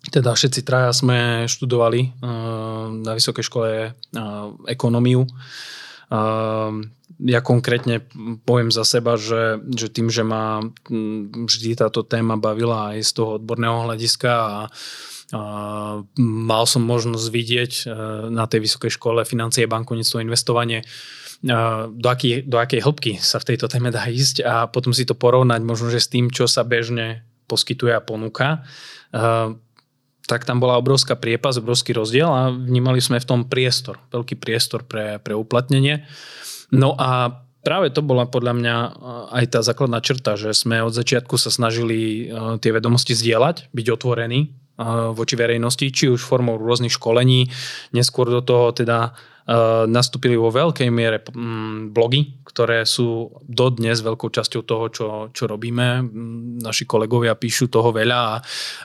teda 0.10 0.34
všetci 0.34 0.66
traja 0.66 0.90
sme 0.98 1.46
študovali 1.46 2.10
uh, 2.10 2.90
na 3.06 3.14
vysokej 3.14 3.46
škole 3.46 3.70
uh, 3.70 3.94
ekonómiu 4.66 5.30
ja 7.22 7.40
konkrétne 7.40 8.02
poviem 8.44 8.74
za 8.74 8.84
seba, 8.84 9.16
že, 9.16 9.62
že 9.72 9.88
tým, 9.94 10.10
že 10.10 10.26
ma 10.26 10.60
vždy 11.48 11.78
táto 11.78 12.02
téma 12.02 12.36
bavila 12.36 12.98
aj 12.98 13.00
z 13.06 13.12
toho 13.16 13.30
odborného 13.38 13.88
hľadiska 13.88 14.32
a, 14.32 14.44
a 14.50 15.42
mal 16.20 16.64
som 16.66 16.82
možnosť 16.82 17.28
vidieť 17.30 17.72
e, 17.72 17.84
na 18.34 18.50
tej 18.50 18.66
vysokej 18.66 18.92
škole 18.98 19.22
financie, 19.24 19.70
bankovníctvo, 19.70 20.26
investovanie, 20.26 20.82
e, 20.82 20.86
do, 21.88 22.08
aký, 22.10 22.42
do 22.42 22.58
akej 22.58 22.82
hĺbky 22.82 23.12
sa 23.22 23.38
v 23.38 23.54
tejto 23.54 23.70
téme 23.70 23.94
dá 23.94 24.10
ísť 24.10 24.42
a 24.42 24.66
potom 24.66 24.92
si 24.92 25.06
to 25.06 25.14
porovnať 25.14 25.62
možno, 25.62 25.94
že 25.94 26.02
s 26.02 26.10
tým, 26.10 26.34
čo 26.34 26.50
sa 26.50 26.66
bežne 26.66 27.22
poskytuje 27.46 27.94
a 27.94 28.02
ponúka. 28.02 28.66
E, 29.14 29.56
tak 30.32 30.48
tam 30.48 30.64
bola 30.64 30.80
obrovská 30.80 31.20
priepas, 31.20 31.60
obrovský 31.60 31.92
rozdiel 31.92 32.32
a 32.32 32.56
vnímali 32.56 33.04
sme 33.04 33.20
v 33.20 33.28
tom 33.28 33.44
priestor, 33.44 34.00
veľký 34.16 34.40
priestor 34.40 34.88
pre, 34.88 35.20
pre 35.20 35.36
uplatnenie. 35.36 36.08
No 36.72 36.96
a 36.96 37.44
práve 37.68 37.92
to 37.92 38.00
bola 38.00 38.32
podľa 38.32 38.54
mňa 38.56 38.76
eh, 38.80 38.92
aj 39.44 39.46
tá 39.52 39.60
základná 39.60 40.00
črta, 40.00 40.40
že 40.40 40.56
sme 40.56 40.80
od 40.80 40.96
začiatku 40.96 41.36
sa 41.36 41.52
snažili 41.52 42.32
eh, 42.32 42.56
tie 42.64 42.72
vedomosti 42.72 43.12
zdieľať, 43.12 43.76
byť 43.76 43.88
otvorení 43.92 44.61
voči 45.14 45.36
verejnosti, 45.38 45.86
či 45.94 46.10
už 46.10 46.22
formou 46.22 46.58
rôznych 46.58 46.94
školení, 46.94 47.50
neskôr 47.94 48.28
do 48.30 48.42
toho 48.42 48.74
teda 48.74 49.14
nastúpili 49.90 50.38
vo 50.38 50.54
veľkej 50.54 50.90
miere 50.94 51.20
mm, 51.20 51.92
blogy, 51.92 52.46
ktoré 52.46 52.86
sú 52.86 53.34
dodnes 53.42 53.98
veľkou 53.98 54.30
časťou 54.30 54.62
toho, 54.62 54.86
čo, 54.94 55.08
čo 55.34 55.50
robíme. 55.50 56.06
Mm, 56.06 56.62
naši 56.62 56.86
kolegovia 56.86 57.34
píšu 57.34 57.68
toho 57.68 57.90
veľa 57.90 58.20
a 58.22 58.34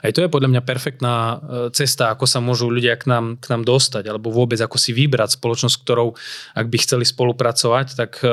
aj 0.01 0.11
to 0.17 0.25
je 0.25 0.33
podľa 0.33 0.49
mňa 0.57 0.61
perfektná 0.65 1.13
e, 1.13 1.35
cesta, 1.71 2.09
ako 2.09 2.25
sa 2.25 2.41
môžu 2.41 2.73
ľudia 2.73 2.97
k 2.97 3.05
nám, 3.05 3.37
k 3.37 3.53
nám 3.53 3.63
dostať, 3.63 4.09
alebo 4.09 4.33
vôbec 4.33 4.57
ako 4.57 4.81
si 4.81 4.97
vybrať 4.97 5.37
spoločnosť, 5.37 5.77
ktorou 5.85 6.17
ak 6.57 6.67
by 6.67 6.77
chceli 6.81 7.05
spolupracovať, 7.05 7.87
tak 7.93 8.11
e, 8.25 8.27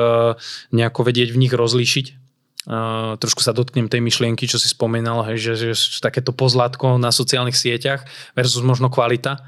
nejako 0.73 0.99
vedieť 1.05 1.29
v 1.29 1.39
nich 1.45 1.53
rozlíšiť 1.53 2.24
Uh, 2.65 3.13
trošku 3.21 3.45
sa 3.45 3.53
dotknem 3.53 3.85
tej 3.85 4.01
myšlienky, 4.01 4.49
čo 4.49 4.57
si 4.57 4.65
spomínal, 4.65 5.21
hej, 5.29 5.37
že, 5.37 5.53
že, 5.69 6.01
takéto 6.01 6.33
pozlátko 6.33 6.97
na 6.97 7.13
sociálnych 7.13 7.53
sieťach 7.53 8.09
versus 8.33 8.65
možno 8.65 8.89
kvalita 8.89 9.45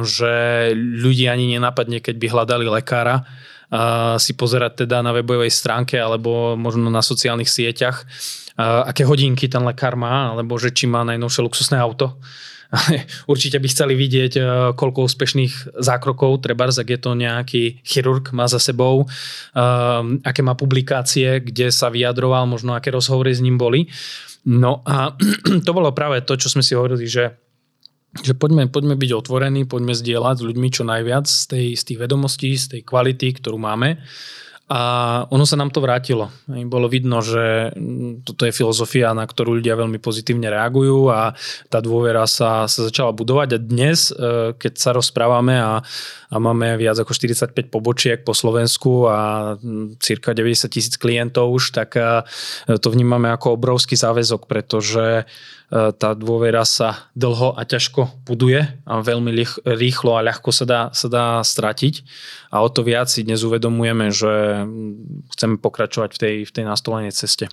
že 0.00 0.32
ľudí 0.72 1.28
ani 1.28 1.52
nenapadne, 1.52 2.00
keď 2.00 2.16
by 2.16 2.26
hľadali 2.32 2.64
lekára, 2.64 3.28
a 3.72 4.16
si 4.20 4.36
pozerať 4.36 4.84
teda 4.84 5.00
na 5.00 5.16
webovej 5.16 5.48
stránke 5.48 5.96
alebo 5.96 6.60
možno 6.60 6.92
na 6.92 7.00
sociálnych 7.00 7.48
sieťach, 7.48 8.04
aké 8.60 9.04
hodinky 9.08 9.48
ten 9.48 9.64
lekár 9.64 9.96
má, 9.96 10.36
alebo 10.36 10.60
že 10.60 10.72
či 10.72 10.84
má 10.84 11.04
najnovšie 11.08 11.40
luxusné 11.40 11.76
auto. 11.80 12.20
Určite 13.32 13.60
by 13.60 13.68
chceli 13.68 13.94
vidieť, 13.94 14.32
koľko 14.72 15.04
úspešných 15.04 15.76
zákrokov, 15.76 16.40
treba 16.40 16.72
ak 16.72 16.88
je 16.88 17.00
to 17.00 17.12
nejaký 17.12 17.62
chirurg, 17.84 18.32
má 18.32 18.48
za 18.48 18.56
sebou, 18.56 19.04
aké 20.24 20.40
má 20.40 20.56
publikácie, 20.56 21.44
kde 21.44 21.68
sa 21.68 21.92
vyjadroval, 21.92 22.48
možno 22.48 22.72
aké 22.72 22.88
rozhovory 22.88 23.36
s 23.36 23.44
ním 23.44 23.60
boli. 23.60 23.92
No 24.48 24.80
a 24.88 25.12
to 25.66 25.70
bolo 25.70 25.92
práve 25.92 26.24
to, 26.24 26.34
čo 26.40 26.48
sme 26.48 26.64
si 26.64 26.72
hovorili, 26.72 27.04
že 27.06 27.36
že 28.12 28.36
poďme, 28.36 28.68
poďme 28.68 28.92
byť 28.92 29.10
otvorení, 29.24 29.64
poďme 29.64 29.96
zdieľať 29.96 30.36
s 30.36 30.44
ľuďmi 30.44 30.68
čo 30.68 30.84
najviac 30.84 31.24
z, 31.24 31.42
tej, 31.48 31.66
z 31.72 31.82
tých 31.88 31.98
vedomostí, 32.04 32.52
z 32.60 32.76
tej 32.76 32.80
kvality, 32.84 33.40
ktorú 33.40 33.56
máme. 33.56 34.04
A 34.72 34.80
ono 35.28 35.44
sa 35.44 35.60
nám 35.60 35.68
to 35.68 35.84
vrátilo. 35.84 36.32
Bolo 36.48 36.88
vidno, 36.88 37.20
že 37.20 37.76
toto 38.24 38.48
je 38.48 38.56
filozofia, 38.56 39.12
na 39.12 39.28
ktorú 39.28 39.60
ľudia 39.60 39.76
veľmi 39.76 40.00
pozitívne 40.00 40.48
reagujú 40.48 41.12
a 41.12 41.36
tá 41.68 41.84
dôvera 41.84 42.24
sa, 42.24 42.64
sa 42.64 42.88
začala 42.88 43.12
budovať. 43.12 43.48
A 43.52 43.58
dnes, 43.60 44.08
e, 44.08 44.56
keď 44.56 44.72
sa 44.80 44.96
rozprávame 44.96 45.60
a, 45.60 45.84
a 46.32 46.36
máme 46.40 46.80
viac 46.80 46.96
ako 46.96 47.12
45 47.12 47.68
pobočiek 47.68 48.24
po 48.24 48.32
Slovensku 48.32 49.12
a 49.12 49.18
cirka 50.00 50.32
90 50.32 50.72
tisíc 50.72 50.96
klientov 50.96 51.52
už, 51.52 51.76
tak 51.76 52.00
e, 52.00 52.24
to 52.80 52.88
vnímame 52.88 53.28
ako 53.28 53.60
obrovský 53.60 53.92
záväzok, 53.92 54.48
pretože 54.48 55.28
tá 55.72 56.12
dôvera 56.12 56.68
sa 56.68 57.08
dlho 57.16 57.56
a 57.56 57.64
ťažko 57.64 58.28
buduje 58.28 58.60
a 58.84 59.00
veľmi 59.00 59.32
rýchlo 59.64 60.20
a 60.20 60.24
ľahko 60.28 60.52
sa 60.52 60.68
dá, 60.68 60.80
sa 60.92 61.08
dá 61.08 61.26
stratiť. 61.40 62.04
A 62.52 62.60
o 62.60 62.68
to 62.68 62.84
viac 62.84 63.08
si 63.08 63.24
dnes 63.24 63.40
uvedomujeme, 63.40 64.12
že 64.12 64.68
chceme 65.32 65.56
pokračovať 65.56 66.10
v 66.12 66.18
tej, 66.20 66.36
v 66.44 66.52
tej 66.52 66.64
nastolenej 66.68 67.16
ceste. 67.16 67.48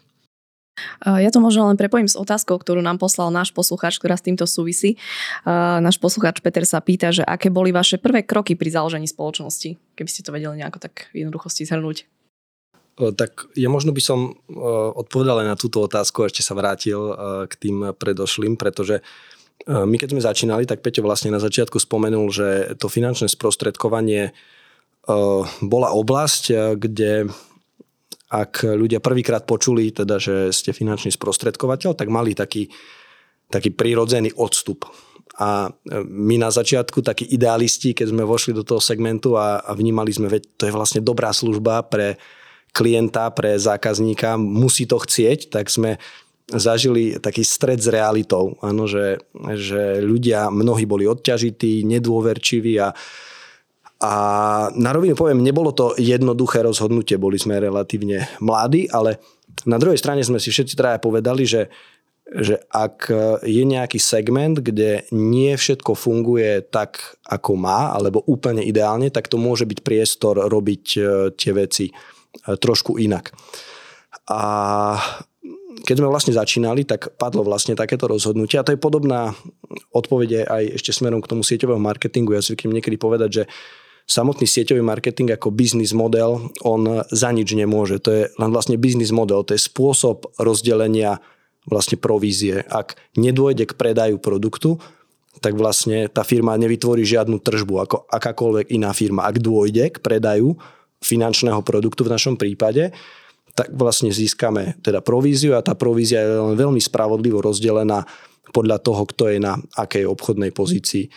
E, 1.00 1.24
ja 1.24 1.32
to 1.32 1.40
možno 1.40 1.72
len 1.72 1.80
prepojím 1.80 2.12
s 2.12 2.20
otázkou, 2.20 2.60
ktorú 2.60 2.84
nám 2.84 3.00
poslal 3.00 3.32
náš 3.32 3.56
poslucháč, 3.56 3.96
ktorá 3.96 4.20
s 4.20 4.28
týmto 4.28 4.44
súvisí. 4.44 4.96
E, 4.96 5.50
náš 5.80 5.96
poslucháč 5.96 6.44
Peter 6.44 6.68
sa 6.68 6.84
pýta, 6.84 7.16
že 7.16 7.24
aké 7.24 7.48
boli 7.48 7.72
vaše 7.72 7.96
prvé 7.96 8.28
kroky 8.28 8.60
pri 8.60 8.76
založení 8.76 9.08
spoločnosti, 9.08 9.80
keby 9.96 10.10
ste 10.12 10.28
to 10.28 10.36
vedeli 10.36 10.60
nejako 10.60 10.84
tak 10.84 11.08
v 11.16 11.24
jednoduchosti 11.24 11.64
zhrnúť. 11.64 12.19
E, 13.00 13.16
tak 13.16 13.48
ja 13.56 13.72
možno 13.72 13.96
by 13.96 14.02
som 14.04 14.20
e, 14.28 14.60
odpovedal 15.00 15.42
aj 15.42 15.48
na 15.48 15.58
túto 15.58 15.80
otázku 15.80 16.28
ešte 16.28 16.44
sa 16.44 16.54
vrátil 16.54 17.00
e, 17.00 17.14
k 17.48 17.54
tým 17.56 17.96
predošlým, 17.96 18.60
pretože 18.60 19.00
my 19.68 20.00
keď 20.00 20.16
sme 20.16 20.24
začínali, 20.24 20.64
tak 20.64 20.80
Peťo 20.80 21.04
vlastne 21.04 21.36
na 21.36 21.38
začiatku 21.44 21.84
spomenul, 21.84 22.32
že 22.32 22.80
to 22.80 22.88
finančné 22.88 23.28
sprostredkovanie 23.28 24.32
bola 25.60 25.90
oblasť, 25.92 26.74
kde 26.80 27.28
ak 28.32 28.64
ľudia 28.64 29.04
prvýkrát 29.04 29.44
počuli, 29.44 29.92
teda, 29.92 30.16
že 30.16 30.56
ste 30.56 30.72
finančný 30.72 31.12
sprostredkovateľ, 31.12 31.92
tak 31.92 32.08
mali 32.08 32.40
taký, 32.40 32.72
taký 33.52 33.76
prírodzený 33.76 34.32
odstup. 34.40 34.88
A 35.44 35.68
my 36.08 36.40
na 36.40 36.56
začiatku, 36.56 37.04
takí 37.04 37.28
idealisti, 37.28 37.92
keď 37.92 38.16
sme 38.16 38.24
vošli 38.24 38.56
do 38.56 38.64
toho 38.64 38.80
segmentu 38.80 39.36
a, 39.36 39.60
a 39.60 39.76
vnímali 39.76 40.16
sme, 40.16 40.32
veď 40.32 40.56
to 40.56 40.72
je 40.72 40.74
vlastne 40.74 41.04
dobrá 41.04 41.36
služba 41.36 41.84
pre 41.84 42.16
klienta, 42.72 43.30
pre 43.34 43.58
zákazníka, 43.58 44.38
musí 44.38 44.86
to 44.86 45.02
chcieť, 45.02 45.50
tak 45.50 45.70
sme 45.70 45.98
zažili 46.50 47.22
taký 47.22 47.46
stred 47.46 47.78
s 47.78 47.88
realitou. 47.88 48.58
Áno, 48.66 48.90
že, 48.90 49.22
že 49.54 50.02
ľudia, 50.02 50.50
mnohí 50.50 50.90
boli 50.90 51.06
odťažití, 51.06 51.86
nedôverčiví 51.86 52.74
a, 52.82 52.90
a 54.02 54.14
na 54.74 54.90
rovinu 54.90 55.14
poviem, 55.14 55.46
nebolo 55.46 55.70
to 55.70 55.94
jednoduché 56.02 56.66
rozhodnutie, 56.66 57.22
boli 57.22 57.38
sme 57.38 57.62
relatívne 57.62 58.26
mladí, 58.42 58.90
ale 58.90 59.22
na 59.70 59.78
druhej 59.78 60.00
strane 60.02 60.26
sme 60.26 60.42
si 60.42 60.50
všetci 60.50 60.74
traja 60.74 60.98
povedali, 60.98 61.46
že, 61.46 61.70
že 62.26 62.58
ak 62.74 63.12
je 63.46 63.64
nejaký 63.66 64.02
segment, 64.02 64.58
kde 64.58 65.06
nie 65.14 65.54
všetko 65.54 65.94
funguje 65.94 66.66
tak, 66.66 67.20
ako 67.30 67.60
má, 67.60 67.94
alebo 67.94 68.26
úplne 68.26 68.66
ideálne, 68.66 69.14
tak 69.14 69.30
to 69.30 69.38
môže 69.38 69.70
byť 69.70 69.80
priestor 69.86 70.50
robiť 70.50 70.86
e, 70.98 71.02
tie 71.38 71.52
veci 71.54 71.94
trošku 72.46 72.98
inak. 73.02 73.34
A 74.30 74.42
keď 75.86 75.96
sme 76.02 76.12
vlastne 76.12 76.34
začínali, 76.36 76.84
tak 76.84 77.16
padlo 77.18 77.42
vlastne 77.46 77.74
takéto 77.74 78.10
rozhodnutie 78.10 78.60
a 78.60 78.66
to 78.66 78.76
je 78.76 78.82
podobná 78.82 79.34
odpovede 79.94 80.46
aj 80.46 80.82
ešte 80.82 80.92
smerom 80.94 81.24
k 81.24 81.30
tomu 81.30 81.42
sieťového 81.42 81.82
marketingu. 81.82 82.36
Ja 82.36 82.44
zvyknem 82.44 82.78
niekedy 82.78 83.00
povedať, 83.00 83.30
že 83.32 83.44
samotný 84.10 84.50
sieťový 84.50 84.82
marketing 84.82 85.34
ako 85.34 85.54
biznis 85.54 85.94
model, 85.94 86.50
on 86.66 87.06
za 87.14 87.30
nič 87.30 87.54
nemôže. 87.54 88.02
To 88.02 88.10
je 88.10 88.24
len 88.34 88.50
vlastne 88.50 88.76
biznis 88.82 89.14
model, 89.14 89.46
to 89.46 89.54
je 89.54 89.62
spôsob 89.62 90.30
rozdelenia 90.42 91.22
vlastne 91.70 92.02
provízie. 92.02 92.66
Ak 92.66 92.98
nedôjde 93.14 93.70
k 93.70 93.78
predaju 93.78 94.18
produktu, 94.18 94.82
tak 95.40 95.56
vlastne 95.56 96.10
tá 96.10 96.26
firma 96.26 96.58
nevytvorí 96.58 97.06
žiadnu 97.06 97.40
tržbu 97.40 97.74
ako 97.86 97.98
akákoľvek 98.10 98.74
iná 98.76 98.92
firma. 98.92 99.30
Ak 99.30 99.40
dôjde 99.40 99.94
k 99.94 100.02
predaju, 100.02 100.58
finančného 101.00 101.64
produktu 101.64 102.04
v 102.04 102.14
našom 102.14 102.36
prípade, 102.36 102.92
tak 103.56 103.72
vlastne 103.76 104.12
získame 104.14 104.80
teda 104.80 105.04
províziu 105.04 105.56
a 105.56 105.64
tá 105.64 105.76
provízia 105.76 106.24
je 106.24 106.32
len 106.32 106.56
veľmi 106.56 106.80
spravodlivo 106.80 107.44
rozdelená 107.44 108.08
podľa 108.56 108.78
toho, 108.80 109.04
kto 109.04 109.30
je 109.30 109.38
na 109.42 109.60
akej 109.76 110.08
obchodnej 110.08 110.56
pozícii. 110.56 111.12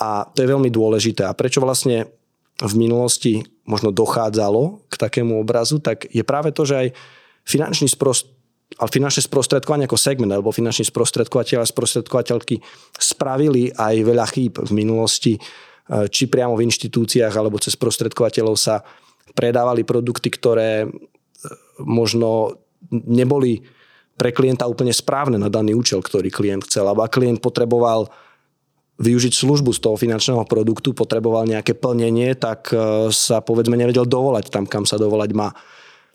A 0.00 0.26
to 0.26 0.42
je 0.42 0.50
veľmi 0.50 0.72
dôležité. 0.74 1.22
A 1.22 1.36
prečo 1.36 1.62
vlastne 1.62 2.10
v 2.58 2.74
minulosti 2.74 3.42
možno 3.66 3.94
dochádzalo 3.94 4.90
k 4.90 4.94
takému 4.98 5.38
obrazu, 5.38 5.78
tak 5.78 6.06
je 6.10 6.22
práve 6.26 6.50
to, 6.50 6.66
že 6.66 6.74
aj 6.74 6.88
finančný 7.46 7.86
sprost, 7.90 8.30
ale 8.80 8.90
finančné 8.90 9.22
sprostredkovanie 9.22 9.86
ako 9.86 9.98
segment 9.98 10.32
alebo 10.34 10.50
finanční 10.50 10.88
sprostredkovateľ 10.88 11.62
a 11.62 11.68
sprostredkovateľky 11.68 12.58
spravili 12.96 13.70
aj 13.70 13.94
veľa 14.02 14.26
chýb 14.34 14.58
v 14.62 14.72
minulosti, 14.74 15.38
či 15.84 16.22
priamo 16.26 16.56
v 16.56 16.64
inštitúciách 16.64 17.34
alebo 17.36 17.60
cez 17.60 17.76
sprostredkovateľov 17.76 18.56
sa 18.56 18.80
predávali 19.34 19.82
produkty, 19.82 20.30
ktoré 20.30 20.86
e, 20.86 20.88
možno 21.82 22.58
neboli 22.90 23.60
pre 24.14 24.30
klienta 24.30 24.70
úplne 24.70 24.94
správne 24.94 25.36
na 25.36 25.50
daný 25.50 25.74
účel, 25.74 25.98
ktorý 25.98 26.30
klient 26.30 26.70
chcel. 26.70 26.86
Ak 26.86 27.18
klient 27.18 27.42
potreboval 27.42 28.08
využiť 28.94 29.34
službu 29.34 29.74
z 29.74 29.82
toho 29.82 29.98
finančného 29.98 30.46
produktu, 30.46 30.94
potreboval 30.94 31.50
nejaké 31.50 31.74
plnenie, 31.74 32.38
tak 32.38 32.70
e, 32.70 33.10
sa 33.10 33.42
povedzme 33.42 33.74
nevedel 33.74 34.06
dovolať 34.06 34.54
tam, 34.54 34.70
kam 34.70 34.86
sa 34.86 34.94
dovolať 34.96 35.30
má. 35.34 35.50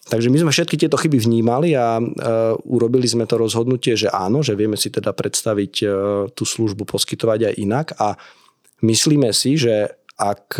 Takže 0.09 0.31
my 0.31 0.41
sme 0.41 0.51
všetky 0.55 0.79
tieto 0.79 0.97
chyby 0.97 1.21
vnímali 1.21 1.77
a 1.77 2.01
uh, 2.01 2.57
urobili 2.65 3.05
sme 3.05 3.29
to 3.29 3.37
rozhodnutie, 3.37 3.93
že 3.93 4.09
áno, 4.09 4.41
že 4.41 4.57
vieme 4.57 4.73
si 4.73 4.89
teda 4.89 5.13
predstaviť 5.13 5.73
uh, 5.85 5.89
tú 6.33 6.49
službu 6.49 6.81
poskytovať 6.89 7.53
aj 7.53 7.59
inak 7.61 7.87
a 8.01 8.17
myslíme 8.81 9.29
si, 9.29 9.61
že 9.61 9.98
ak 10.19 10.59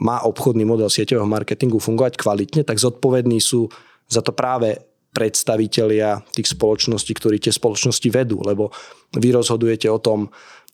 má 0.00 0.16
obchodný 0.26 0.66
model 0.66 0.90
sieťového 0.90 1.28
marketingu 1.28 1.78
fungovať 1.78 2.18
kvalitne, 2.18 2.62
tak 2.66 2.82
zodpovední 2.82 3.38
sú 3.38 3.70
za 4.10 4.18
to 4.18 4.34
práve 4.34 4.90
predstavitelia 5.10 6.22
tých 6.34 6.54
spoločností, 6.54 7.14
ktorí 7.14 7.42
tie 7.42 7.54
spoločnosti 7.54 8.08
vedú, 8.10 8.42
lebo 8.42 8.70
vy 9.14 9.34
rozhodujete 9.34 9.90
o 9.90 9.98
tom, 9.98 10.30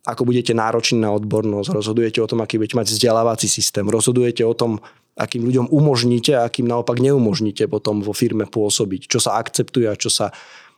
ako 0.07 0.23
budete 0.23 0.55
nároční 0.55 1.03
na 1.03 1.11
odbornosť, 1.17 1.73
rozhodujete 1.73 2.23
o 2.23 2.31
tom, 2.31 2.45
aký 2.45 2.61
budete 2.61 2.79
mať 2.79 2.89
vzdelávací 2.95 3.49
systém, 3.51 3.83
rozhodujete 3.89 4.47
o 4.47 4.55
tom, 4.55 4.79
akým 5.17 5.49
ľuďom 5.49 5.67
umožníte 5.73 6.37
a 6.37 6.47
akým 6.47 6.69
naopak 6.69 7.01
neumožníte 7.01 7.67
potom 7.67 8.05
vo 8.05 8.13
firme 8.13 8.45
pôsobiť, 8.47 9.09
čo 9.09 9.19
sa 9.19 9.41
akceptuje 9.41 9.89
a 9.89 9.99
čo 9.99 10.13
sa 10.13 10.31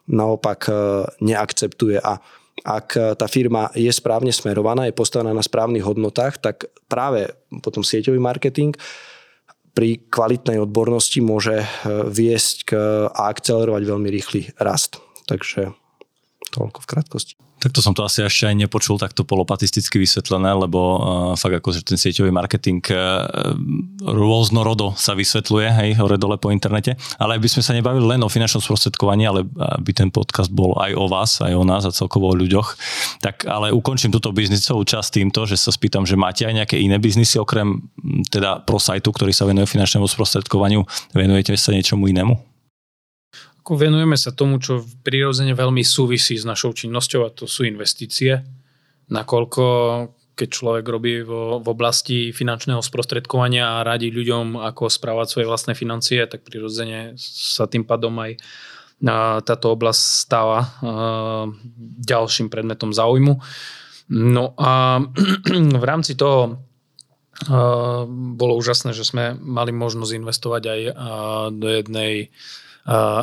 naopak 0.09 0.71
e, 0.71 0.73
neakceptuje. 1.21 1.99
A 2.01 2.23
ak 2.65 3.19
tá 3.19 3.27
firma 3.31 3.71
je 3.77 3.91
správne 3.91 4.35
smerovaná, 4.35 4.89
je 4.89 4.97
postavená 4.97 5.31
na 5.35 5.45
správnych 5.45 5.85
hodnotách, 5.85 6.41
tak 6.43 6.71
práve 6.91 7.31
potom 7.63 7.85
sieťový 7.85 8.19
marketing 8.19 8.75
pri 9.79 10.03
kvalitnej 10.11 10.59
odbornosti 10.59 11.23
môže 11.23 11.63
e, 11.63 11.67
viesť 12.11 12.57
k, 12.67 12.71
a 13.07 13.31
akcelerovať 13.31 13.83
veľmi 13.87 14.09
rýchly 14.11 14.51
rast. 14.59 14.99
Takže 15.31 15.71
toľko 16.51 16.79
v 16.85 16.87
krátkosti. 16.87 17.35
Takto 17.59 17.83
som 17.83 17.91
to 17.91 18.07
asi 18.07 18.23
ešte 18.23 18.47
aj 18.47 18.55
nepočul 18.55 19.03
takto 19.03 19.27
polopatisticky 19.27 19.99
vysvetlené, 19.99 20.55
lebo 20.55 20.79
uh, 20.79 20.99
fakt 21.35 21.59
ako, 21.59 21.75
že 21.75 21.83
ten 21.83 21.99
sieťový 21.99 22.31
marketing 22.31 22.79
uh, 22.95 23.27
rôznorodo 24.07 24.95
sa 24.95 25.19
vysvetľuje, 25.19 25.67
hej, 25.67 25.91
hore 25.99 26.15
dole 26.23 26.39
po 26.39 26.55
internete. 26.55 26.95
Ale 27.19 27.35
aby 27.35 27.51
sme 27.51 27.67
sa 27.67 27.75
nebavili 27.75 28.15
len 28.15 28.23
o 28.23 28.31
finančnom 28.31 28.63
sprostredkovaní, 28.63 29.27
ale 29.27 29.43
aby 29.59 29.91
ten 29.91 30.07
podcast 30.15 30.55
bol 30.55 30.79
aj 30.79 30.95
o 30.95 31.11
vás, 31.11 31.43
aj 31.43 31.51
o 31.59 31.67
nás 31.67 31.83
a 31.83 31.91
celkovo 31.91 32.31
o 32.31 32.39
ľuďoch. 32.39 32.79
Tak 33.27 33.51
ale 33.51 33.75
ukončím 33.75 34.15
túto 34.15 34.31
biznisovú 34.31 34.87
časť 34.87 35.19
týmto, 35.19 35.43
že 35.43 35.59
sa 35.59 35.75
spýtam, 35.75 36.07
že 36.07 36.15
máte 36.15 36.47
aj 36.47 36.63
nejaké 36.63 36.79
iné 36.79 37.03
biznisy 37.03 37.43
okrem 37.43 37.91
teda 38.31 38.63
pro 38.63 38.79
sajtu, 38.79 39.11
ktorý 39.11 39.35
sa 39.35 39.51
venuje 39.51 39.67
finančnému 39.67 40.07
sprostredkovaniu, 40.07 40.87
venujete 41.11 41.59
sa 41.59 41.75
niečomu 41.75 42.07
inému? 42.07 42.48
Ako 43.69 43.85
venujeme 43.85 44.17
sa 44.17 44.33
tomu, 44.33 44.57
čo 44.65 44.81
prirodzene 45.05 45.53
veľmi 45.53 45.85
súvisí 45.85 46.41
s 46.41 46.49
našou 46.49 46.73
činnosťou 46.73 47.29
a 47.29 47.35
to 47.37 47.45
sú 47.45 47.69
investície. 47.69 48.41
Nakoľko 49.13 49.65
keď 50.33 50.49
človek 50.49 50.87
robí 50.89 51.21
vo, 51.21 51.61
v 51.61 51.69
oblasti 51.69 52.33
finančného 52.33 52.81
sprostredkovania 52.81 53.77
a 53.77 53.85
radí 53.85 54.09
ľuďom, 54.09 54.57
ako 54.57 54.89
správať 54.89 55.27
svoje 55.29 55.47
vlastné 55.53 55.77
financie, 55.77 56.25
tak 56.25 56.49
prirodzene 56.49 57.13
sa 57.21 57.69
tým 57.69 57.85
pádom 57.85 58.17
aj 58.17 58.41
táto 59.45 59.77
oblasť 59.77 60.01
stáva 60.01 60.73
ďalším 62.09 62.49
predmetom 62.49 62.97
záujmu. 62.97 63.37
No 64.17 64.57
a 64.57 65.05
v 65.83 65.85
rámci 65.85 66.17
toho 66.17 66.65
bolo 68.09 68.53
úžasné, 68.57 68.97
že 68.97 69.05
sme 69.05 69.37
mali 69.37 69.77
možnosť 69.77 70.17
investovať 70.17 70.63
aj 70.65 70.81
do 71.53 71.69
jednej 71.69 72.33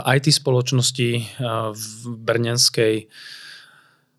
IT 0.05 0.29
spoločnosti 0.29 1.09
v 1.73 1.85
Brnenskej, 2.05 3.09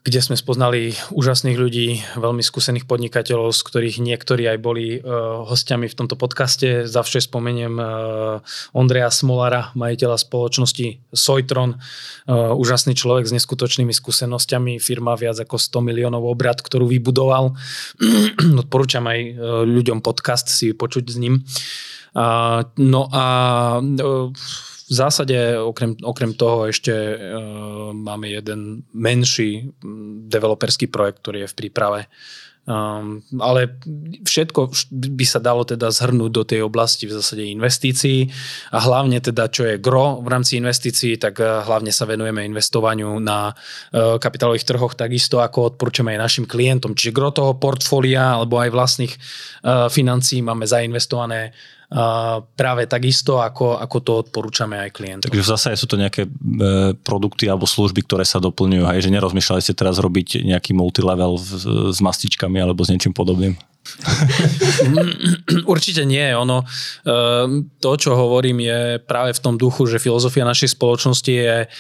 kde 0.06 0.22
sme 0.22 0.38
spoznali 0.38 0.94
úžasných 1.11 1.59
ľudí, 1.59 1.98
veľmi 2.14 2.38
skúsených 2.38 2.87
podnikateľov, 2.87 3.50
z 3.50 3.61
ktorých 3.66 3.98
niektorí 3.98 4.46
aj 4.46 4.59
boli 4.62 5.02
hostiami 5.02 5.90
v 5.90 5.98
tomto 5.98 6.14
podcaste. 6.14 6.87
Zavše 6.87 7.26
spomeniem 7.26 7.74
Ondreja 8.70 9.11
Smolara, 9.11 9.74
majiteľa 9.74 10.14
spoločnosti 10.22 11.11
Soitron, 11.11 11.82
úžasný 12.30 12.94
človek 12.94 13.26
s 13.26 13.35
neskutočnými 13.35 13.90
skúsenosťami, 13.90 14.78
firma 14.78 15.18
viac 15.18 15.42
ako 15.42 15.59
100 15.59 15.82
miliónov 15.82 16.22
obrad, 16.22 16.62
ktorú 16.62 16.87
vybudoval. 16.87 17.59
Odporúčam 18.62 19.11
aj 19.11 19.18
ľuďom 19.66 20.06
podcast 20.06 20.46
si 20.54 20.70
počuť 20.70 21.04
s 21.11 21.16
ním. 21.18 21.42
No 22.78 23.02
a 23.11 23.24
v 24.87 24.92
zásade 24.94 25.59
okrem, 25.59 25.99
okrem 25.99 26.33
toho 26.35 26.70
ešte 26.70 26.94
uh, 26.94 27.90
máme 27.90 28.31
jeden 28.31 28.87
menší 28.94 29.75
developerský 30.31 30.87
projekt, 30.87 31.27
ktorý 31.27 31.44
je 31.44 31.51
v 31.51 31.59
príprave. 31.59 32.01
Um, 32.66 33.22
ale 33.38 33.79
všetko 34.27 34.75
by 34.90 35.22
sa 35.22 35.38
dalo 35.38 35.62
teda 35.62 35.87
zhrnúť 35.87 36.31
do 36.35 36.42
tej 36.42 36.66
oblasti 36.66 37.07
v 37.07 37.14
zásade 37.14 37.46
investícií 37.46 38.27
a 38.75 38.83
hlavne 38.83 39.22
teda, 39.22 39.46
čo 39.46 39.70
je 39.70 39.79
gro 39.79 40.18
v 40.18 40.27
rámci 40.27 40.59
investícií, 40.59 41.14
tak 41.14 41.38
uh, 41.38 41.62
hlavne 41.62 41.94
sa 41.94 42.11
venujeme 42.11 42.42
investovaniu 42.42 43.22
na 43.22 43.55
uh, 43.55 44.18
kapitálových 44.18 44.66
trhoch 44.66 44.99
takisto, 44.99 45.38
ako 45.38 45.79
odporúčame 45.79 46.18
aj 46.18 46.22
našim 46.27 46.46
klientom. 46.46 46.99
Čiže 46.99 47.14
gro 47.14 47.31
toho 47.31 47.55
portfólia 47.55 48.35
alebo 48.35 48.59
aj 48.59 48.75
vlastných 48.75 49.14
uh, 49.14 49.87
financií 49.87 50.42
máme 50.42 50.66
zainvestované 50.66 51.55
práve 52.59 52.90
takisto, 52.90 53.38
ako, 53.38 53.79
ako 53.79 53.96
to 54.03 54.12
odporúčame 54.27 54.75
aj 54.75 54.90
klientom. 54.90 55.31
Takže 55.31 55.46
v 55.46 55.53
zásade 55.55 55.77
sú 55.79 55.87
to 55.87 55.94
nejaké 55.94 56.27
e, 56.27 56.31
produkty 56.99 57.46
alebo 57.46 57.62
služby, 57.62 58.03
ktoré 58.03 58.27
sa 58.27 58.42
doplňujú, 58.42 58.90
hej, 58.90 59.07
že 59.07 59.14
nerozmýšľali 59.14 59.62
ste 59.62 59.79
teraz 59.79 60.03
robiť 60.03 60.42
nejaký 60.42 60.75
multilevel 60.75 61.38
s 61.38 61.99
mastičkami 62.03 62.59
alebo 62.59 62.83
s 62.83 62.90
niečím 62.90 63.14
podobným? 63.14 63.55
Určite 65.72 66.03
nie. 66.03 66.27
Ono, 66.35 66.66
e, 66.66 67.14
to, 67.79 67.90
čo 67.94 68.18
hovorím, 68.18 68.66
je 68.66 68.81
práve 69.07 69.31
v 69.38 69.42
tom 69.46 69.55
duchu, 69.55 69.87
že 69.87 70.03
filozofia 70.03 70.42
našej 70.42 70.75
spoločnosti 70.75 71.31
je, 71.31 71.70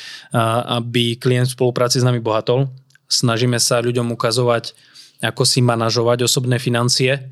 aby 0.70 1.18
klient 1.18 1.50
v 1.50 1.56
spolupráci 1.58 1.98
s 1.98 2.06
nami 2.06 2.22
bohatol. 2.22 2.70
Snažíme 3.10 3.58
sa 3.58 3.82
ľuďom 3.82 4.14
ukazovať, 4.14 4.70
ako 5.18 5.42
si 5.42 5.66
manažovať 5.66 6.30
osobné 6.30 6.62
financie 6.62 7.26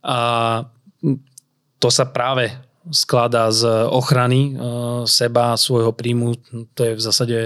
a 0.00 0.18
to 1.78 1.88
sa 1.90 2.08
práve 2.08 2.52
skladá 2.92 3.48
z 3.48 3.64
ochrany 3.88 4.52
e, 4.52 4.68
seba, 5.08 5.56
svojho 5.56 5.96
príjmu, 5.96 6.36
to 6.76 6.80
je 6.84 6.92
v 6.92 7.00
zásade 7.00 7.38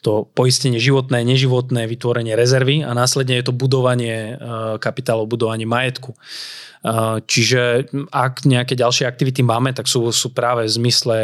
to 0.00 0.24
poistenie 0.32 0.80
životné, 0.80 1.20
neživotné, 1.20 1.84
vytvorenie 1.84 2.32
rezervy 2.32 2.80
a 2.80 2.96
následne 2.96 3.36
je 3.36 3.44
to 3.44 3.52
budovanie 3.52 4.40
e, 4.40 4.44
kapitálu, 4.80 5.28
budovanie 5.28 5.68
majetku. 5.68 6.16
E, 6.16 6.18
čiže 7.28 7.92
ak 8.08 8.48
nejaké 8.48 8.72
ďalšie 8.72 9.04
aktivity 9.04 9.44
máme, 9.44 9.76
tak 9.76 9.84
sú, 9.84 10.08
sú 10.16 10.32
práve 10.32 10.64
v 10.64 10.72
zmysle 10.80 11.16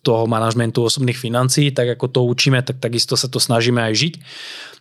toho 0.00 0.24
manažmentu 0.24 0.84
osobných 0.84 1.16
financií, 1.16 1.70
tak 1.70 1.96
ako 1.96 2.06
to 2.08 2.20
učíme, 2.24 2.60
tak 2.64 2.80
takisto 2.80 3.14
sa 3.14 3.28
to 3.28 3.36
snažíme 3.36 3.80
aj 3.80 3.94
žiť. 3.96 4.14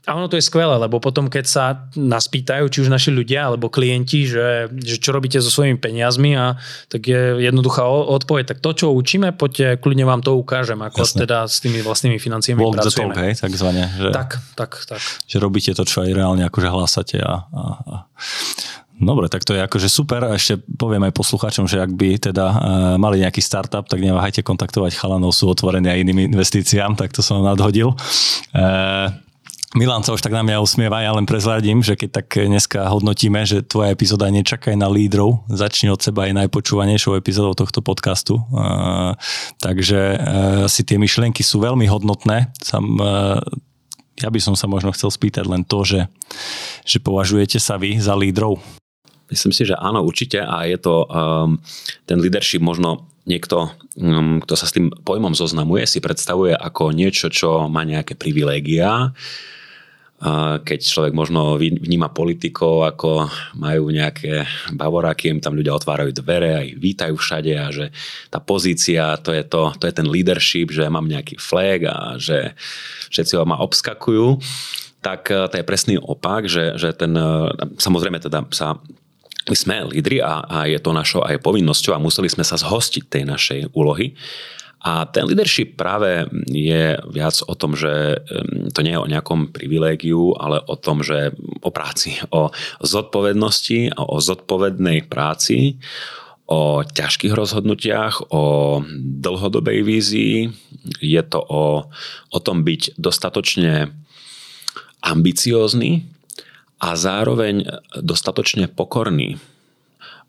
A 0.07 0.15
ono 0.15 0.31
to 0.31 0.39
je 0.39 0.47
skvelé, 0.47 0.79
lebo 0.79 1.03
potom, 1.03 1.27
keď 1.27 1.45
sa 1.45 1.65
nás 1.99 2.31
pýtajú, 2.31 2.71
či 2.71 2.81
už 2.81 2.89
naši 2.89 3.11
ľudia 3.11 3.51
alebo 3.51 3.67
klienti, 3.67 4.25
že, 4.25 4.71
že 4.79 4.95
čo 4.95 5.11
robíte 5.11 5.43
so 5.43 5.51
svojimi 5.51 5.75
peniazmi 5.75 6.39
a 6.39 6.55
tak 6.87 7.03
je 7.03 7.43
jednoduchá 7.43 7.83
odpoveď, 7.85 8.55
tak 8.55 8.63
to, 8.63 8.71
čo 8.73 8.95
učíme, 8.95 9.35
poďte, 9.35 9.75
kľudne 9.77 10.07
vám 10.07 10.23
to 10.23 10.39
ukážem, 10.39 10.79
ako 10.79 11.03
Jasne. 11.03 11.27
teda 11.27 11.37
s 11.45 11.59
tými 11.59 11.83
vlastnými 11.83 12.17
financiami 12.17 12.57
Walk 12.63 12.79
pracujeme. 12.79 13.13
Talk, 13.13 13.23
hej. 13.27 13.33
Že, 13.37 14.09
tak, 14.15 14.29
tak, 14.55 14.71
tak. 14.87 15.01
Že 15.27 15.37
robíte 15.43 15.71
to, 15.75 15.83
čo 15.83 16.01
aj 16.01 16.15
reálne 16.15 16.47
akože 16.47 16.67
hlásate 16.71 17.17
a, 17.19 17.45
a, 17.51 17.63
a 17.83 17.95
Dobre, 18.99 19.31
tak 19.31 19.47
to 19.47 19.55
je 19.55 19.63
akože 19.63 19.87
super. 19.87 20.27
Ešte 20.35 20.59
poviem 20.59 21.07
aj 21.07 21.15
poslucháčom, 21.15 21.71
že 21.71 21.79
ak 21.79 21.95
by 21.95 22.19
teda 22.19 22.45
uh, 22.51 22.57
mali 22.99 23.23
nejaký 23.23 23.39
startup, 23.39 23.87
tak 23.87 24.03
neváhajte 24.03 24.43
kontaktovať 24.43 24.91
chalanov, 24.99 25.31
sú 25.31 25.47
otvorení 25.47 25.87
aj 25.87 26.03
iným 26.03 26.19
investíciám, 26.35 26.99
tak 26.99 27.15
to 27.15 27.23
som 27.23 27.39
nadhodil. 27.39 27.95
Uh, 28.51 29.07
Milan 29.77 30.01
sa 30.01 30.17
už 30.17 30.25
tak 30.25 30.33
na 30.33 30.41
mňa 30.43 30.65
usmieva, 30.65 30.99
ja 30.99 31.13
len 31.13 31.29
prezradím, 31.29 31.79
že 31.79 31.93
keď 31.93 32.09
tak 32.09 32.27
dneska 32.41 32.89
hodnotíme, 32.89 33.45
že 33.45 33.61
tvoja 33.61 33.93
epizóda 33.93 34.25
nečakaj 34.27 34.73
na 34.73 34.89
lídrov, 34.89 35.45
začni 35.45 35.93
od 35.93 36.01
seba 36.01 36.25
aj 36.25 36.41
najpočúvanejšou 36.41 37.15
epizódou 37.15 37.55
tohto 37.55 37.79
podcastu. 37.79 38.41
Uh, 38.51 39.15
takže 39.63 39.99
uh, 40.17 40.19
si 40.67 40.83
tie 40.83 40.99
myšlienky 40.99 41.39
sú 41.39 41.63
veľmi 41.63 41.87
hodnotné. 41.87 42.51
Sam, 42.59 42.99
uh, 42.99 43.39
ja 44.19 44.27
by 44.27 44.39
som 44.43 44.59
sa 44.59 44.67
možno 44.67 44.91
chcel 44.91 45.07
spýtať 45.07 45.47
len 45.47 45.63
to, 45.63 45.87
že, 45.87 46.11
že 46.83 46.99
považujete 46.99 47.61
sa 47.63 47.79
vy 47.79 47.95
za 47.95 48.11
lídrov? 48.17 48.59
Myslím 49.29 49.53
si, 49.53 49.65
že 49.65 49.77
áno, 49.77 50.01
určite. 50.01 50.41
A 50.41 50.65
je 50.65 50.77
to 50.81 51.05
um, 51.05 51.61
ten 52.09 52.17
leadership 52.17 52.61
možno 52.61 53.05
niekto, 53.29 53.69
um, 53.97 54.41
kto 54.41 54.53
sa 54.57 54.65
s 54.65 54.73
tým 54.73 54.89
pojmom 54.89 55.37
zoznamuje, 55.37 55.85
si 55.85 56.01
predstavuje 56.01 56.57
ako 56.57 56.89
niečo, 56.91 57.29
čo 57.29 57.69
má 57.69 57.85
nejaké 57.85 58.17
privilégia, 58.17 59.13
keď 60.67 60.79
človek 60.83 61.13
možno 61.15 61.55
vníma 61.55 62.11
politikov, 62.11 62.83
ako 62.91 63.31
majú 63.55 63.87
nejaké 63.87 64.43
bavoráky, 64.75 65.31
im 65.31 65.39
tam 65.39 65.55
ľudia 65.55 65.71
otvárajú 65.71 66.11
dvere 66.11 66.59
a 66.59 66.65
ich 66.67 66.75
vítajú 66.75 67.15
všade 67.15 67.53
a 67.55 67.71
že 67.71 67.95
tá 68.27 68.43
pozícia, 68.43 69.15
to 69.23 69.31
je, 69.31 69.47
to, 69.47 69.71
to 69.79 69.87
je 69.87 69.95
ten 69.95 70.07
leadership, 70.11 70.75
že 70.75 70.91
mám 70.91 71.07
nejaký 71.07 71.39
flag 71.39 71.87
a 71.87 72.19
že 72.19 72.51
všetci 73.07 73.39
ho 73.39 73.47
ma 73.47 73.63
obskakujú, 73.63 74.43
tak 74.99 75.31
to 75.31 75.55
je 75.55 75.63
presný 75.63 75.95
opak, 75.95 76.51
že, 76.51 76.75
že 76.75 76.91
ten, 76.91 77.15
samozrejme 77.79 78.19
teda 78.19 78.43
sa 78.51 78.75
sme 79.47 79.87
lídri 79.87 80.19
a, 80.21 80.43
a 80.45 80.57
je 80.67 80.79
to 80.81 80.91
našou 80.93 81.23
aj 81.23 81.41
povinnosťou 81.41 81.95
a 81.95 82.03
museli 82.03 82.29
sme 82.29 82.45
sa 82.45 82.59
zhostiť 82.59 83.03
tej 83.07 83.23
našej 83.25 83.59
úlohy. 83.73 84.13
A 84.79 85.03
ten 85.11 85.27
leadership 85.27 85.75
práve 85.75 86.23
je 86.47 86.95
viac 87.11 87.35
o 87.43 87.53
tom, 87.55 87.75
že 87.75 88.23
to 88.71 88.79
nie 88.79 88.95
je 88.95 89.03
o 89.03 89.11
nejakom 89.11 89.51
privilégiu, 89.51 90.31
ale 90.39 90.63
o 90.63 90.79
tom, 90.79 91.03
že 91.03 91.35
o 91.59 91.67
práci, 91.67 92.15
o 92.31 92.47
zodpovednosti, 92.79 93.99
o 93.99 94.15
zodpovednej 94.23 95.03
práci, 95.11 95.83
o 96.47 96.87
ťažkých 96.87 97.35
rozhodnutiach, 97.35 98.31
o 98.31 98.79
dlhodobej 99.03 99.83
vízii. 99.83 100.47
Je 101.03 101.21
to 101.27 101.43
o, 101.43 101.83
o 102.31 102.39
tom 102.39 102.63
byť 102.63 102.95
dostatočne 102.95 103.91
ambiciózny 105.03 106.18
a 106.79 106.95
zároveň 106.95 107.67
dostatočne 107.99 108.71
pokorný. 108.71 109.35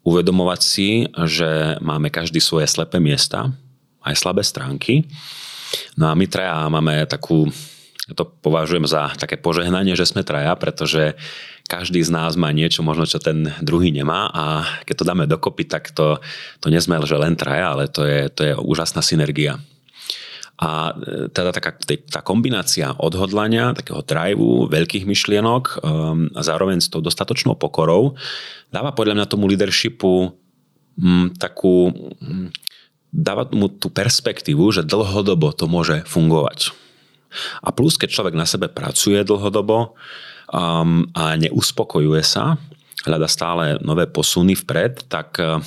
Uvedomovať 0.02 0.60
si, 0.60 1.06
že 1.28 1.78
máme 1.78 2.10
každý 2.10 2.42
svoje 2.42 2.66
slepé 2.66 2.98
miesta, 2.98 3.54
aj 4.02 4.18
slabé 4.18 4.42
stránky. 4.42 5.06
No 5.94 6.10
a 6.10 6.16
my 6.18 6.26
traja 6.26 6.66
máme 6.66 7.06
takú, 7.06 7.46
ja 8.10 8.14
to 8.16 8.26
považujem 8.26 8.88
za 8.88 9.14
také 9.14 9.38
požehnanie, 9.38 9.94
že 9.94 10.08
sme 10.08 10.26
traja, 10.26 10.56
pretože 10.58 11.14
každý 11.70 12.02
z 12.02 12.10
nás 12.10 12.34
má 12.34 12.50
niečo 12.50 12.82
možno, 12.82 13.06
čo 13.06 13.22
ten 13.22 13.54
druhý 13.62 13.94
nemá 13.94 14.26
a 14.34 14.66
keď 14.82 14.94
to 14.98 15.04
dáme 15.06 15.30
dokopy, 15.30 15.70
tak 15.70 15.94
to, 15.94 16.18
to 16.58 16.66
nezme, 16.66 16.98
že 17.06 17.14
len 17.14 17.38
traja, 17.38 17.70
ale 17.70 17.86
to 17.86 18.02
je, 18.02 18.26
to 18.32 18.40
je 18.42 18.52
úžasná 18.58 19.04
synergia. 19.04 19.62
A 20.60 20.92
e, 20.92 21.32
teda 21.32 21.56
taká, 21.56 21.72
tá 22.12 22.20
kombinácia 22.20 22.92
odhodlania, 23.00 23.72
takého 23.72 24.04
driveu, 24.04 24.68
veľkých 24.68 25.08
myšlienok 25.08 25.80
um, 25.80 26.28
a 26.36 26.40
zároveň 26.44 26.84
s 26.84 26.92
tou 26.92 27.00
dostatočnou 27.00 27.56
pokorou 27.56 28.12
dáva 28.68 28.92
podľa 28.92 29.16
mňa 29.16 29.26
tomu 29.32 29.48
leadershipu 29.48 30.36
um, 31.00 31.32
takú, 31.40 31.88
um, 32.20 32.52
dáva 33.08 33.48
mu 33.56 33.72
tú 33.72 33.88
perspektívu, 33.88 34.68
že 34.68 34.84
dlhodobo 34.84 35.56
to 35.56 35.64
môže 35.64 36.04
fungovať. 36.04 36.76
A 37.64 37.72
plus, 37.72 37.96
keď 37.96 38.10
človek 38.10 38.34
na 38.36 38.44
sebe 38.44 38.68
pracuje 38.68 39.22
dlhodobo, 39.24 39.96
um, 40.52 41.06
a 41.14 41.38
neuspokojuje 41.40 42.22
sa, 42.26 42.58
hľada 43.06 43.28
stále 43.30 43.64
nové 43.80 44.04
posuny 44.10 44.58
vpred, 44.58 45.08
tak 45.08 45.40
uh, 45.40 45.62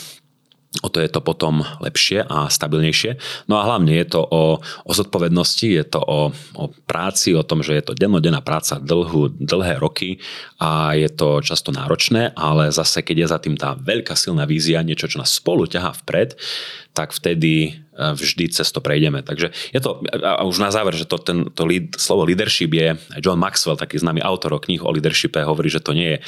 o 0.81 0.89
to 0.89 0.97
je 0.97 1.09
to 1.12 1.21
potom 1.21 1.62
lepšie 1.83 2.25
a 2.25 2.49
stabilnejšie. 2.49 3.21
No 3.45 3.62
a 3.62 3.67
hlavne 3.69 3.93
je 3.93 4.07
to 4.17 4.25
o, 4.25 4.57
o 4.62 4.91
zodpovednosti, 4.91 5.69
je 5.69 5.86
to 5.86 6.01
o, 6.01 6.33
o 6.57 6.63
práci, 6.89 7.38
o 7.38 7.45
tom, 7.45 7.62
že 7.62 7.77
je 7.77 7.83
to 7.86 7.93
dennodenná 7.93 8.41
práca 8.41 8.81
dlhú, 8.81 9.29
dlhé 9.38 9.77
roky 9.77 10.17
a 10.57 10.97
je 10.97 11.13
to 11.13 11.45
často 11.45 11.69
náročné, 11.69 12.33
ale 12.33 12.73
zase 12.73 13.05
keď 13.05 13.15
je 13.21 13.27
za 13.29 13.38
tým 13.38 13.55
tá 13.59 13.77
veľká 13.77 14.17
silná 14.17 14.49
vízia, 14.49 14.81
niečo, 14.81 15.05
čo 15.05 15.21
nás 15.21 15.29
spolu 15.29 15.69
ťahá 15.69 15.93
vpred, 16.01 16.33
tak 16.93 17.13
vtedy 17.13 17.53
e, 17.69 17.71
vždy 17.97 18.49
cez 18.49 18.69
to 18.73 18.81
prejdeme. 18.81 19.21
Takže 19.21 19.53
je 19.53 19.79
to, 19.81 20.01
a 20.25 20.41
už 20.41 20.57
na 20.57 20.73
záver, 20.73 20.97
že 20.97 21.05
to, 21.05 21.21
ten, 21.21 21.53
to 21.53 21.69
lead, 21.69 21.93
slovo 22.01 22.25
leadership 22.25 22.73
je, 22.73 22.97
John 23.21 23.38
Maxwell, 23.38 23.77
taký 23.77 24.01
známy 24.01 24.25
autor 24.25 24.57
o 24.57 24.59
knih 24.62 24.81
o 24.81 24.89
leadershipe, 24.89 25.41
hovorí, 25.41 25.69
že 25.69 25.81
to 25.81 25.93
nie 25.93 26.17
je 26.17 26.19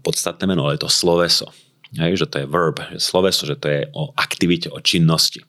podstatné 0.00 0.44
meno, 0.48 0.64
ale 0.64 0.80
je 0.80 0.84
to 0.84 0.92
sloveso. 0.92 1.48
Hej, 1.96 2.24
že 2.24 2.26
to 2.28 2.36
je 2.44 2.46
verb, 2.46 2.76
že 2.92 3.00
sloveso, 3.00 3.48
že 3.48 3.56
to 3.56 3.66
je 3.68 3.80
o 3.96 4.12
aktivite, 4.16 4.68
o 4.68 4.80
činnosti. 4.80 5.40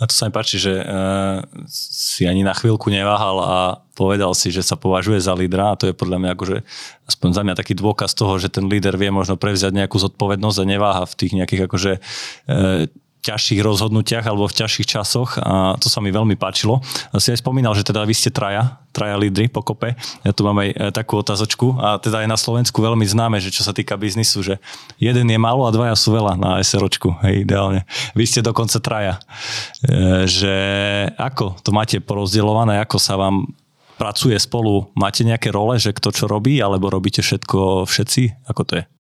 A 0.00 0.08
to 0.08 0.16
sa 0.16 0.26
mi 0.26 0.32
páči, 0.34 0.58
že 0.58 0.80
uh, 0.80 1.44
si 1.70 2.26
ani 2.26 2.42
na 2.42 2.56
chvíľku 2.56 2.90
neváhal 2.90 3.36
a 3.44 3.56
povedal 3.94 4.34
si, 4.34 4.50
že 4.50 4.64
sa 4.64 4.74
považuje 4.74 5.22
za 5.22 5.36
lídra 5.36 5.70
a 5.70 5.78
to 5.78 5.86
je 5.86 5.94
podľa 5.94 6.18
mňa 6.18 6.30
akože 6.34 6.58
aspoň 7.06 7.30
za 7.30 7.42
mňa 7.46 7.54
taký 7.54 7.78
dôkaz 7.78 8.16
toho, 8.16 8.34
že 8.40 8.50
ten 8.50 8.66
líder 8.66 8.98
vie 8.98 9.12
možno 9.14 9.38
prevziať 9.38 9.70
nejakú 9.70 10.00
zodpovednosť 10.00 10.58
a 10.58 10.66
neváha 10.66 11.04
v 11.06 11.14
tých 11.14 11.32
nejakých 11.36 11.62
akože 11.70 11.92
uh, 12.00 12.90
ťažších 13.24 13.60
rozhodnutiach 13.64 14.28
alebo 14.28 14.44
v 14.44 14.56
ťažších 14.60 14.88
časoch 14.88 15.40
a 15.40 15.80
to 15.80 15.88
sa 15.88 16.04
mi 16.04 16.12
veľmi 16.12 16.36
páčilo. 16.36 16.84
Si 17.16 17.32
aj 17.32 17.40
spomínal, 17.40 17.72
že 17.72 17.86
teda 17.88 18.04
vy 18.04 18.12
ste 18.12 18.28
traja, 18.28 18.76
traja 18.92 19.16
lídry 19.16 19.48
po 19.48 19.64
kope. 19.64 19.96
Ja 20.22 20.32
tu 20.36 20.44
mám 20.44 20.60
aj 20.60 20.68
e, 20.70 20.74
takú 20.92 21.16
otázočku 21.18 21.80
a 21.80 21.96
teda 21.96 22.22
aj 22.22 22.28
na 22.28 22.36
Slovensku 22.36 22.76
veľmi 22.84 23.08
známe, 23.08 23.40
že 23.40 23.48
čo 23.48 23.64
sa 23.64 23.72
týka 23.72 23.96
biznisu, 23.96 24.44
že 24.44 24.54
jeden 25.00 25.26
je 25.26 25.38
málo 25.40 25.64
a 25.64 25.72
dvaja 25.72 25.96
sú 25.96 26.12
veľa 26.12 26.36
na 26.36 26.60
SROčku, 26.60 27.16
hej, 27.24 27.48
ideálne. 27.48 27.88
Vy 28.12 28.24
ste 28.28 28.40
dokonca 28.44 28.76
traja. 28.78 29.16
E, 29.82 30.28
že 30.28 30.54
ako 31.16 31.58
to 31.64 31.72
máte 31.72 31.96
porozdeľované, 32.04 32.78
ako 32.84 33.00
sa 33.00 33.16
vám 33.16 33.48
pracuje 33.96 34.34
spolu, 34.36 34.90
máte 34.98 35.22
nejaké 35.22 35.54
role, 35.54 35.78
že 35.78 35.94
kto 35.94 36.10
čo 36.10 36.24
robí, 36.26 36.58
alebo 36.58 36.90
robíte 36.90 37.22
všetko 37.22 37.86
všetci? 37.86 38.50
Ako 38.50 38.62
to 38.66 38.82
je? 38.82 38.93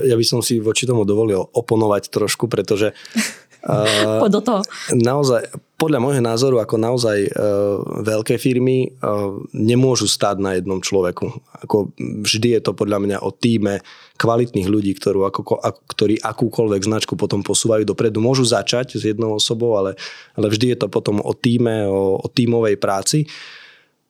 Ja 0.00 0.16
by 0.16 0.24
som 0.24 0.40
si 0.40 0.58
voči 0.58 0.88
tomu 0.88 1.04
dovolil 1.04 1.44
oponovať 1.52 2.08
trošku, 2.08 2.48
pretože 2.48 2.96
uh, 3.68 4.26
do 4.26 4.40
toho. 4.40 4.60
naozaj, 4.90 5.46
podľa 5.78 5.98
môjho 5.98 6.22
názoru, 6.22 6.56
ako 6.62 6.78
naozaj 6.78 7.18
uh, 7.26 7.82
veľké 8.02 8.38
firmy 8.38 8.90
uh, 8.90 9.38
nemôžu 9.50 10.06
stáť 10.06 10.36
na 10.38 10.54
jednom 10.58 10.78
človeku. 10.78 11.30
Ako 11.66 11.94
vždy 11.98 12.58
je 12.58 12.60
to 12.62 12.72
podľa 12.74 12.98
mňa 13.02 13.16
o 13.22 13.30
týme 13.34 13.82
kvalitných 14.18 14.70
ľudí, 14.70 14.94
ktorú, 14.94 15.26
ako, 15.26 15.58
ako, 15.58 15.80
ktorí 15.90 16.14
akúkoľvek 16.22 16.82
značku 16.86 17.14
potom 17.18 17.42
posúvajú 17.42 17.82
dopredu. 17.82 18.22
Môžu 18.22 18.46
začať 18.46 18.94
s 18.98 19.02
jednou 19.02 19.34
osobou, 19.34 19.74
ale, 19.74 19.98
ale 20.38 20.46
vždy 20.46 20.74
je 20.74 20.78
to 20.78 20.86
potom 20.86 21.18
o 21.18 21.34
týme, 21.34 21.86
o, 21.90 22.22
o 22.22 22.26
tímovej 22.30 22.78
práci. 22.78 23.26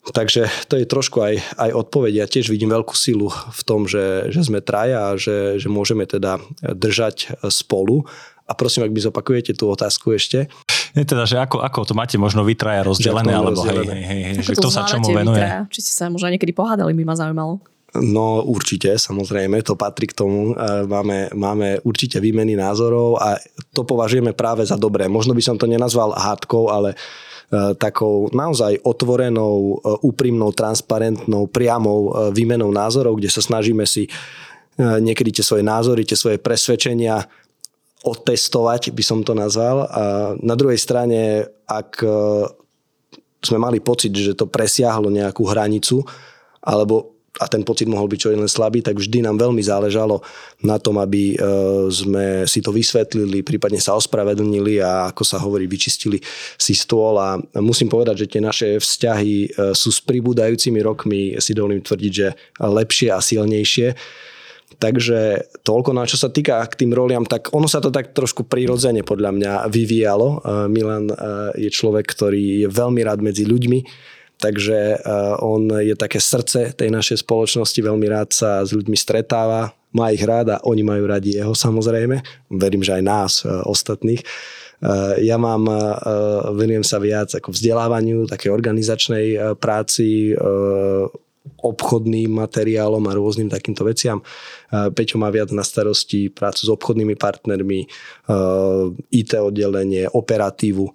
Takže 0.03 0.51
to 0.67 0.75
je 0.75 0.87
trošku 0.87 1.23
aj, 1.23 1.35
aj 1.63 1.71
odpoveď. 1.79 2.13
Ja 2.19 2.27
tiež 2.27 2.51
vidím 2.51 2.75
veľkú 2.75 2.99
silu 2.99 3.31
v 3.31 3.63
tom, 3.63 3.87
že, 3.87 4.35
že 4.35 4.43
sme 4.43 4.59
traja 4.59 5.15
a 5.15 5.19
že, 5.19 5.63
že 5.63 5.71
môžeme 5.71 6.11
teda 6.11 6.43
držať 6.59 7.39
spolu. 7.47 8.03
A 8.51 8.59
prosím, 8.59 8.83
ak 8.83 8.91
by 8.91 8.99
zopakujete 8.99 9.55
tú 9.55 9.71
otázku 9.71 10.11
ešte. 10.19 10.51
Je 10.99 11.07
teda, 11.07 11.23
že 11.23 11.39
ako, 11.39 11.63
ako 11.63 11.87
to 11.87 11.95
máte 11.95 12.19
možno 12.19 12.43
vy 12.43 12.59
traja 12.59 12.83
rozdelené, 12.83 13.31
alebo 13.31 13.63
rozdelené. 13.63 13.95
hej, 13.95 14.03
hej, 14.03 14.23
hej, 14.27 14.35
že 14.43 14.53
kto 14.59 14.69
sa 14.75 14.83
čomu 14.91 15.15
venuje? 15.15 15.39
Traja? 15.39 15.61
Či 15.71 15.79
ste 15.87 15.93
sa 15.95 16.11
možno 16.11 16.35
niekedy 16.35 16.51
pohádali, 16.51 16.91
by 16.99 17.05
ma 17.07 17.15
zaujímalo. 17.15 17.63
No 18.03 18.43
určite, 18.43 18.99
samozrejme, 18.99 19.63
to 19.63 19.79
patrí 19.79 20.11
k 20.11 20.19
tomu. 20.19 20.53
E, 20.53 20.85
máme, 20.85 21.31
máme 21.33 21.79
určite 21.87 22.19
výmeny 22.19 22.59
názorov 22.59 23.23
a 23.23 23.39
to 23.71 23.87
považujeme 23.87 24.35
práve 24.35 24.67
za 24.67 24.75
dobré. 24.75 25.07
Možno 25.07 25.33
by 25.33 25.43
som 25.45 25.57
to 25.57 25.71
nenazval 25.71 26.11
hádkou, 26.11 26.73
ale 26.73 26.93
E, 26.93 27.32
takou 27.77 28.33
naozaj 28.33 28.81
otvorenou, 28.81 29.77
e, 29.77 29.99
úprimnou, 30.09 30.57
transparentnou, 30.57 31.47
priamou 31.53 32.01
e, 32.09 32.11
výmenou 32.33 32.73
názorov, 32.73 33.21
kde 33.21 33.29
sa 33.29 33.45
snažíme 33.45 33.85
si 33.85 34.09
niekedy 34.81 35.37
tie 35.37 35.45
svoje 35.45 35.61
názory, 35.61 36.01
tie 36.09 36.17
svoje 36.17 36.41
presvedčenia 36.41 37.21
otestovať, 38.09 38.97
by 38.97 39.05
som 39.05 39.21
to 39.21 39.37
nazval. 39.37 39.85
A 39.85 40.03
na 40.41 40.57
druhej 40.57 40.81
strane, 40.81 41.45
ak 41.69 42.01
sme 43.45 43.59
mali 43.61 43.85
pocit, 43.85 44.17
že 44.17 44.33
to 44.33 44.49
presiahlo 44.49 45.13
nejakú 45.13 45.45
hranicu, 45.45 46.01
alebo 46.65 47.12
a 47.41 47.49
ten 47.49 47.65
pocit 47.65 47.89
mohol 47.89 48.13
byť 48.13 48.19
čo 48.21 48.29
len 48.29 48.45
slabý, 48.45 48.85
tak 48.85 49.01
vždy 49.01 49.25
nám 49.25 49.41
veľmi 49.41 49.65
záležalo 49.65 50.21
na 50.61 50.77
tom, 50.77 51.01
aby 51.01 51.33
e, 51.33 51.37
sme 51.89 52.45
si 52.45 52.61
to 52.61 52.69
vysvetlili, 52.69 53.41
prípadne 53.41 53.81
sa 53.81 53.97
ospravedlnili 53.97 54.85
a 54.85 55.09
ako 55.09 55.25
sa 55.25 55.41
hovorí, 55.41 55.65
vyčistili 55.65 56.21
si 56.61 56.77
stôl 56.77 57.17
a 57.17 57.41
musím 57.57 57.89
povedať, 57.89 58.29
že 58.29 58.31
tie 58.37 58.43
naše 58.45 58.69
vzťahy 58.77 59.35
e, 59.49 59.73
sú 59.73 59.89
s 59.89 60.05
pribúdajúcimi 60.05 60.85
rokmi, 60.85 61.41
si 61.41 61.57
dovolím 61.57 61.81
tvrdiť, 61.81 62.13
že 62.13 62.37
lepšie 62.61 63.09
a 63.09 63.25
silnejšie. 63.25 63.97
Takže 64.77 65.21
toľko, 65.65 65.97
na 65.97 66.05
no 66.05 66.09
čo 66.09 66.21
sa 66.21 66.29
týka 66.29 66.61
k 66.69 66.85
tým 66.85 66.93
roliam, 66.93 67.25
tak 67.25 67.53
ono 67.57 67.69
sa 67.69 67.81
to 67.81 67.89
tak 67.89 68.13
trošku 68.13 68.45
prirodzene 68.45 69.05
podľa 69.05 69.31
mňa 69.33 69.53
vyvíjalo. 69.73 70.29
E, 70.29 70.69
Milan 70.69 71.09
je 71.57 71.73
človek, 71.73 72.05
ktorý 72.13 72.65
je 72.65 72.69
veľmi 72.69 73.01
rád 73.01 73.25
medzi 73.25 73.49
ľuďmi, 73.49 74.13
Takže 74.43 74.99
eh, 74.99 75.35
on 75.39 75.71
je 75.79 75.95
také 75.95 76.19
srdce 76.19 76.75
tej 76.75 76.91
našej 76.91 77.23
spoločnosti, 77.23 77.79
veľmi 77.79 78.07
rád 78.11 78.35
sa 78.35 78.67
s 78.67 78.75
ľuďmi 78.75 78.99
stretáva, 78.99 79.71
má 79.95 80.11
ich 80.11 80.25
rád 80.27 80.59
a 80.59 80.63
oni 80.67 80.83
majú 80.83 81.07
radi 81.07 81.39
jeho 81.39 81.55
samozrejme. 81.55 82.19
Verím, 82.51 82.83
že 82.83 82.99
aj 82.99 83.03
nás, 83.07 83.33
eh, 83.47 83.55
ostatných. 83.63 84.19
Eh, 84.83 85.31
ja 85.31 85.39
mám, 85.39 85.71
venujem 86.59 86.83
sa 86.83 86.99
viac 86.99 87.31
ako 87.31 87.55
vzdelávaniu, 87.55 88.27
také 88.27 88.51
organizačnej 88.51 89.55
práci, 89.63 90.35
obchodným 91.63 92.35
materiálom 92.35 93.03
a 93.07 93.15
rôznym 93.15 93.47
takýmto 93.47 93.87
veciam. 93.87 94.19
Peťo 94.71 95.19
má 95.19 95.31
viac 95.31 95.55
na 95.55 95.63
starosti 95.63 96.31
prácu 96.31 96.67
s 96.67 96.71
obchodnými 96.71 97.15
partnermi, 97.19 97.87
IT 99.11 99.33
oddelenie, 99.39 100.11
operatívu 100.11 100.91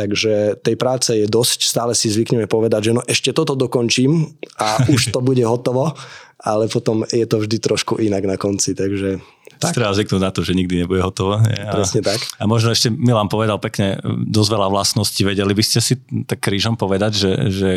Takže 0.00 0.64
tej 0.64 0.76
práce 0.80 1.12
je 1.12 1.28
dosť, 1.28 1.68
stále 1.68 1.92
si 1.92 2.08
zvykneme 2.08 2.48
povedať, 2.48 2.88
že 2.88 2.92
no 2.96 3.04
ešte 3.04 3.36
toto 3.36 3.52
dokončím 3.52 4.32
a 4.56 4.80
už 4.94 5.12
to 5.12 5.20
bude 5.20 5.44
hotovo, 5.44 5.92
ale 6.40 6.72
potom 6.72 7.04
je 7.04 7.28
to 7.28 7.44
vždy 7.44 7.60
trošku 7.60 8.00
inak 8.00 8.24
na 8.24 8.40
konci, 8.40 8.72
takže 8.72 9.20
tak. 9.60 9.76
Treba 9.76 9.92
zvyknúť 9.92 10.22
na 10.24 10.32
to, 10.32 10.40
že 10.40 10.56
nikdy 10.56 10.88
nebude 10.88 11.04
hotovo. 11.04 11.36
A, 11.36 11.44
Presne 11.76 12.00
tak. 12.00 12.16
A 12.40 12.48
možno 12.48 12.72
ešte 12.72 12.88
Milan 12.88 13.28
povedal 13.28 13.60
pekne 13.60 14.00
dosť 14.24 14.56
veľa 14.56 14.72
vlastností. 14.72 15.20
Vedeli 15.20 15.52
by 15.52 15.60
ste 15.60 15.84
si 15.84 16.00
tak 16.24 16.40
krížom 16.40 16.80
povedať, 16.80 17.12
že, 17.12 17.32
že 17.52 17.70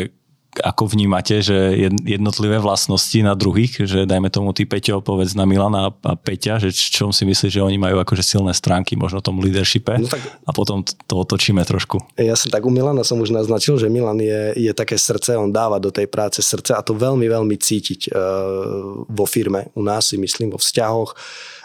ako 0.62 0.94
vnímate, 0.94 1.42
že 1.42 1.74
jednotlivé 2.04 2.62
vlastnosti 2.62 3.16
na 3.24 3.34
druhých, 3.34 3.82
že 3.88 4.06
dajme 4.06 4.30
tomu 4.30 4.54
ty 4.54 4.68
Peťo, 4.68 5.02
povedz 5.02 5.34
na 5.34 5.48
Milana 5.48 5.90
a 5.90 6.14
Peťa, 6.14 6.62
že 6.62 6.70
čom 6.70 7.10
si 7.10 7.26
myslíš, 7.26 7.58
že 7.58 7.64
oni 7.64 7.80
majú 7.80 7.98
akože 7.98 8.22
silné 8.22 8.54
stránky 8.54 8.94
možno 8.94 9.24
tom 9.24 9.42
leadershipe? 9.42 9.98
No 9.98 10.06
tak, 10.06 10.22
a 10.22 10.50
potom 10.54 10.84
to 10.84 11.14
otočíme 11.18 11.64
trošku. 11.66 11.98
Ja 12.20 12.38
som 12.38 12.52
tak 12.54 12.62
u 12.62 12.70
Milana 12.70 13.02
som 13.02 13.18
už 13.18 13.34
naznačil, 13.34 13.80
že 13.80 13.90
Milan 13.90 14.20
je, 14.22 14.54
je 14.54 14.72
také 14.76 14.94
srdce, 14.94 15.34
on 15.34 15.50
dáva 15.50 15.82
do 15.82 15.90
tej 15.90 16.06
práce 16.06 16.38
srdce 16.44 16.76
a 16.76 16.84
to 16.84 16.94
veľmi, 16.94 17.26
veľmi 17.26 17.56
cítiť 17.58 18.10
uh, 18.10 19.06
vo 19.08 19.26
firme, 19.26 19.72
u 19.74 19.82
nás 19.82 20.12
si 20.12 20.20
myslím, 20.20 20.52
vo 20.52 20.60
vzťahoch 20.60 21.16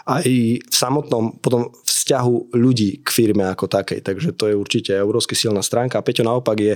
aj 0.08 0.24
v 0.62 0.74
samotnom 0.74 1.40
potom 1.40 1.68
vzťahu 1.84 2.56
ľudí 2.56 3.04
k 3.04 3.08
firme 3.12 3.46
ako 3.46 3.68
takej. 3.70 4.00
Takže 4.00 4.34
to 4.34 4.50
je 4.50 4.54
určite 4.56 4.92
európsky 4.96 5.38
silná 5.38 5.60
stránka. 5.62 6.00
A 6.00 6.04
Peťo 6.06 6.26
naopak 6.26 6.58
je, 6.58 6.74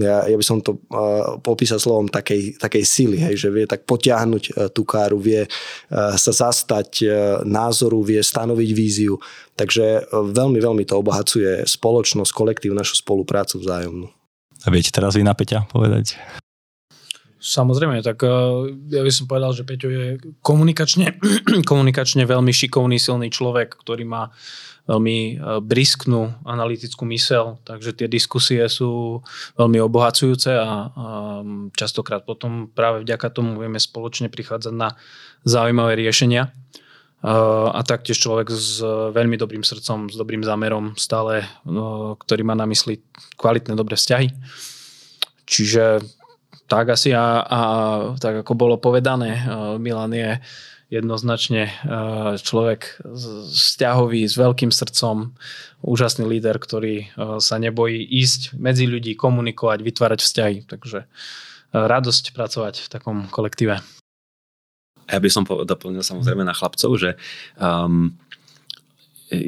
ja, 0.00 0.16
ja 0.26 0.36
by 0.36 0.44
som 0.44 0.58
to 0.58 0.80
uh, 0.90 1.38
popísal 1.38 1.78
slovom 1.78 2.08
takej, 2.10 2.58
takej 2.58 2.84
sily, 2.84 3.18
hej, 3.20 3.36
že 3.38 3.48
vie 3.52 3.68
tak 3.68 3.86
potiahnuť 3.86 4.42
uh, 4.50 4.52
tú 4.74 4.82
káru, 4.82 5.22
vie 5.22 5.44
uh, 5.46 6.16
sa 6.18 6.32
zastať 6.32 6.90
uh, 7.04 7.12
názoru, 7.46 8.02
vie 8.02 8.18
stanoviť 8.18 8.70
víziu. 8.74 9.20
Takže 9.54 10.08
uh, 10.08 10.26
veľmi, 10.32 10.58
veľmi 10.58 10.84
to 10.88 10.98
obohacuje 10.98 11.62
spoločnosť, 11.68 12.32
kolektív, 12.34 12.74
našu 12.74 12.98
spoluprácu 12.98 13.60
vzájomnú. 13.62 14.10
A 14.62 14.70
viete 14.70 14.90
teraz 14.90 15.14
vy 15.14 15.22
na 15.22 15.34
Peťa 15.34 15.68
povedať? 15.70 16.18
Samozrejme, 17.42 18.06
tak 18.06 18.22
uh, 18.22 18.70
ja 18.86 19.02
by 19.02 19.10
som 19.10 19.26
povedal, 19.26 19.50
že 19.50 19.66
Peťo 19.66 19.90
je 19.90 20.22
komunikačne, 20.46 21.18
komunikačne 21.70 22.22
veľmi 22.22 22.54
šikovný, 22.54 23.02
silný 23.02 23.34
človek, 23.34 23.82
ktorý 23.82 24.06
má 24.06 24.30
veľmi 24.86 25.42
uh, 25.42 25.58
brisknú 25.58 26.38
analytickú 26.46 27.02
mysel, 27.10 27.58
takže 27.66 27.98
tie 27.98 28.06
diskusie 28.06 28.62
sú 28.70 29.26
veľmi 29.58 29.82
obohacujúce 29.82 30.54
a, 30.54 30.62
a 30.62 30.70
častokrát 31.74 32.22
potom 32.22 32.70
práve 32.70 33.02
vďaka 33.02 33.34
tomu 33.34 33.58
vieme 33.58 33.82
spoločne 33.82 34.30
prichádzať 34.30 34.74
na 34.78 34.94
zaujímavé 35.42 35.98
riešenia. 35.98 36.54
Uh, 37.26 37.74
a 37.74 37.82
taktiež 37.82 38.22
človek 38.22 38.54
s 38.54 38.78
veľmi 38.86 39.34
dobrým 39.34 39.66
srdcom, 39.66 40.10
s 40.10 40.18
dobrým 40.18 40.46
zámerom 40.46 40.94
stále, 40.94 41.42
ktorý 42.22 42.42
má 42.46 42.54
na 42.54 42.70
mysli 42.70 43.02
kvalitné, 43.34 43.74
dobré 43.74 43.98
vzťahy. 43.98 44.30
Čiže 45.46 46.02
tak 46.72 46.96
asi 46.96 47.12
a, 47.12 47.44
a 47.44 47.60
tak 48.16 48.48
ako 48.48 48.56
bolo 48.56 48.80
povedané, 48.80 49.36
e, 49.36 49.40
Milan 49.76 50.16
je 50.16 50.40
jednoznačne 50.88 51.68
e, 51.68 51.72
človek 52.40 53.04
vzťahový, 53.52 54.24
s 54.24 54.40
veľkým 54.40 54.72
srdcom, 54.72 55.36
úžasný 55.84 56.24
líder, 56.24 56.56
ktorý 56.56 56.96
e, 57.04 57.06
sa 57.44 57.60
nebojí 57.60 58.00
ísť 58.00 58.56
medzi 58.56 58.88
ľudí, 58.88 59.12
komunikovať, 59.20 59.84
vytvárať 59.84 60.20
vzťahy. 60.24 60.56
Takže 60.64 61.04
radosť 61.76 62.32
pracovať 62.32 62.74
v 62.84 62.88
takom 62.88 63.16
kolektíve. 63.28 63.80
Ja 65.12 65.18
by 65.20 65.28
som 65.28 65.44
doplnil 65.44 66.04
samozrejme 66.04 66.44
na 66.44 66.56
chlapcov, 66.56 66.96
že 67.00 67.16
um, 67.56 68.12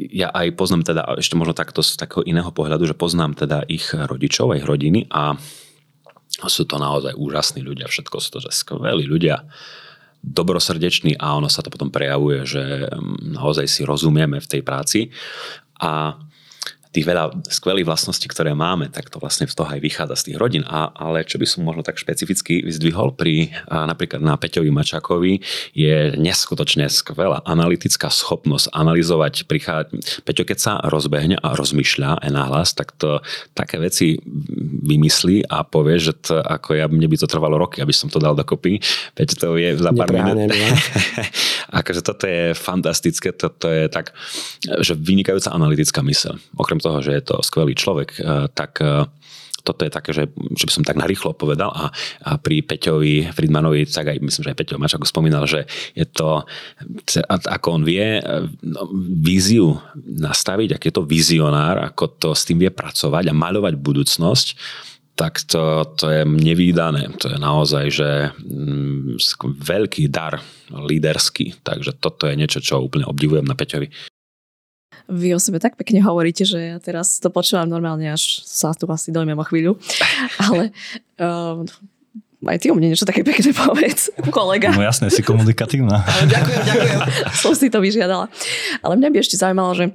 ja 0.09 0.33
aj 0.33 0.57
poznám 0.57 0.89
teda, 0.89 1.05
ešte 1.21 1.37
možno 1.37 1.53
takto 1.53 1.85
z 1.85 2.01
takého 2.01 2.25
iného 2.25 2.49
pohľadu, 2.49 2.89
že 2.89 2.97
poznám 2.97 3.37
teda 3.37 3.61
ich 3.69 3.93
rodičov, 3.93 4.57
ich 4.57 4.65
rodiny 4.65 5.05
a 5.13 5.37
sú 6.43 6.67
to 6.67 6.75
naozaj 6.75 7.15
úžasní 7.15 7.63
ľudia, 7.63 7.87
všetko 7.87 8.17
sú 8.19 8.29
to 8.35 8.39
že 8.43 8.51
skvelí 8.51 9.07
ľudia, 9.07 9.47
dobrosrdeční 10.25 11.21
a 11.21 11.37
ono 11.37 11.45
sa 11.47 11.61
to 11.61 11.69
potom 11.69 11.93
prejavuje, 11.93 12.49
že 12.49 12.89
mm, 12.89 13.37
naozaj 13.37 13.69
si 13.69 13.81
rozumieme 13.85 14.41
v 14.41 14.49
tej 14.49 14.61
práci. 14.65 15.13
A 15.77 16.17
tých 16.95 17.05
veľa 17.05 17.43
skvelých 17.51 17.83
vlastností, 17.83 18.31
ktoré 18.31 18.55
máme, 18.55 18.87
tak 18.87 19.11
to 19.11 19.19
vlastne 19.19 19.43
z 19.43 19.55
toho 19.55 19.67
aj 19.67 19.83
vychádza 19.83 20.15
z 20.15 20.23
tých 20.31 20.37
rodín. 20.39 20.63
A, 20.63 20.87
ale 20.95 21.27
čo 21.27 21.35
by 21.35 21.43
som 21.43 21.67
možno 21.67 21.83
tak 21.83 21.99
špecificky 21.99 22.63
vyzdvihol 22.63 23.11
pri 23.19 23.51
a 23.67 23.83
napríklad 23.83 24.23
na 24.23 24.39
Peťovi 24.39 24.71
Mačakovi 24.71 25.43
je 25.75 26.15
neskutočne 26.15 26.87
skvelá 26.87 27.43
analytická 27.43 28.07
schopnosť 28.07 28.71
analyzovať, 28.71 29.43
prichádzať. 29.43 30.23
Peťo, 30.23 30.43
keď 30.47 30.57
sa 30.57 30.73
rozbehne 30.87 31.35
a 31.35 31.51
rozmýšľa 31.51 32.23
aj 32.23 32.29
nahlas, 32.31 32.71
tak 32.71 32.95
to 32.95 33.19
také 33.51 33.81
veci 33.83 34.15
vymyslí 34.85 35.51
a 35.51 35.67
povie, 35.67 35.99
že 35.99 36.15
to, 36.15 36.39
ako 36.39 36.79
ja, 36.79 36.87
mne 36.87 37.11
by 37.11 37.17
to 37.19 37.27
trvalo 37.27 37.59
roky, 37.59 37.83
aby 37.83 37.91
som 37.91 38.07
to 38.07 38.21
dal 38.21 38.37
dokopy. 38.37 38.79
Peťo 39.17 39.35
to 39.35 39.47
je 39.59 39.75
za 39.75 39.91
pár 39.91 40.09
minút. 40.13 40.53
akože 41.79 42.01
toto 42.05 42.23
je 42.29 42.55
fantastické, 42.55 43.35
toto 43.35 43.67
je 43.67 43.91
tak, 43.91 44.15
že 44.79 44.95
vynikajúca 44.95 45.51
analytická 45.51 45.99
mysel. 46.05 46.37
Okrem 46.55 46.77
toho, 46.85 47.01
že 47.01 47.17
je 47.17 47.23
to 47.25 47.41
skvelý 47.41 47.73
človek, 47.73 48.09
eh, 48.21 48.45
tak 48.53 48.77
eh, 48.85 49.09
toto 49.65 49.81
je 49.81 49.89
také, 49.89 50.13
že, 50.13 50.29
že 50.53 50.65
by 50.69 50.71
som 50.71 50.85
tak 50.85 51.01
narýchlo 51.01 51.33
povedal 51.33 51.73
a, 51.73 51.89
a 52.21 52.31
pri 52.37 52.61
Peťovi 52.61 53.33
Friedmanovi, 53.33 53.89
tak 53.89 54.13
aj 54.13 54.21
myslím, 54.21 54.43
že 54.45 54.51
aj 54.53 54.59
Peťo 54.61 54.77
Mačak 54.77 55.09
spomínal, 55.09 55.49
že 55.49 55.65
je 55.97 56.05
to, 56.05 56.45
ako 57.49 57.81
on 57.81 57.83
vie 57.83 58.21
eh, 58.21 58.45
no, 58.61 58.85
víziu 59.25 59.81
nastaviť, 59.97 60.77
aký 60.77 60.93
je 60.93 60.95
to 61.01 61.09
vizionár, 61.09 61.81
ako 61.81 62.05
to 62.21 62.29
s 62.37 62.45
tým 62.45 62.61
vie 62.61 62.69
pracovať 62.69 63.33
a 63.33 63.33
maľovať 63.33 63.73
budúcnosť, 63.81 64.47
tak 65.15 65.47
to, 65.47 65.87
to 65.95 66.11
je 66.11 66.21
nevýdané. 66.27 67.07
To 67.23 67.31
je 67.31 67.37
naozaj, 67.39 67.85
že 67.87 68.09
mm, 68.35 69.15
veľký 69.63 70.11
dar 70.11 70.43
líderský. 70.67 71.63
Takže 71.63 71.95
toto 71.95 72.27
je 72.27 72.35
niečo, 72.35 72.59
čo 72.59 72.83
úplne 72.83 73.07
obdivujem 73.07 73.47
na 73.47 73.55
Peťovi. 73.55 73.87
Vy 75.05 75.37
o 75.37 75.39
sebe 75.39 75.61
tak 75.61 75.77
pekne 75.77 76.01
hovoríte, 76.01 76.45
že 76.45 76.75
ja 76.75 76.77
teraz 76.81 77.21
to 77.21 77.29
počúvam 77.29 77.69
normálne, 77.69 78.09
až 78.09 78.41
sa 78.45 78.73
tu 78.73 78.89
asi 78.89 79.13
dojmem 79.13 79.37
o 79.37 79.45
chvíľu. 79.45 79.77
Ale 80.45 80.73
uh, 81.21 81.61
aj 82.45 82.57
ty 82.61 82.69
o 82.69 82.75
mne 82.77 82.93
niečo 82.93 83.05
také 83.05 83.21
pekné 83.21 83.53
povedz, 83.53 84.09
kolega. 84.33 84.73
No 84.73 84.81
jasné, 84.81 85.13
si 85.13 85.25
komunikatívna. 85.25 86.05
ďakujem, 86.25 86.61
ďakujem. 86.65 86.99
Som 87.45 87.53
si 87.53 87.69
to 87.69 87.81
vyžiadala. 87.81 88.29
Ale 88.81 88.93
mňa 88.97 89.09
by 89.13 89.17
ešte 89.21 89.37
zaujímalo, 89.37 89.73
že 89.77 89.85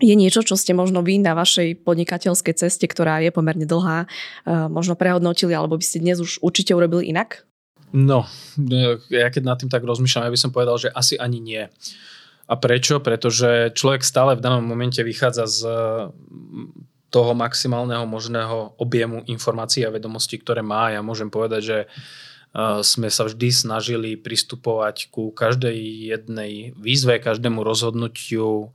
je 0.00 0.14
niečo, 0.16 0.40
čo 0.40 0.56
ste 0.56 0.72
možno 0.72 1.04
vy 1.04 1.20
na 1.20 1.36
vašej 1.36 1.84
podnikateľskej 1.84 2.54
ceste, 2.56 2.88
ktorá 2.88 3.20
je 3.20 3.28
pomerne 3.32 3.68
dlhá, 3.68 4.08
uh, 4.08 4.68
možno 4.72 4.96
prehodnotili, 4.96 5.52
alebo 5.52 5.76
by 5.76 5.84
ste 5.84 6.00
dnes 6.00 6.20
už 6.20 6.40
určite 6.40 6.72
urobili 6.72 7.12
inak? 7.12 7.44
No, 7.90 8.22
ja 9.10 9.28
keď 9.34 9.42
nad 9.42 9.58
tým 9.58 9.66
tak 9.66 9.82
rozmýšľam, 9.82 10.30
ja 10.30 10.34
by 10.34 10.40
som 10.40 10.54
povedal, 10.54 10.78
že 10.78 10.94
asi 10.94 11.18
ani 11.18 11.42
nie. 11.42 11.66
A 12.50 12.58
prečo? 12.58 12.98
Pretože 12.98 13.70
človek 13.78 14.02
stále 14.02 14.34
v 14.34 14.42
danom 14.42 14.66
momente 14.66 14.98
vychádza 15.06 15.46
z 15.46 15.60
mm, 16.10 16.90
toho 17.14 17.30
maximálneho 17.34 18.02
možného 18.10 18.74
objemu 18.74 19.22
informácií 19.30 19.86
a 19.86 19.94
vedomostí, 19.94 20.38
ktoré 20.38 20.62
má. 20.62 20.90
Ja 20.90 21.02
môžem 21.02 21.30
povedať, 21.30 21.62
že 21.62 21.78
e, 21.82 21.86
sme 22.82 23.06
sa 23.06 23.26
vždy 23.26 23.48
snažili 23.54 24.18
pristupovať 24.18 25.14
ku 25.14 25.30
každej 25.30 25.78
jednej 26.10 26.74
výzve, 26.74 27.22
každému 27.22 27.62
rozhodnutiu 27.62 28.74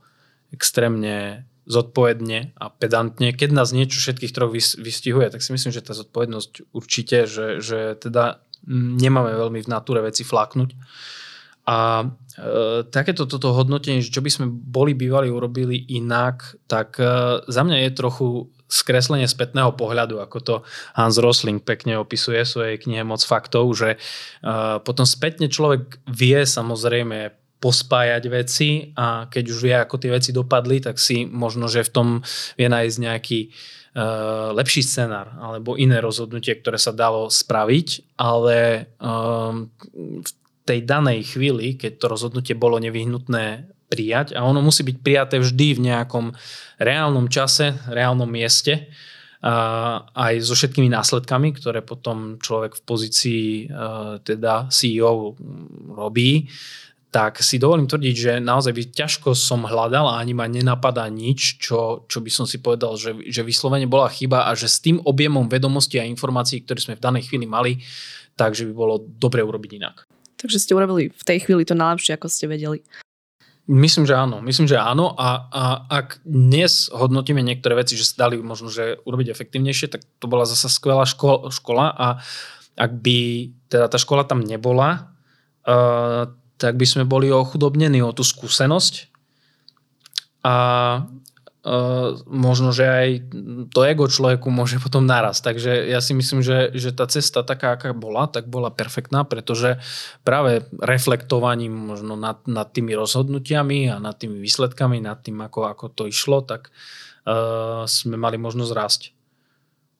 extrémne 0.56 1.44
zodpovedne 1.66 2.54
a 2.56 2.70
pedantne. 2.70 3.34
Keď 3.34 3.50
nás 3.50 3.74
niečo 3.74 3.98
všetkých 3.98 4.32
troch 4.32 4.54
vystihuje, 4.54 5.28
tak 5.28 5.42
si 5.42 5.50
myslím, 5.50 5.74
že 5.74 5.82
tá 5.82 5.92
zodpovednosť 5.92 6.70
určite, 6.70 7.26
že, 7.26 7.58
že 7.58 7.98
teda 7.98 8.40
nemáme 8.70 9.34
veľmi 9.34 9.60
v 9.60 9.68
natúre 9.68 10.00
veci 10.06 10.22
flaknúť. 10.22 10.78
A 11.66 12.06
takéto 12.92 13.24
toto 13.24 13.56
hodnotenie, 13.56 14.04
že 14.04 14.12
čo 14.12 14.20
by 14.20 14.30
sme 14.30 14.46
boli 14.48 14.92
bývali 14.92 15.32
urobili 15.32 15.88
inak, 15.96 16.60
tak 16.68 17.00
e, 17.00 17.40
za 17.48 17.62
mňa 17.64 17.88
je 17.88 17.90
trochu 17.96 18.26
skreslenie 18.68 19.24
spätného 19.24 19.72
pohľadu, 19.78 20.20
ako 20.20 20.38
to 20.42 20.54
Hans 20.98 21.16
Rosling 21.16 21.62
pekne 21.62 22.02
opisuje 22.02 22.42
v 22.42 22.52
svojej 22.52 22.76
knihe 22.82 23.06
Moc 23.06 23.24
faktov, 23.24 23.72
že 23.72 23.96
e, 23.96 23.98
potom 24.84 25.08
spätne 25.08 25.48
človek 25.48 25.96
vie 26.10 26.44
samozrejme 26.44 27.32
pospájať 27.56 28.22
veci 28.28 28.92
a 29.00 29.32
keď 29.32 29.44
už 29.48 29.58
vie, 29.64 29.72
ako 29.72 29.96
tie 29.96 30.12
veci 30.12 30.30
dopadli, 30.36 30.84
tak 30.84 31.00
si 31.00 31.24
možno, 31.24 31.72
že 31.72 31.88
v 31.88 31.92
tom 31.94 32.08
vie 32.60 32.68
nájsť 32.68 32.96
nejaký 33.00 33.40
lepší 34.52 34.84
scenár 34.84 35.32
alebo 35.40 35.80
iné 35.80 36.04
rozhodnutie, 36.04 36.60
ktoré 36.60 36.76
sa 36.76 36.92
dalo 36.92 37.32
spraviť, 37.32 38.20
ale 38.20 38.92
um, 39.00 39.72
tej 40.66 40.82
danej 40.82 41.32
chvíli, 41.36 41.78
keď 41.78 42.02
to 42.02 42.06
rozhodnutie 42.10 42.58
bolo 42.58 42.82
nevyhnutné 42.82 43.70
prijať 43.86 44.34
a 44.34 44.42
ono 44.42 44.58
musí 44.58 44.82
byť 44.82 44.96
prijaté 44.98 45.36
vždy 45.38 45.78
v 45.78 45.84
nejakom 45.94 46.34
reálnom 46.82 47.30
čase, 47.30 47.78
reálnom 47.86 48.26
mieste 48.26 48.90
aj 50.16 50.34
so 50.42 50.58
všetkými 50.58 50.90
následkami, 50.90 51.54
ktoré 51.54 51.84
potom 51.86 52.40
človek 52.42 52.80
v 52.80 52.82
pozícii 52.82 53.44
teda 54.26 54.66
CEO 54.72 55.38
robí, 55.94 56.50
tak 57.14 57.40
si 57.40 57.56
dovolím 57.56 57.88
tvrdiť, 57.88 58.14
že 58.16 58.32
naozaj 58.42 58.72
by 58.74 58.82
ťažko 58.92 59.32
som 59.32 59.64
hľadal 59.64 60.10
a 60.10 60.18
ani 60.20 60.36
ma 60.36 60.50
nenapadá 60.50 61.06
nič, 61.08 61.62
čo, 61.62 62.04
čo 62.10 62.18
by 62.20 62.28
som 62.28 62.44
si 62.44 62.60
povedal, 62.60 62.98
že, 62.98 63.16
že 63.30 63.46
vyslovene 63.46 63.88
bola 63.88 64.10
chyba 64.10 64.50
a 64.50 64.52
že 64.52 64.68
s 64.68 64.82
tým 64.82 65.00
objemom 65.00 65.48
vedomostí 65.48 65.96
a 65.96 66.04
informácií, 66.04 66.66
ktoré 66.66 66.82
sme 66.82 66.98
v 66.98 67.04
danej 67.06 67.30
chvíli 67.30 67.46
mali, 67.48 67.80
takže 68.36 68.68
by 68.68 68.72
bolo 68.74 69.00
dobre 69.00 69.40
urobiť 69.40 69.70
inak. 69.80 69.96
Takže 70.36 70.60
ste 70.60 70.76
urobili 70.76 71.08
v 71.08 71.24
tej 71.24 71.48
chvíli 71.48 71.64
to 71.64 71.72
najlepšie, 71.72 72.16
ako 72.16 72.28
ste 72.28 72.48
vedeli. 72.48 72.84
Myslím, 73.66 74.06
že 74.06 74.14
áno. 74.14 74.38
Myslím, 74.38 74.70
že 74.70 74.78
áno. 74.78 75.10
A, 75.18 75.50
a 75.50 75.64
ak 75.90 76.22
dnes 76.22 76.86
hodnotíme 76.94 77.42
niektoré 77.42 77.74
veci, 77.74 77.98
že 77.98 78.06
sa 78.06 78.30
dali 78.30 78.38
možno 78.38 78.70
že 78.70 79.02
urobiť 79.02 79.34
efektívnejšie, 79.34 79.90
tak 79.90 80.06
to 80.22 80.30
bola 80.30 80.46
zasa 80.46 80.70
skvelá 80.70 81.02
škola, 81.02 81.50
škola 81.50 81.90
a 81.90 82.06
ak 82.78 82.92
by 83.02 83.50
teda 83.66 83.90
tá 83.90 83.98
škola 83.98 84.22
tam 84.22 84.44
nebola, 84.44 85.10
uh, 85.66 86.30
tak 86.60 86.78
by 86.78 86.86
sme 86.86 87.04
boli 87.08 87.26
ochudobnení 87.32 88.04
o 88.06 88.14
tú 88.14 88.22
skúsenosť 88.22 89.10
a 90.46 90.54
uh, 91.66 92.14
možno, 92.30 92.70
že 92.70 92.86
aj 92.86 93.08
to 93.74 93.82
ego 93.82 94.06
človeku 94.06 94.46
môže 94.54 94.78
potom 94.78 95.02
naraz. 95.02 95.42
Takže 95.42 95.90
ja 95.90 95.98
si 95.98 96.14
myslím, 96.14 96.46
že, 96.46 96.70
že 96.78 96.94
tá 96.94 97.10
cesta 97.10 97.42
taká, 97.42 97.74
aká 97.74 97.90
bola, 97.90 98.30
tak 98.30 98.46
bola 98.46 98.70
perfektná, 98.70 99.26
pretože 99.26 99.82
práve 100.22 100.62
reflektovaním 100.78 101.74
možno 101.74 102.14
nad, 102.14 102.38
nad 102.46 102.70
tými 102.70 102.94
rozhodnutiami 102.94 103.90
a 103.90 103.98
nad 103.98 104.14
tými 104.14 104.38
výsledkami, 104.38 105.02
nad 105.02 105.18
tým, 105.26 105.42
ako, 105.42 105.66
ako 105.66 105.84
to 105.90 106.02
išlo, 106.06 106.46
tak 106.46 106.70
uh, 107.26 107.82
sme 107.90 108.14
mali 108.14 108.38
možnosť 108.38 108.72
rásť. 108.72 109.15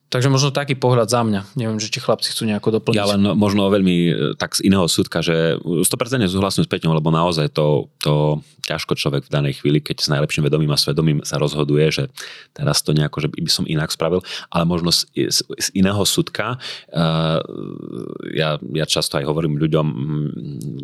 Takže 0.07 0.31
možno 0.31 0.55
taký 0.55 0.79
pohľad 0.79 1.11
za 1.11 1.27
mňa. 1.27 1.59
Neviem, 1.59 1.83
že 1.83 1.91
či 1.91 1.99
chlapci 1.99 2.31
chcú 2.31 2.47
nejako 2.47 2.79
doplniť. 2.79 2.95
Ja 2.95 3.11
len 3.11 3.27
možno 3.35 3.67
veľmi 3.67 3.97
e, 4.07 4.13
tak 4.39 4.55
z 4.55 4.63
iného 4.63 4.87
súdka, 4.87 5.19
že 5.19 5.59
100% 5.59 5.83
súhlasím 6.31 6.63
s 6.63 6.71
Peťom, 6.71 6.95
lebo 6.95 7.11
naozaj 7.11 7.51
to, 7.51 7.91
to 7.99 8.39
ťažko 8.71 8.95
človek 8.95 9.27
v 9.27 9.35
danej 9.35 9.63
chvíli, 9.63 9.83
keď 9.83 10.07
s 10.07 10.11
najlepším 10.11 10.47
vedomím 10.47 10.71
a 10.75 10.79
svedomím 10.79 11.27
sa 11.27 11.43
rozhoduje, 11.43 11.91
že 11.91 12.05
teraz 12.55 12.87
to 12.87 12.95
nejako, 12.95 13.27
že 13.27 13.29
by 13.35 13.51
som 13.51 13.67
inak 13.67 13.91
spravil, 13.91 14.23
ale 14.51 14.63
možno 14.67 14.95
z, 14.95 15.11
z, 15.11 15.43
z 15.43 15.69
iného 15.75 16.03
súdka. 16.03 16.59
Uh, 16.91 17.39
ja, 18.35 18.59
ja 18.59 18.87
často 18.87 19.23
aj 19.23 19.27
hovorím 19.27 19.59
ľuďom, 19.59 19.87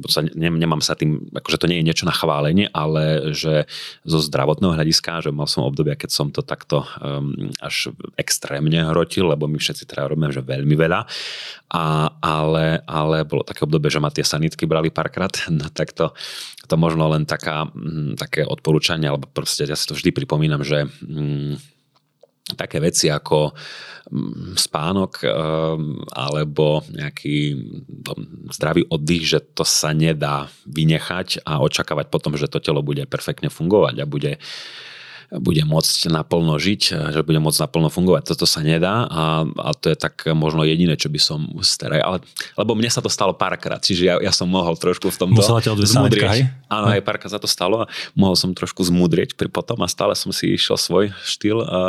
sa, 0.07 0.23
ne, 0.23 0.51
nemám 0.55 0.79
sa 0.79 0.95
tým, 0.95 1.27
akože 1.35 1.59
to 1.59 1.67
nie 1.71 1.83
je 1.83 1.87
niečo 1.91 2.07
na 2.07 2.15
chválenie, 2.15 2.71
ale 2.71 3.35
že 3.35 3.67
zo 4.07 4.19
zdravotného 4.23 4.79
hľadiska, 4.79 5.27
že 5.27 5.35
mal 5.35 5.51
som 5.51 5.67
obdobia, 5.67 5.99
keď 5.99 6.11
som 6.15 6.31
to 6.31 6.47
takto 6.47 6.87
um, 7.03 7.35
až 7.59 7.91
extrémne 8.15 8.79
hrotil 8.87 9.12
fotil, 9.13 9.29
lebo 9.29 9.45
my 9.45 9.61
všetci 9.61 9.85
teda 9.85 10.09
robíme, 10.09 10.33
že 10.33 10.41
veľmi 10.41 10.73
veľa. 10.73 11.05
A, 11.77 11.85
ale, 12.25 12.81
ale 12.89 13.29
bolo 13.29 13.45
také 13.45 13.69
obdobie, 13.69 13.93
že 13.93 14.01
ma 14.01 14.09
tie 14.09 14.25
sanitky 14.25 14.65
brali 14.65 14.89
párkrát, 14.89 15.29
no 15.53 15.69
tak 15.69 15.93
to, 15.93 16.17
to 16.65 16.75
možno 16.81 17.13
len 17.13 17.29
taká, 17.29 17.69
mm, 17.69 18.17
také 18.17 18.49
odporúčanie, 18.49 19.13
alebo 19.13 19.29
proste 19.29 19.69
ja 19.69 19.77
si 19.77 19.85
to 19.85 19.93
vždy 19.93 20.17
pripomínam, 20.17 20.65
že 20.65 20.89
mm, 20.89 21.61
také 22.57 22.81
veci 22.81 23.13
ako 23.13 23.53
mm, 24.09 24.57
spánok 24.57 25.25
alebo 26.13 26.83
nejaký 26.89 27.37
zdravý 28.51 28.89
oddych, 28.89 29.25
že 29.29 29.39
to 29.53 29.63
sa 29.63 29.93
nedá 29.93 30.49
vynechať 30.65 31.45
a 31.45 31.61
očakávať 31.61 32.09
potom, 32.09 32.35
že 32.35 32.49
to 32.49 32.65
telo 32.65 32.81
bude 32.81 33.05
perfektne 33.07 33.53
fungovať 33.53 33.95
a 34.01 34.11
bude 34.11 34.41
bude 35.41 35.65
môcť 35.65 36.13
naplno 36.13 36.61
žiť, 36.61 36.83
že 37.17 37.21
bude 37.25 37.41
môcť 37.41 37.65
naplno 37.65 37.89
fungovať. 37.89 38.37
Toto 38.37 38.45
sa 38.45 38.61
nedá 38.61 39.09
a, 39.09 39.49
a 39.49 39.71
to 39.73 39.89
je 39.89 39.97
tak 39.97 40.29
možno 40.37 40.67
jediné, 40.69 41.01
čo 41.01 41.09
by 41.09 41.21
som 41.21 41.41
staraj, 41.65 42.01
ale, 42.05 42.19
lebo 42.57 42.77
mne 42.77 42.93
sa 42.93 43.01
to 43.01 43.09
stalo 43.09 43.33
párkrát, 43.33 43.81
čiže 43.81 44.03
ja, 44.13 44.17
ja 44.21 44.33
som 44.35 44.51
mohol 44.51 44.77
trošku 44.77 45.09
v 45.09 45.17
tomto 45.17 45.41
zmudrieť. 45.89 46.53
Áno, 46.69 46.93
aj 46.93 47.05
párkrát 47.05 47.33
sa 47.33 47.41
to 47.41 47.49
stalo 47.49 47.85
a 47.85 47.89
mohol 48.13 48.37
som 48.37 48.53
trošku 48.53 48.85
zmudrieť 48.85 49.37
pri 49.37 49.49
potom 49.49 49.81
a 49.81 49.89
stále 49.89 50.13
som 50.17 50.33
si 50.33 50.53
išiel 50.53 50.77
svoj 50.77 51.13
štýl 51.25 51.65
a, 51.65 51.81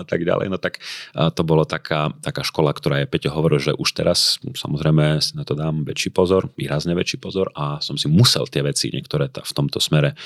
a 0.00 0.02
tak 0.04 0.24
ďalej. 0.24 0.52
No 0.52 0.60
tak 0.60 0.80
to 1.12 1.42
bolo 1.44 1.64
taká, 1.64 2.12
taká 2.20 2.44
škola, 2.44 2.72
ktorá 2.72 3.04
je, 3.04 3.08
Peťo 3.08 3.32
hovoril, 3.32 3.60
že 3.60 3.72
už 3.76 3.96
teraz 3.96 4.40
samozrejme 4.42 5.20
si 5.20 5.36
na 5.36 5.44
to 5.44 5.56
dám 5.56 5.84
väčší 5.84 6.12
pozor, 6.12 6.52
výrazne 6.56 6.92
väčší 6.96 7.20
pozor 7.20 7.52
a 7.56 7.80
som 7.84 7.96
si 7.96 8.08
musel 8.08 8.44
tie 8.48 8.64
veci 8.64 8.92
niektoré 8.92 9.28
v 9.30 9.52
tomto 9.52 9.80
smere 9.80 10.16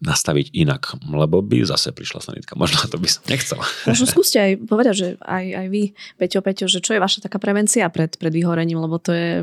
nastaviť 0.00 0.52
inak, 0.56 1.00
lebo 1.08 1.40
by 1.40 1.64
zase 1.64 1.92
prišlo 1.92 2.13
prišla 2.14 2.30
sanitka. 2.30 2.54
Možno 2.54 2.78
to 2.86 2.94
by 3.02 3.08
som 3.10 3.22
nechcel. 3.26 3.58
Možno 3.90 4.06
skúste 4.06 4.38
aj 4.38 4.52
povedať, 4.70 4.94
že 4.94 5.08
aj, 5.18 5.44
aj 5.50 5.66
vy, 5.66 5.82
Peťo, 6.14 6.38
Peťo, 6.46 6.70
že 6.70 6.78
čo 6.78 6.94
je 6.94 7.02
vaša 7.02 7.26
taká 7.26 7.42
prevencia 7.42 7.90
pred, 7.90 8.14
pred 8.14 8.30
vyhorením, 8.30 8.78
lebo 8.78 9.02
to 9.02 9.10
je 9.10 9.42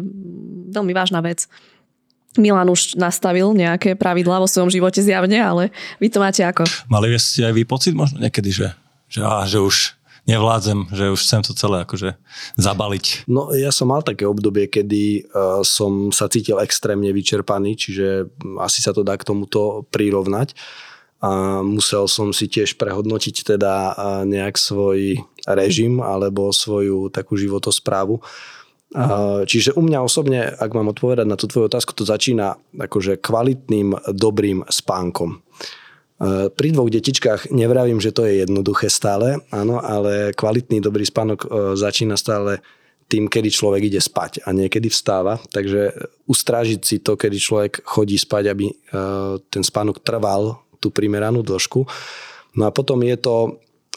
veľmi 0.72 0.96
vážna 0.96 1.20
vec. 1.20 1.52
Milan 2.40 2.72
už 2.72 2.96
nastavil 2.96 3.52
nejaké 3.52 4.00
pravidlá 4.00 4.40
vo 4.40 4.48
svojom 4.48 4.72
živote 4.72 5.04
zjavne, 5.04 5.36
ale 5.36 5.76
vy 6.00 6.08
to 6.08 6.24
máte 6.24 6.40
ako? 6.40 6.64
Mali 6.88 7.12
ste 7.20 7.44
aj 7.44 7.54
vy 7.60 7.68
pocit 7.68 7.92
možno 7.92 8.24
niekedy, 8.24 8.56
že, 8.56 8.72
že, 9.12 9.20
á, 9.20 9.44
že 9.44 9.60
už 9.60 10.00
nevládzem, 10.32 10.96
že 10.96 11.12
už 11.12 11.20
chcem 11.28 11.44
to 11.44 11.52
celé 11.52 11.84
akože 11.84 12.16
zabaliť. 12.56 13.28
No 13.28 13.52
ja 13.52 13.68
som 13.76 13.92
mal 13.92 14.00
také 14.00 14.24
obdobie, 14.24 14.72
kedy 14.72 15.28
uh, 15.28 15.60
som 15.68 16.16
sa 16.16 16.32
cítil 16.32 16.56
extrémne 16.64 17.12
vyčerpaný, 17.12 17.76
čiže 17.76 18.32
asi 18.64 18.80
sa 18.80 18.96
to 18.96 19.04
dá 19.04 19.20
k 19.20 19.28
tomuto 19.28 19.84
prirovnať 19.92 20.56
a 21.22 21.62
musel 21.62 22.10
som 22.10 22.34
si 22.34 22.50
tiež 22.50 22.82
prehodnotiť 22.82 23.56
teda 23.56 23.74
nejak 24.26 24.58
svoj 24.58 25.22
režim 25.46 26.02
alebo 26.02 26.50
svoju 26.50 27.14
takú 27.14 27.38
životosprávu. 27.38 28.18
Čiže 29.48 29.78
u 29.78 29.82
mňa 29.86 30.04
osobne, 30.04 30.52
ak 30.52 30.74
mám 30.76 30.92
odpovedať 30.92 31.24
na 31.24 31.40
tú 31.40 31.48
tvoju 31.48 31.72
otázku, 31.72 31.96
to 31.96 32.04
začína 32.04 32.60
akože 32.76 33.22
kvalitným, 33.24 33.96
dobrým 34.12 34.68
spánkom. 34.68 35.40
Pri 36.54 36.70
dvoch 36.70 36.92
detičkách 36.92 37.50
nevravím, 37.50 37.98
že 37.98 38.14
to 38.14 38.30
je 38.30 38.46
jednoduché 38.46 38.94
stále, 38.94 39.42
áno, 39.50 39.82
ale 39.82 40.38
kvalitný, 40.38 40.78
dobrý 40.78 41.02
spánok 41.02 41.40
e, 41.42 41.48
začína 41.74 42.14
stále 42.14 42.62
tým, 43.10 43.26
kedy 43.26 43.50
človek 43.50 43.90
ide 43.90 43.98
spať 43.98 44.46
a 44.46 44.54
niekedy 44.54 44.86
vstáva. 44.94 45.42
Takže 45.50 45.90
ustrážiť 46.30 46.80
si 46.86 47.02
to, 47.02 47.18
kedy 47.18 47.42
človek 47.42 47.82
chodí 47.82 48.22
spať, 48.22 48.54
aby 48.54 48.70
e, 48.70 48.74
ten 49.50 49.66
spánok 49.66 50.06
trval 50.06 50.62
tú 50.82 50.90
primeranú 50.90 51.46
dĺžku. 51.46 51.86
No 52.58 52.64
a 52.66 52.74
potom 52.74 53.00
je 53.06 53.16
to 53.22 53.36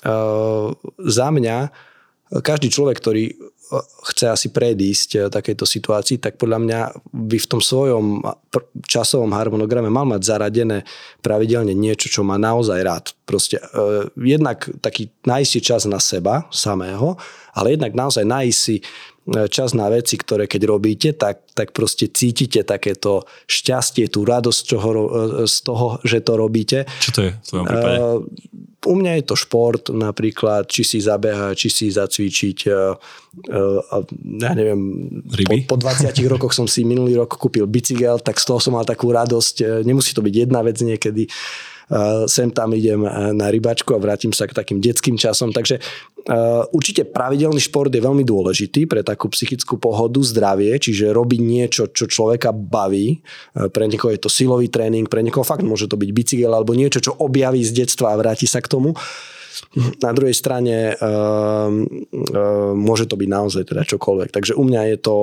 uh, 0.05 0.69
za 1.01 1.29
mňa, 1.33 1.73
každý 2.43 2.73
človek, 2.73 2.97
ktorý 2.99 3.25
e, 3.31 3.35
chce 4.11 4.27
asi 4.33 4.49
predísť 4.51 5.09
e, 5.15 5.19
takejto 5.29 5.69
situácii, 5.69 6.17
tak 6.19 6.41
podľa 6.41 6.59
mňa 6.65 6.81
by 7.13 7.37
v 7.37 7.51
tom 7.51 7.61
svojom 7.61 8.25
časovom 8.89 9.31
harmonograme 9.37 9.93
mal 9.93 10.09
mať 10.09 10.25
zaradené 10.25 10.89
pravidelne 11.21 11.77
niečo, 11.77 12.09
čo 12.09 12.27
má 12.27 12.41
naozaj 12.41 12.81
rád. 12.81 13.05
Proste 13.25 13.61
uh, 13.61 14.09
jednak 14.21 14.69
taký 14.85 15.09
nájsť 15.25 15.53
čas 15.65 15.83
na 15.89 15.97
seba 15.97 16.45
samého, 16.53 17.17
ale 17.57 17.77
jednak 17.77 17.97
naozaj 17.97 18.25
nájsť 18.25 18.85
čas 19.49 19.73
na 19.73 19.89
veci, 19.89 20.21
ktoré 20.21 20.45
keď 20.45 20.63
robíte, 20.69 21.17
tak, 21.17 21.49
tak 21.57 21.73
proste 21.73 22.13
cítite 22.13 22.61
takéto 22.61 23.25
šťastie, 23.49 24.13
tú 24.13 24.29
radosť 24.29 24.61
čoho, 24.69 24.89
z 25.49 25.57
toho, 25.65 25.87
že 26.05 26.21
to 26.21 26.33
robíte. 26.37 26.85
Čo 27.01 27.11
to 27.13 27.21
je 27.25 27.31
v 27.33 27.47
tvojom 27.49 27.65
prípade? 27.65 27.99
Uh, 27.99 28.21
u 28.85 28.95
mňa 29.01 29.13
je 29.17 29.25
to 29.25 29.37
šport 29.41 29.89
napríklad, 29.89 30.69
či 30.69 30.85
si 30.85 30.99
zabehať, 31.01 31.57
či 31.57 31.69
si 31.73 31.87
zacvičiť. 31.89 32.59
Uh, 32.69 32.93
uh, 33.49 34.05
ja 34.45 34.53
neviem, 34.53 34.81
Ryby? 35.25 35.65
Po, 35.65 35.81
po 35.81 35.89
20 35.89 36.13
rokoch 36.29 36.53
som 36.53 36.69
si 36.69 36.85
minulý 36.85 37.17
rok 37.17 37.33
kúpil 37.41 37.65
bicykel, 37.65 38.21
tak 38.21 38.37
z 38.37 38.45
toho 38.45 38.61
som 38.61 38.77
mal 38.77 38.85
takú 38.85 39.09
radosť. 39.09 39.85
Nemusí 39.89 40.13
to 40.13 40.21
byť 40.21 40.35
jedna 40.37 40.61
vec 40.61 40.77
niekedy. 40.85 41.25
Uh, 41.25 41.74
sem 42.31 42.49
tam 42.51 42.73
idem 42.73 43.05
na 43.35 43.53
rybačku 43.53 43.93
a 43.93 44.01
vrátim 44.01 44.33
sa 44.33 44.49
k 44.49 44.57
takým 44.57 44.81
detským 44.81 45.21
časom. 45.21 45.53
Takže 45.53 45.79
určite 46.73 47.05
pravidelný 47.05 47.61
šport 47.61 47.93
je 47.93 48.01
veľmi 48.01 48.25
dôležitý 48.25 48.89
pre 48.89 49.05
takú 49.05 49.29
psychickú 49.29 49.77
pohodu, 49.77 50.17
zdravie, 50.25 50.73
čiže 50.81 51.13
robiť 51.13 51.41
niečo, 51.45 51.83
čo 51.93 52.09
človeka 52.09 52.57
baví. 52.57 53.21
Pre 53.53 53.85
niekoho 53.85 54.15
je 54.17 54.25
to 54.25 54.33
silový 54.33 54.73
tréning, 54.73 55.05
pre 55.05 55.21
niekoho 55.21 55.45
fakt 55.45 55.61
môže 55.61 55.85
to 55.85 56.01
byť 56.01 56.11
bicykel 56.17 56.53
alebo 56.53 56.73
niečo, 56.73 57.05
čo 57.05 57.13
objaví 57.21 57.61
z 57.61 57.85
detstva 57.85 58.17
a 58.17 58.19
vráti 58.21 58.49
sa 58.49 58.65
k 58.65 58.73
tomu. 58.73 58.97
Na 60.03 60.11
druhej 60.11 60.35
strane 60.35 60.95
uh, 60.95 61.69
uh, 61.71 62.73
môže 62.75 63.07
to 63.07 63.15
byť 63.15 63.29
naozaj 63.29 63.63
teda 63.71 63.83
čokoľvek. 63.87 64.31
Takže 64.35 64.53
u 64.59 64.65
mňa 64.67 64.83
je 64.95 64.99
to, 64.99 65.17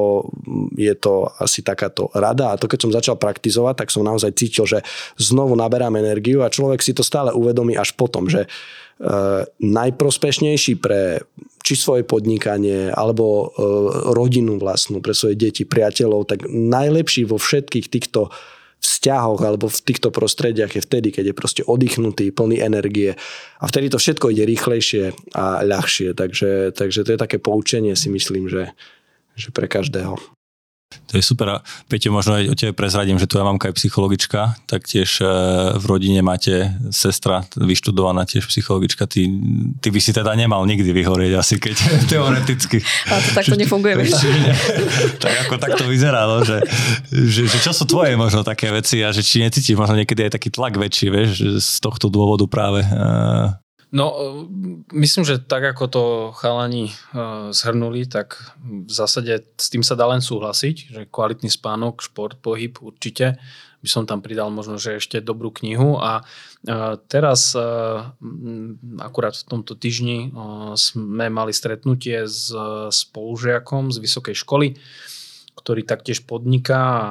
je 0.76 0.94
to 0.96 1.28
asi 1.40 1.62
takáto 1.62 2.08
rada 2.16 2.56
a 2.56 2.60
to 2.60 2.68
keď 2.68 2.80
som 2.84 2.96
začal 2.96 3.16
praktizovať, 3.20 3.86
tak 3.86 3.90
som 3.94 4.08
naozaj 4.08 4.32
cítil, 4.36 4.66
že 4.68 4.80
znovu 5.20 5.56
naberám 5.56 6.00
energiu 6.00 6.44
a 6.44 6.54
človek 6.54 6.80
si 6.80 6.96
to 6.96 7.04
stále 7.04 7.32
uvedomí 7.36 7.76
až 7.76 7.96
potom, 7.96 8.32
že 8.32 8.48
uh, 8.48 9.44
najprospešnejší 9.60 10.74
pre 10.80 11.24
či 11.62 11.78
svoje 11.78 12.02
podnikanie, 12.02 12.90
alebo 12.90 13.54
rodinu 14.18 14.58
vlastnú, 14.58 14.98
pre 14.98 15.14
svoje 15.14 15.38
deti, 15.38 15.62
priateľov, 15.62 16.26
tak 16.26 16.50
najlepší 16.50 17.30
vo 17.30 17.38
všetkých 17.38 17.86
týchto 17.86 18.34
vzťahoch 18.82 19.42
alebo 19.46 19.70
v 19.70 19.84
týchto 19.86 20.10
prostrediach 20.10 20.74
je 20.74 20.82
vtedy, 20.82 21.14
keď 21.14 21.32
je 21.32 21.36
proste 21.38 21.62
oddychnutý, 21.62 22.34
plný 22.34 22.66
energie 22.66 23.14
a 23.62 23.64
vtedy 23.70 23.94
to 23.94 24.02
všetko 24.02 24.34
ide 24.34 24.44
rýchlejšie 24.50 25.14
a 25.38 25.62
ľahšie. 25.62 26.18
Takže, 26.18 26.74
takže 26.74 27.06
to 27.06 27.10
je 27.14 27.20
také 27.22 27.38
poučenie 27.38 27.94
si 27.94 28.10
myslím, 28.10 28.50
že, 28.50 28.74
že 29.38 29.54
pre 29.54 29.70
každého. 29.70 30.18
To 31.12 31.20
je 31.20 31.24
super. 31.24 31.48
A 31.50 31.56
Peťo, 31.92 32.12
možno 32.12 32.40
aj 32.40 32.46
o 32.48 32.56
tebe 32.56 32.72
prezradím, 32.72 33.20
že 33.20 33.28
tvoja 33.28 33.44
mamka 33.44 33.68
je 33.72 33.76
psychologička, 33.76 34.56
tak 34.64 34.88
tiež 34.88 35.20
e, 35.20 35.28
v 35.76 35.86
rodine 35.88 36.24
máte 36.24 36.72
sestra 36.88 37.44
vyštudovaná 37.60 38.24
tiež 38.24 38.48
psychologička. 38.48 39.08
Ty, 39.12 39.28
ty 39.84 39.88
by 39.92 40.00
si 40.00 40.12
teda 40.16 40.32
nemal 40.40 40.64
nikdy 40.64 40.92
vyhorieť 40.96 41.34
asi, 41.36 41.60
keď 41.60 41.76
teoreticky. 42.12 42.80
A 43.12 43.20
to 43.20 43.30
takto 43.36 43.56
nefunguje, 43.60 43.94
vieš? 44.00 44.24
tak 45.20 45.48
ako 45.48 45.60
takto 45.60 45.84
vyzerá, 45.88 46.24
no, 46.28 46.48
že, 46.48 46.64
že, 47.12 47.44
že, 47.44 47.58
čo 47.60 47.76
sú 47.76 47.84
tvoje 47.84 48.16
možno 48.16 48.48
také 48.48 48.72
veci 48.72 49.04
a 49.04 49.12
že 49.12 49.20
či 49.20 49.44
necítiš 49.44 49.76
možno 49.76 50.00
niekedy 50.00 50.32
aj 50.32 50.40
taký 50.40 50.48
tlak 50.48 50.80
väčší, 50.80 51.08
vieš, 51.12 51.60
z 51.60 51.78
tohto 51.84 52.08
dôvodu 52.08 52.48
práve. 52.48 52.88
E, 53.92 53.96
No, 53.96 54.16
myslím, 54.96 55.28
že 55.28 55.44
tak 55.44 55.76
ako 55.76 55.84
to 55.92 56.04
chalani 56.40 56.96
zhrnuli, 57.52 58.08
tak 58.08 58.40
v 58.64 58.88
zásade 58.88 59.44
s 59.60 59.68
tým 59.68 59.84
sa 59.84 60.00
dá 60.00 60.08
len 60.08 60.24
súhlasiť, 60.24 60.76
že 60.96 61.02
kvalitný 61.12 61.52
spánok, 61.52 62.00
šport, 62.00 62.40
pohyb 62.40 62.72
určite 62.80 63.36
by 63.82 63.90
som 63.90 64.08
tam 64.08 64.24
pridal 64.24 64.48
možno, 64.54 64.80
že 64.80 65.02
ešte 65.02 65.20
dobrú 65.20 65.52
knihu. 65.52 66.00
A 66.00 66.24
teraz 67.12 67.52
akurát 69.02 69.36
v 69.36 69.48
tomto 69.50 69.76
týždni 69.76 70.32
sme 70.80 71.28
mali 71.28 71.52
stretnutie 71.52 72.30
s 72.30 72.54
spolužiakom 72.96 73.92
z 73.92 73.98
vysokej 74.00 74.36
školy, 74.40 74.68
ktorý 75.58 75.84
taktiež 75.84 76.24
podniká 76.24 76.80
a 76.80 77.10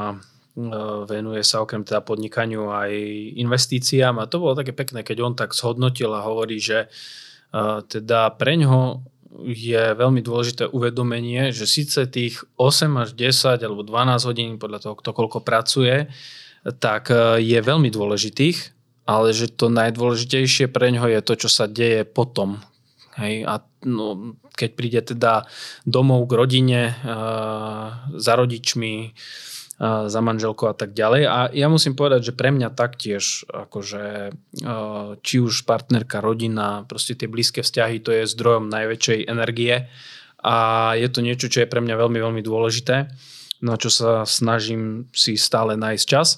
venuje 1.07 1.43
sa 1.47 1.63
okrem 1.63 1.87
teda 1.87 2.03
podnikaniu 2.03 2.69
aj 2.75 2.91
investíciám 3.39 4.19
a 4.19 4.29
to 4.29 4.43
bolo 4.43 4.59
také 4.59 4.75
pekné, 4.75 5.07
keď 5.07 5.17
on 5.23 5.35
tak 5.39 5.55
zhodnotil 5.55 6.11
a 6.11 6.27
hovorí, 6.27 6.59
že 6.59 6.91
teda 7.87 8.35
pre 8.35 8.59
ňoho 8.59 9.03
je 9.47 9.95
veľmi 9.95 10.21
dôležité 10.27 10.67
uvedomenie, 10.67 11.55
že 11.55 11.71
síce 11.71 12.03
tých 12.11 12.43
8 12.59 12.91
až 12.99 13.15
10 13.15 13.63
alebo 13.63 13.87
12 13.87 14.27
hodín 14.27 14.51
podľa 14.59 14.83
toho, 14.83 14.95
kto 14.99 15.11
koľko 15.15 15.39
pracuje, 15.47 16.11
tak 16.83 17.15
e, 17.15 17.39
je 17.41 17.59
veľmi 17.63 17.89
dôležitých, 17.89 18.59
ale 19.07 19.31
že 19.31 19.49
to 19.55 19.71
najdôležitejšie 19.71 20.69
pre 20.69 20.91
ňoho 20.93 21.09
je 21.09 21.21
to, 21.23 21.35
čo 21.47 21.49
sa 21.49 21.71
deje 21.71 22.03
potom. 22.03 22.59
Hej, 23.19 23.47
a 23.47 23.63
no, 23.87 24.35
keď 24.55 24.71
príde 24.75 25.01
teda 25.15 25.47
domov 25.83 26.31
k 26.31 26.33
rodine, 26.39 26.83
uh, 27.03 28.07
za 28.17 28.39
rodičmi, 28.39 29.13
za 29.81 30.21
manželkou 30.21 30.69
a 30.69 30.77
tak 30.77 30.93
ďalej. 30.93 31.23
A 31.25 31.39
ja 31.57 31.73
musím 31.73 31.97
povedať, 31.97 32.31
že 32.31 32.37
pre 32.37 32.53
mňa 32.53 32.69
taktiež, 32.77 33.49
akože, 33.49 34.37
či 35.25 35.37
už 35.41 35.65
partnerka, 35.65 36.21
rodina, 36.21 36.85
proste 36.85 37.17
tie 37.17 37.25
blízke 37.25 37.65
vzťahy, 37.65 38.05
to 38.05 38.13
je 38.13 38.29
zdrojom 38.29 38.69
najväčšej 38.69 39.25
energie 39.25 39.89
a 40.45 40.57
je 41.01 41.09
to 41.09 41.25
niečo, 41.25 41.49
čo 41.49 41.65
je 41.65 41.71
pre 41.73 41.81
mňa 41.81 41.97
veľmi, 41.97 42.21
veľmi 42.21 42.43
dôležité, 42.45 43.09
na 43.65 43.75
čo 43.81 43.89
sa 43.89 44.29
snažím 44.29 45.09
si 45.17 45.41
stále 45.41 45.81
nájsť 45.81 46.05
čas 46.05 46.37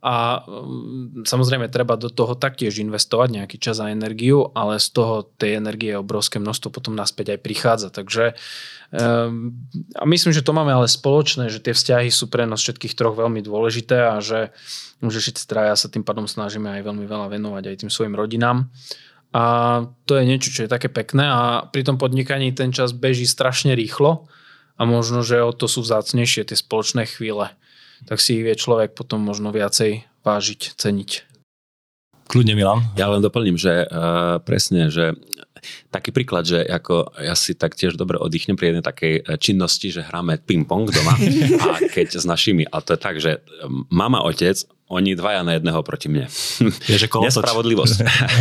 a 0.00 0.40
mm, 0.48 1.28
samozrejme 1.28 1.68
treba 1.68 2.00
do 2.00 2.08
toho 2.08 2.32
taktiež 2.32 2.80
investovať 2.80 3.28
nejaký 3.36 3.56
čas 3.60 3.84
a 3.84 3.92
energiu, 3.92 4.48
ale 4.56 4.80
z 4.80 4.88
toho 4.96 5.28
tej 5.36 5.60
energie 5.60 5.92
obrovské 5.92 6.40
množstvo 6.40 6.72
potom 6.72 6.96
naspäť 6.96 7.36
aj 7.36 7.44
prichádza. 7.44 7.88
Takže 7.92 8.32
um, 8.96 9.52
a 9.92 10.04
myslím, 10.08 10.32
že 10.32 10.40
to 10.40 10.56
máme 10.56 10.72
ale 10.72 10.88
spoločné, 10.88 11.52
že 11.52 11.60
tie 11.60 11.76
vzťahy 11.76 12.08
sú 12.08 12.32
pre 12.32 12.48
nás 12.48 12.64
všetkých 12.64 12.96
troch 12.96 13.12
veľmi 13.12 13.44
dôležité 13.44 14.16
a 14.16 14.24
že, 14.24 14.56
že 15.04 15.20
všetci 15.20 15.44
traja 15.44 15.76
sa 15.76 15.92
tým 15.92 16.00
pádom 16.00 16.24
snažíme 16.24 16.80
aj 16.80 16.82
veľmi 16.84 17.04
veľa 17.04 17.28
venovať 17.36 17.64
aj 17.68 17.76
tým 17.84 17.90
svojim 17.92 18.16
rodinám. 18.16 18.72
A 19.30 19.84
to 20.08 20.18
je 20.18 20.24
niečo, 20.26 20.50
čo 20.50 20.64
je 20.66 20.72
také 20.72 20.88
pekné 20.90 21.28
a 21.28 21.68
pri 21.68 21.86
tom 21.86 22.00
podnikaní 22.00 22.50
ten 22.56 22.72
čas 22.72 22.90
beží 22.96 23.28
strašne 23.28 23.76
rýchlo 23.78 24.26
a 24.80 24.82
možno, 24.88 25.20
že 25.20 25.44
o 25.44 25.52
to 25.52 25.68
sú 25.68 25.84
vzácnejšie 25.84 26.48
tie 26.48 26.56
spoločné 26.56 27.04
chvíle 27.04 27.52
tak 28.06 28.18
si 28.22 28.40
ich 28.40 28.44
vie 28.44 28.54
človek 28.56 28.96
potom 28.96 29.20
možno 29.20 29.50
viacej 29.50 30.04
vážiť, 30.24 30.60
ceniť. 30.76 31.10
Kľudne 32.30 32.54
Milan. 32.54 32.86
Ja 32.94 33.10
len 33.10 33.24
doplním, 33.24 33.58
že 33.58 33.90
uh, 33.90 34.38
presne, 34.38 34.86
že 34.86 35.18
taký 35.90 36.14
príklad, 36.14 36.46
že 36.46 36.64
ako 36.64 37.18
ja 37.20 37.34
si 37.36 37.52
tak 37.52 37.76
tiež 37.76 37.98
dobre 37.98 38.16
oddychnem 38.16 38.56
pri 38.56 38.72
jednej 38.72 38.84
takej 38.84 39.14
eh, 39.20 39.22
činnosti, 39.36 39.92
že 39.92 40.06
hráme 40.06 40.40
ping-pong 40.40 40.88
doma 40.88 41.14
a 41.74 41.84
keď 41.90 42.16
s 42.16 42.24
našimi, 42.24 42.64
a 42.64 42.80
to 42.80 42.96
je 42.96 43.00
tak, 43.00 43.16
že 43.20 43.44
mama, 43.92 44.24
otec, 44.24 44.56
oni 44.90 45.14
dvaja 45.14 45.46
na 45.46 45.54
jedného 45.54 45.80
proti 45.86 46.10
mne. 46.10 46.26
Je, 46.90 46.98
že 46.98 47.06
Nespravodlivosť. 47.06 47.98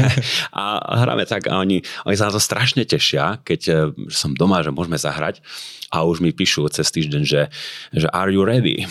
a 0.60 0.82
hráme 1.06 1.30
tak 1.30 1.46
a 1.46 1.62
oni, 1.62 1.86
oni 2.10 2.16
sa 2.18 2.28
na 2.28 2.34
to 2.34 2.42
strašne 2.42 2.82
tešia, 2.90 3.38
keď 3.46 3.62
eh, 3.70 3.78
som 4.10 4.34
doma, 4.34 4.66
že 4.66 4.74
môžeme 4.74 4.98
zahrať 4.98 5.46
a 5.90 6.06
už 6.06 6.22
mi 6.22 6.30
píšu 6.30 6.70
cez 6.70 6.86
týždeň, 6.94 7.22
že, 7.26 7.42
že 7.90 8.08
are 8.14 8.30
you 8.30 8.46
ready? 8.46 8.86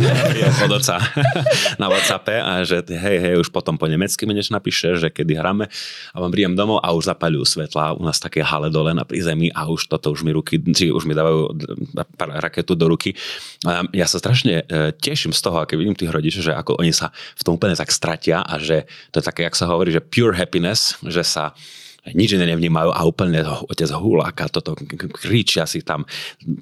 od 0.64 0.72
oca 0.72 0.96
na 1.76 1.92
Whatsappe 1.92 2.40
a 2.40 2.64
že 2.64 2.80
hej, 2.88 3.18
hej, 3.20 3.34
už 3.36 3.52
potom 3.52 3.76
po 3.76 3.84
nemecky 3.84 4.24
mi 4.24 4.32
niečo 4.32 4.56
napíše, 4.56 4.96
že 4.96 5.12
kedy 5.12 5.36
hráme 5.36 5.68
a 6.12 6.16
vám 6.16 6.32
príjem 6.32 6.56
domov 6.56 6.80
a 6.80 6.96
už 6.96 7.12
zapalujú 7.12 7.44
svetla 7.44 7.92
u 8.00 8.02
nás 8.02 8.16
také 8.16 8.40
hale 8.40 8.72
dole 8.72 8.96
na 8.96 9.04
prízemí 9.04 9.52
a 9.52 9.68
už 9.68 9.92
toto 9.92 10.08
už 10.08 10.24
mi 10.24 10.32
ruky, 10.32 10.56
či 10.72 10.88
už 10.88 11.04
mi 11.04 11.12
dávajú 11.12 11.52
raketu 12.16 12.72
do 12.72 12.88
ruky. 12.88 13.12
A 13.68 13.84
ja 13.92 14.08
sa 14.08 14.16
strašne 14.16 14.64
e, 14.64 14.92
teším 14.96 15.36
z 15.36 15.40
toho, 15.44 15.68
keď 15.68 15.76
vidím 15.76 15.96
tých 15.96 16.12
rodičov, 16.12 16.42
že 16.48 16.52
ako 16.56 16.80
oni 16.80 16.96
sa 16.98 17.14
v 17.38 17.42
tom 17.46 17.54
úplne 17.54 17.78
tak 17.78 17.94
stratia 17.94 18.42
a 18.42 18.58
že 18.58 18.90
to 19.14 19.22
je 19.22 19.28
také, 19.30 19.46
jak 19.46 19.54
sa 19.54 19.70
hovorí, 19.70 19.94
že 19.94 20.02
pure 20.02 20.34
happiness, 20.34 20.98
že 21.06 21.22
sa 21.22 21.54
nič 22.14 22.36
iné 22.36 22.48
nevnímajú 22.48 22.90
a 22.94 23.00
úplne 23.04 23.42
otec 23.68 23.88
huláka, 23.92 24.48
toto 24.48 24.76
kričia 25.18 25.68
si 25.68 25.84
tam, 25.84 26.08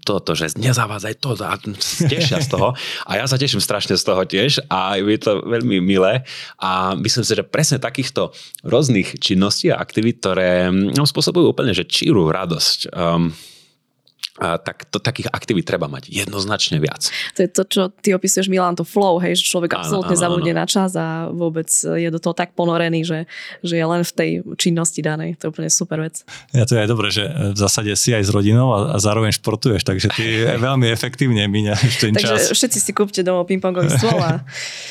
toto, 0.03 0.35
že 0.35 0.55
nezavádzaj 0.59 1.15
to 1.23 1.39
a 1.45 1.55
tešia 2.11 2.43
z 2.43 2.49
toho. 2.51 2.75
A 3.07 3.21
ja 3.21 3.25
sa 3.29 3.39
teším 3.39 3.63
strašne 3.63 3.95
z 3.95 4.05
toho 4.07 4.23
tiež 4.27 4.65
a 4.67 4.99
je 4.99 5.19
to 5.21 5.45
veľmi 5.47 5.79
milé 5.83 6.27
a 6.59 6.97
myslím 6.99 7.23
si, 7.23 7.33
že 7.37 7.47
presne 7.47 7.79
takýchto 7.79 8.33
rôznych 8.67 9.21
činností 9.21 9.71
a 9.71 9.79
aktivít, 9.79 10.23
ktoré 10.23 10.73
no, 10.73 11.05
spôsobujú 11.05 11.53
úplne, 11.53 11.77
že 11.77 11.87
číru 11.87 12.27
radosť. 12.33 12.91
Um, 12.91 13.31
a 14.37 14.61
tak 14.61 14.85
to, 14.93 15.01
takých 15.01 15.33
aktivít 15.33 15.65
treba 15.65 15.89
mať 15.89 16.13
jednoznačne 16.13 16.77
viac. 16.77 17.09
To 17.37 17.41
je 17.41 17.49
to, 17.49 17.63
čo 17.65 17.83
ty 17.89 18.13
opisuješ, 18.13 18.53
Milan, 18.53 18.77
to 18.77 18.85
flow, 18.85 19.17
hej, 19.17 19.41
že 19.41 19.49
človek 19.49 19.73
absolútne 19.81 20.13
zabudne 20.13 20.53
na 20.53 20.69
čas 20.69 20.93
a 20.93 21.33
vôbec 21.33 21.69
je 21.73 22.09
do 22.13 22.21
toho 22.21 22.37
tak 22.37 22.53
ponorený, 22.53 23.01
že, 23.03 23.25
že 23.65 23.81
je 23.81 23.87
len 23.87 24.05
v 24.05 24.13
tej 24.13 24.31
činnosti 24.61 25.01
danej. 25.01 25.41
To 25.41 25.49
je 25.49 25.51
úplne 25.57 25.71
super 25.73 26.05
vec. 26.05 26.21
Ja 26.53 26.69
to 26.69 26.77
je 26.77 26.81
aj 26.85 26.89
dobré, 26.89 27.09
že 27.09 27.25
v 27.27 27.59
zásade 27.59 27.93
si 27.97 28.13
aj 28.13 28.29
s 28.29 28.31
rodinou 28.31 28.77
a, 28.77 28.79
a 28.93 28.97
zároveň 29.01 29.33
športuješ, 29.33 29.89
takže 29.89 30.13
ty 30.13 30.45
veľmi 30.69 30.93
efektívne 30.93 31.49
míňaš 31.49 31.81
ten 31.97 32.13
čas. 32.13 32.53
Takže 32.53 32.53
všetci 32.53 32.79
si 32.79 32.93
kúpte 32.93 33.21
domov 33.25 33.49
pingpongový 33.49 33.89
stôl 33.97 34.21
a 34.21 34.45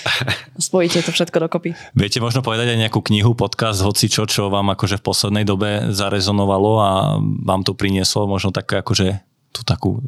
spojíte 0.68 1.06
to 1.06 1.14
všetko 1.14 1.38
dokopy. 1.46 1.78
Viete 1.94 2.18
možno 2.18 2.42
povedať 2.42 2.74
aj 2.74 2.90
nejakú 2.90 3.06
knihu, 3.06 3.38
podcast, 3.38 3.86
hoci 3.86 4.10
čo, 4.10 4.26
čo 4.26 4.50
vám 4.50 4.74
akože 4.74 4.98
v 4.98 5.06
poslednej 5.06 5.46
dobe 5.46 5.94
zarezonovalo 5.94 6.72
a 6.82 6.92
vám 7.22 7.62
to 7.62 7.78
prinieslo 7.78 8.26
možno 8.26 8.50
také 8.50 8.82
akože 8.82 9.35
tú 9.56 9.64
takú, 9.64 10.04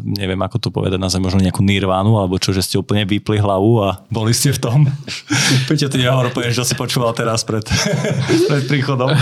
neviem 0.00 0.40
ako 0.40 0.56
to 0.56 0.68
povedať, 0.72 0.96
nazvem 0.96 1.28
možno 1.28 1.44
nejakú 1.44 1.60
nirvánu, 1.60 2.16
alebo 2.16 2.40
čo, 2.40 2.56
že 2.56 2.64
ste 2.64 2.80
úplne 2.80 3.04
vypli 3.04 3.36
hlavu 3.36 3.84
a 3.84 4.00
boli 4.08 4.32
ste 4.32 4.56
v 4.56 4.60
tom. 4.64 4.78
Peťo, 5.68 5.92
ty 5.92 6.00
nehovor, 6.00 6.32
že 6.48 6.64
si 6.64 6.72
počúval 6.72 7.12
teraz 7.12 7.44
pred, 7.44 7.68
pred 8.50 8.64
príchodom. 8.64 9.12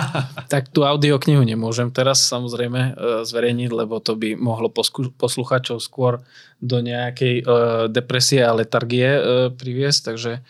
tak 0.52 0.68
tú 0.68 0.84
audioknihu 0.84 1.40
nemôžem 1.40 1.88
teraz 1.88 2.28
samozrejme 2.28 2.80
e, 2.92 2.92
zverejniť, 3.24 3.70
lebo 3.72 4.04
to 4.04 4.12
by 4.12 4.36
mohlo 4.36 4.68
posluchačov 5.16 5.80
skôr 5.80 6.20
do 6.56 6.80
nejakej 6.80 7.44
uh, 7.44 7.84
depresie 7.92 8.40
a 8.40 8.56
letargie 8.56 9.04
uh, 9.04 9.20
priviesť, 9.52 10.00
takže 10.12 10.40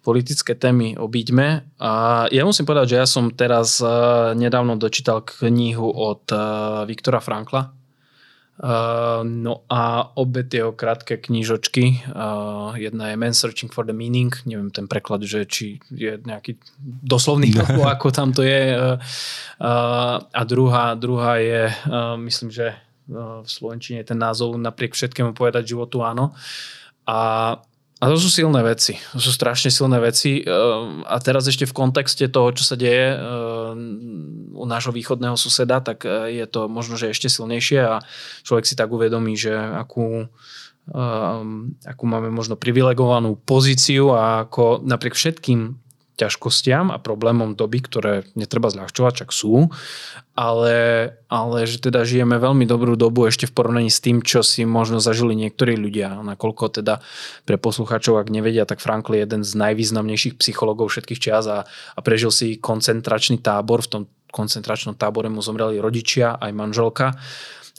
politické 0.00 0.58
témy 0.58 0.98
obíďme. 0.98 1.62
A 1.78 2.24
ja 2.34 2.42
musím 2.42 2.66
povedať, 2.66 2.96
že 2.96 3.00
ja 3.04 3.06
som 3.06 3.30
teraz 3.30 3.78
nedávno 4.34 4.74
dočítal 4.74 5.22
knihu 5.22 5.86
od 5.86 6.26
Viktora 6.90 7.22
Frankla, 7.22 7.70
Uh, 8.62 9.26
no 9.26 9.66
a 9.66 10.06
obe 10.14 10.46
tie 10.46 10.62
krátke 10.70 11.18
knížočky, 11.18 12.06
uh, 12.14 12.78
jedna 12.78 13.10
je 13.10 13.18
Man 13.18 13.34
Searching 13.34 13.74
for 13.74 13.82
the 13.82 13.90
Meaning, 13.90 14.30
neviem 14.46 14.70
ten 14.70 14.86
preklad, 14.86 15.26
že 15.26 15.42
či 15.50 15.82
je 15.90 16.22
nejaký 16.22 16.62
doslovný 17.02 17.50
trochu, 17.58 17.82
ako 17.82 18.14
tam 18.14 18.30
to 18.30 18.46
je. 18.46 18.78
Uh, 18.78 19.02
a 20.22 20.40
druhá, 20.46 20.94
druhá 20.94 21.42
je, 21.42 21.74
myslím, 22.22 22.54
že 22.54 22.78
v 23.10 23.48
Slovenčine 23.50 24.06
je 24.06 24.14
ten 24.14 24.20
názov 24.22 24.54
napriek 24.54 24.94
všetkému 24.94 25.34
povedať 25.34 25.74
životu 25.74 26.06
áno. 26.06 26.30
A 27.02 27.18
a 28.02 28.10
to 28.10 28.18
sú 28.18 28.34
silné 28.34 28.66
veci. 28.66 28.98
To 29.14 29.22
sú 29.22 29.30
strašne 29.30 29.70
silné 29.70 30.02
veci. 30.02 30.42
Ehm, 30.42 31.06
a 31.06 31.22
teraz 31.22 31.46
ešte 31.46 31.70
v 31.70 31.76
kontexte 31.86 32.26
toho, 32.26 32.50
čo 32.50 32.66
sa 32.66 32.74
deje 32.74 33.14
ehm, 33.14 34.50
u 34.58 34.66
nášho 34.66 34.90
východného 34.90 35.38
suseda, 35.38 35.78
tak 35.78 36.02
e, 36.02 36.34
je 36.42 36.46
to 36.50 36.66
možno, 36.66 36.98
že 36.98 37.14
ešte 37.14 37.30
silnejšie 37.30 37.78
a 37.78 38.02
človek 38.42 38.66
si 38.66 38.74
tak 38.74 38.90
uvedomí, 38.90 39.38
že 39.38 39.54
akú, 39.54 40.26
ehm, 40.90 41.78
akú 41.86 42.04
máme 42.10 42.26
možno 42.34 42.58
privilegovanú 42.58 43.38
pozíciu 43.38 44.10
a 44.18 44.50
ako 44.50 44.82
napriek 44.82 45.14
všetkým 45.14 45.78
ťažkostiam 46.16 46.92
a 46.92 47.00
problémom 47.00 47.56
doby, 47.56 47.80
ktoré 47.80 48.12
netreba 48.36 48.68
zľahčovať, 48.68 49.24
čak 49.24 49.30
sú, 49.32 49.72
ale, 50.36 51.08
ale 51.28 51.58
že 51.64 51.80
teda 51.80 52.04
žijeme 52.04 52.36
veľmi 52.36 52.64
dobrú 52.68 52.96
dobu 52.96 53.28
ešte 53.28 53.48
v 53.48 53.56
porovnaní 53.56 53.90
s 53.92 54.00
tým, 54.00 54.20
čo 54.20 54.44
si 54.44 54.64
možno 54.68 55.00
zažili 55.00 55.32
niektorí 55.36 55.76
ľudia. 55.76 56.20
Nakoľko 56.20 56.80
teda 56.80 57.00
pre 57.48 57.56
poslucháčov, 57.56 58.20
ak 58.20 58.32
nevedia, 58.32 58.68
tak 58.68 58.80
Frankl 58.80 59.16
je 59.16 59.24
jeden 59.24 59.42
z 59.44 59.52
najvýznamnejších 59.56 60.36
psychologov 60.40 60.92
všetkých 60.92 61.20
čias 61.20 61.44
a, 61.48 61.64
a 61.68 62.00
prežil 62.00 62.32
si 62.32 62.60
koncentračný 62.60 63.40
tábor. 63.40 63.84
V 63.84 63.88
tom 63.88 64.02
koncentračnom 64.32 64.96
tábore 64.96 65.28
mu 65.28 65.44
zomreli 65.44 65.80
rodičia, 65.80 66.40
aj 66.40 66.52
manželka. 66.56 67.12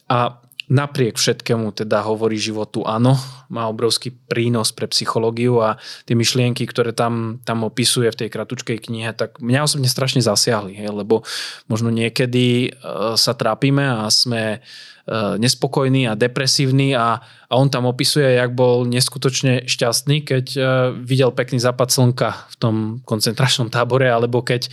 A 0.09 0.42
napriek 0.71 1.19
všetkému 1.19 1.75
teda 1.75 2.03
hovorí 2.07 2.39
životu 2.39 2.83
áno, 2.87 3.19
má 3.51 3.67
obrovský 3.67 4.15
prínos 4.27 4.71
pre 4.71 4.87
psychológiu 4.87 5.59
a 5.59 5.75
tie 6.07 6.15
myšlienky, 6.15 6.63
ktoré 6.67 6.95
tam, 6.95 7.43
tam 7.43 7.67
opisuje 7.67 8.11
v 8.11 8.19
tej 8.25 8.29
kratučkej 8.31 8.77
knihe, 8.87 9.11
tak 9.15 9.39
mňa 9.43 9.67
osobne 9.67 9.89
strašne 9.91 10.23
zasiahli, 10.23 10.79
hej, 10.79 10.89
lebo 10.93 11.27
možno 11.67 11.91
niekedy 11.91 12.71
uh, 12.71 13.19
sa 13.19 13.35
trápime 13.35 13.83
a 13.83 14.07
sme 14.07 14.63
E, 15.02 15.02
nespokojný 15.11 16.07
a 16.07 16.15
depresívny 16.15 16.95
a, 16.95 17.19
a 17.19 17.53
on 17.59 17.67
tam 17.67 17.83
opisuje, 17.91 18.39
jak 18.39 18.55
bol 18.55 18.87
neskutočne 18.87 19.67
šťastný, 19.67 20.23
keď 20.23 20.45
e, 20.55 20.59
videl 20.95 21.35
pekný 21.35 21.59
západ 21.59 21.91
slnka 21.91 22.29
v 22.49 22.55
tom 22.55 22.75
koncentračnom 23.03 23.67
tábore, 23.67 24.07
alebo 24.07 24.39
keď 24.39 24.65
e, 24.65 24.69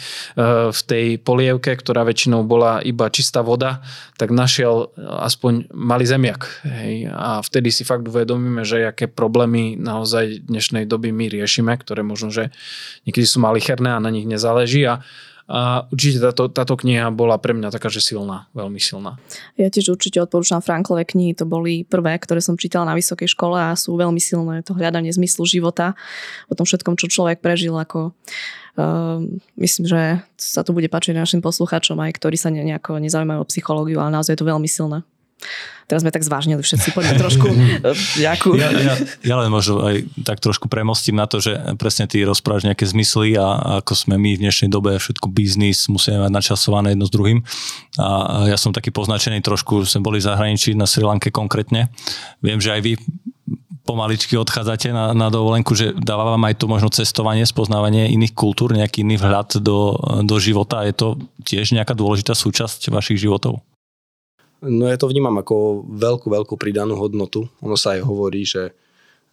v 0.71 0.81
tej 0.87 1.07
polievke, 1.19 1.75
ktorá 1.75 2.07
väčšinou 2.07 2.47
bola 2.47 2.79
iba 2.79 3.11
čistá 3.11 3.43
voda, 3.43 3.83
tak 4.23 4.31
našiel 4.31 4.95
aspoň 5.03 5.67
malý 5.75 6.07
zemiak. 6.07 6.47
Hej. 6.63 7.11
A 7.11 7.43
vtedy 7.43 7.75
si 7.75 7.83
fakt 7.83 8.07
uvedomíme, 8.07 8.63
že 8.63 8.87
aké 8.87 9.11
problémy 9.11 9.75
naozaj 9.83 10.47
dnešnej 10.47 10.87
doby 10.87 11.11
my 11.11 11.27
riešime, 11.27 11.75
ktoré 11.75 12.07
možno, 12.07 12.31
že 12.31 12.55
niekedy 13.03 13.27
sú 13.27 13.43
malicherné 13.43 13.99
a 13.99 14.03
na 14.03 14.15
nich 14.15 14.31
nezáleží 14.31 14.87
a 14.87 15.03
a 15.51 15.91
určite 15.91 16.23
táto, 16.23 16.47
táto 16.47 16.79
kniha 16.79 17.11
bola 17.11 17.35
pre 17.35 17.51
mňa 17.51 17.75
taká, 17.75 17.91
že 17.91 17.99
silná, 17.99 18.47
veľmi 18.55 18.79
silná. 18.79 19.19
Ja 19.59 19.67
tiež 19.67 19.91
určite 19.91 20.23
odporúčam 20.23 20.63
Franklové 20.63 21.03
knihy, 21.03 21.35
to 21.35 21.43
boli 21.43 21.83
prvé, 21.83 22.15
ktoré 22.23 22.39
som 22.39 22.55
čítala 22.55 22.87
na 22.87 22.95
vysokej 22.95 23.27
škole 23.35 23.59
a 23.59 23.75
sú 23.75 23.99
veľmi 23.99 24.23
silné. 24.23 24.63
To 24.71 24.79
hľadanie 24.79 25.11
zmyslu 25.11 25.43
života, 25.51 25.99
o 26.47 26.55
tom 26.55 26.71
všetkom, 26.71 26.95
čo 26.95 27.11
človek 27.11 27.43
prežil, 27.43 27.75
ako 27.75 28.15
uh, 28.15 29.19
myslím, 29.59 29.85
že 29.91 30.23
sa 30.39 30.63
to 30.63 30.71
bude 30.71 30.87
páčiť 30.87 31.19
našim 31.19 31.43
poslucháčom, 31.43 31.99
aj 31.99 32.15
ktorí 32.15 32.39
sa 32.39 32.55
nejako 32.55 33.03
nezaujímajú 33.03 33.43
o 33.43 33.51
psychológiu, 33.51 33.99
ale 33.99 34.15
naozaj 34.15 34.39
je 34.39 34.41
to 34.41 34.47
veľmi 34.47 34.71
silné. 34.71 35.03
Teraz 35.91 36.07
sme 36.07 36.15
tak 36.15 36.23
zvážnili 36.23 36.63
všetci, 36.63 36.95
poďme 36.95 37.19
trošku 37.27 37.51
nejakú... 38.23 38.55
Ja, 38.55 38.71
ja, 38.71 38.95
ja 39.27 39.35
len 39.43 39.51
možno 39.51 39.83
aj 39.83 40.07
tak 40.23 40.39
trošku 40.39 40.71
premostím 40.71 41.19
na 41.19 41.27
to, 41.27 41.43
že 41.43 41.59
presne 41.83 42.07
ty 42.07 42.23
rozprávaš 42.23 42.63
nejaké 42.63 42.87
zmysly 42.87 43.35
a 43.35 43.83
ako 43.83 43.99
sme 43.99 44.15
my 44.15 44.39
v 44.39 44.43
dnešnej 44.47 44.71
dobe 44.71 44.95
všetko 45.03 45.27
biznis, 45.35 45.91
musíme 45.91 46.23
mať 46.23 46.31
načasované 46.31 46.95
jedno 46.95 47.11
s 47.11 47.13
druhým. 47.13 47.43
A 47.99 48.07
ja 48.47 48.55
som 48.55 48.71
taký 48.71 48.95
poznačený 48.95 49.43
trošku, 49.43 49.83
sme 49.83 50.07
boli 50.07 50.23
v 50.23 50.31
zahraničí 50.31 50.79
na 50.79 50.87
Sri 50.87 51.03
Lanke 51.03 51.35
konkrétne. 51.35 51.91
Viem, 52.39 52.63
že 52.63 52.71
aj 52.71 52.81
vy 52.87 52.93
pomaličky 53.83 54.39
odchádzate 54.39 54.95
na, 54.95 55.11
na 55.11 55.27
dovolenku, 55.27 55.75
že 55.75 55.91
dáva 55.99 56.23
vám 56.39 56.47
aj 56.47 56.55
to 56.63 56.71
možno 56.71 56.95
cestovanie, 56.95 57.43
spoznávanie 57.43 58.15
iných 58.15 58.39
kultúr, 58.39 58.79
nejaký 58.79 59.03
iný 59.03 59.19
vhľad 59.19 59.59
do, 59.59 59.99
do 60.23 60.37
života. 60.39 60.87
Je 60.87 60.95
to 60.95 61.19
tiež 61.43 61.75
nejaká 61.75 61.99
dôležitá 61.99 62.39
súčasť 62.39 62.95
vašich 62.95 63.19
životov? 63.19 63.59
No 64.61 64.85
ja 64.85 65.01
to 65.01 65.09
vnímam 65.09 65.41
ako 65.41 65.89
veľkú, 65.89 66.29
veľkú 66.29 66.55
pridanú 66.61 67.01
hodnotu. 67.01 67.49
Ono 67.65 67.81
sa 67.81 67.97
aj 67.97 68.05
hovorí, 68.05 68.45
že 68.45 68.77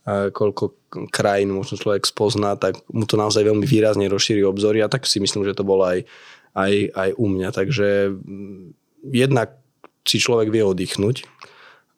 e, 0.08 0.32
koľko 0.32 0.88
krajín 1.12 1.52
možno 1.52 1.76
človek 1.76 2.08
spozná, 2.08 2.56
tak 2.56 2.80
mu 2.88 3.04
to 3.04 3.20
naozaj 3.20 3.44
veľmi 3.44 3.68
výrazne 3.68 4.08
rozšíri 4.08 4.48
obzory 4.48 4.80
a 4.80 4.88
tak 4.88 5.04
si 5.04 5.20
myslím, 5.20 5.44
že 5.44 5.52
to 5.52 5.68
bolo 5.68 5.84
aj, 5.84 6.08
aj, 6.56 6.74
aj 6.96 7.10
u 7.20 7.26
mňa. 7.28 7.50
Takže 7.52 7.88
mm, 8.16 8.64
jednak 9.12 9.60
si 10.08 10.24
človek 10.24 10.48
vie 10.48 10.64
oddychnúť 10.64 11.28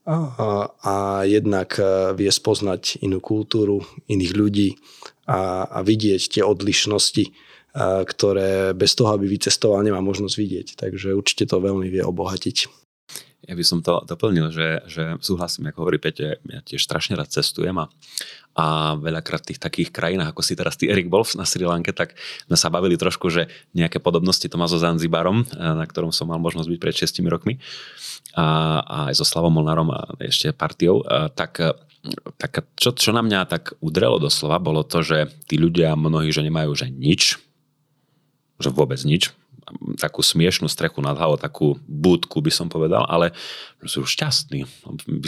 a, 0.09 0.73
a 0.81 0.93
jednak 1.29 1.77
e, 1.77 2.17
vie 2.17 2.33
spoznať 2.33 3.05
inú 3.05 3.21
kultúru, 3.21 3.85
iných 4.09 4.33
ľudí 4.33 4.69
a, 5.29 5.69
a 5.69 5.79
vidieť 5.85 6.33
tie 6.33 6.41
odlišnosti, 6.41 7.29
e, 7.29 7.31
ktoré 8.09 8.73
bez 8.73 8.97
toho, 8.97 9.13
aby 9.13 9.29
vycestoval, 9.29 9.85
nemá 9.85 10.01
možnosť 10.01 10.33
vidieť. 10.33 10.67
Takže 10.81 11.13
určite 11.13 11.45
to 11.45 11.61
veľmi 11.61 11.93
vie 11.93 12.01
obohatiť. 12.01 12.78
Ja 13.47 13.55
by 13.55 13.63
som 13.63 13.79
to 13.79 14.03
doplnil, 14.03 14.51
že, 14.51 14.83
že 14.91 15.15
súhlasím, 15.23 15.71
ako 15.71 15.87
hovorí 15.87 15.95
Peťo, 15.95 16.35
ja 16.43 16.59
tiež 16.59 16.83
strašne 16.83 17.15
rád 17.15 17.31
cestujem 17.31 17.75
a, 17.79 17.87
a 18.59 18.95
veľakrát 18.99 19.47
v 19.47 19.55
tých 19.55 19.63
takých 19.63 19.89
krajinách, 19.95 20.35
ako 20.35 20.43
si 20.43 20.59
teraz 20.59 20.75
ty 20.75 20.91
Erik 20.91 21.07
bol 21.07 21.23
na 21.39 21.47
Sri 21.47 21.63
Lanke, 21.63 21.95
tak 21.95 22.19
sme 22.51 22.59
sa 22.59 22.67
bavili 22.67 22.99
trošku, 22.99 23.31
že 23.31 23.47
nejaké 23.71 24.03
podobnosti 24.03 24.43
to 24.43 24.59
má 24.59 24.67
so 24.67 24.75
Zanzibarom, 24.75 25.47
na 25.55 25.85
ktorom 25.87 26.11
som 26.11 26.27
mal 26.27 26.37
možnosť 26.43 26.67
byť 26.67 26.79
pred 26.83 26.95
6 26.99 27.23
rokmi 27.31 27.53
a, 28.35 28.79
a 28.83 28.97
aj 29.07 29.15
so 29.15 29.25
Slavom 29.25 29.55
Molnárom 29.55 29.87
a 29.95 30.19
ešte 30.19 30.51
partiou, 30.51 30.99
a, 31.07 31.31
tak 31.31 31.63
tak 32.39 32.63
čo, 32.79 32.95
čo 32.95 33.11
na 33.11 33.19
mňa 33.19 33.39
tak 33.43 33.75
udrelo 33.83 34.23
doslova, 34.23 34.55
bolo 34.63 34.87
to, 34.87 35.03
že 35.03 35.27
tí 35.51 35.59
ľudia 35.59 35.99
mnohí, 35.99 36.31
že 36.31 36.47
nemajú 36.47 36.71
že 36.71 36.87
nič, 36.87 37.35
že 38.59 38.69
vôbec 38.71 38.99
nič, 39.03 39.35
takú 39.97 40.23
smiešnú 40.23 40.67
strechu 40.67 40.99
nad 41.03 41.15
hlavou, 41.15 41.39
takú 41.39 41.75
budku 41.85 42.41
by 42.41 42.51
som 42.51 42.67
povedal, 42.67 43.05
ale 43.07 43.31
sú 43.87 44.03
šťastní. 44.03 44.67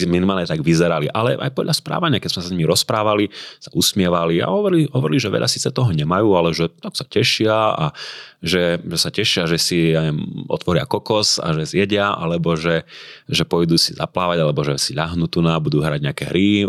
Minimálne 0.08 0.44
tak 0.44 0.60
vyzerali. 0.60 1.08
Ale 1.08 1.40
aj 1.40 1.56
podľa 1.56 1.72
správania, 1.72 2.20
keď 2.20 2.30
sme 2.36 2.42
sa 2.44 2.48
s 2.50 2.54
nimi 2.54 2.68
rozprávali, 2.68 3.32
sa 3.64 3.72
usmievali 3.72 4.44
a 4.44 4.52
hovorili, 4.52 4.92
hovorili 4.92 5.24
že 5.24 5.32
veľa 5.32 5.48
síce 5.48 5.72
toho 5.72 5.96
nemajú, 5.96 6.36
ale 6.36 6.52
že 6.52 6.68
tak 6.68 6.94
sa 7.00 7.06
tešia 7.08 7.56
a 7.72 7.86
že, 8.44 8.82
že 8.82 8.98
sa 8.98 9.10
tešia, 9.14 9.48
že 9.48 9.56
si 9.56 9.96
ja 9.96 10.12
otvoria 10.50 10.84
kokos 10.84 11.38
a 11.40 11.54
že 11.56 11.78
zjedia, 11.78 12.12
alebo 12.12 12.58
že, 12.58 12.84
že 13.30 13.48
pôjdu 13.48 13.78
si 13.78 13.94
zaplávať, 13.96 14.44
alebo 14.44 14.66
že 14.66 14.76
si 14.82 14.98
ľahnú 14.98 15.30
tu 15.30 15.40
na, 15.40 15.56
budú 15.62 15.80
hrať 15.80 16.02
nejaké 16.02 16.24
hry, 16.28 16.66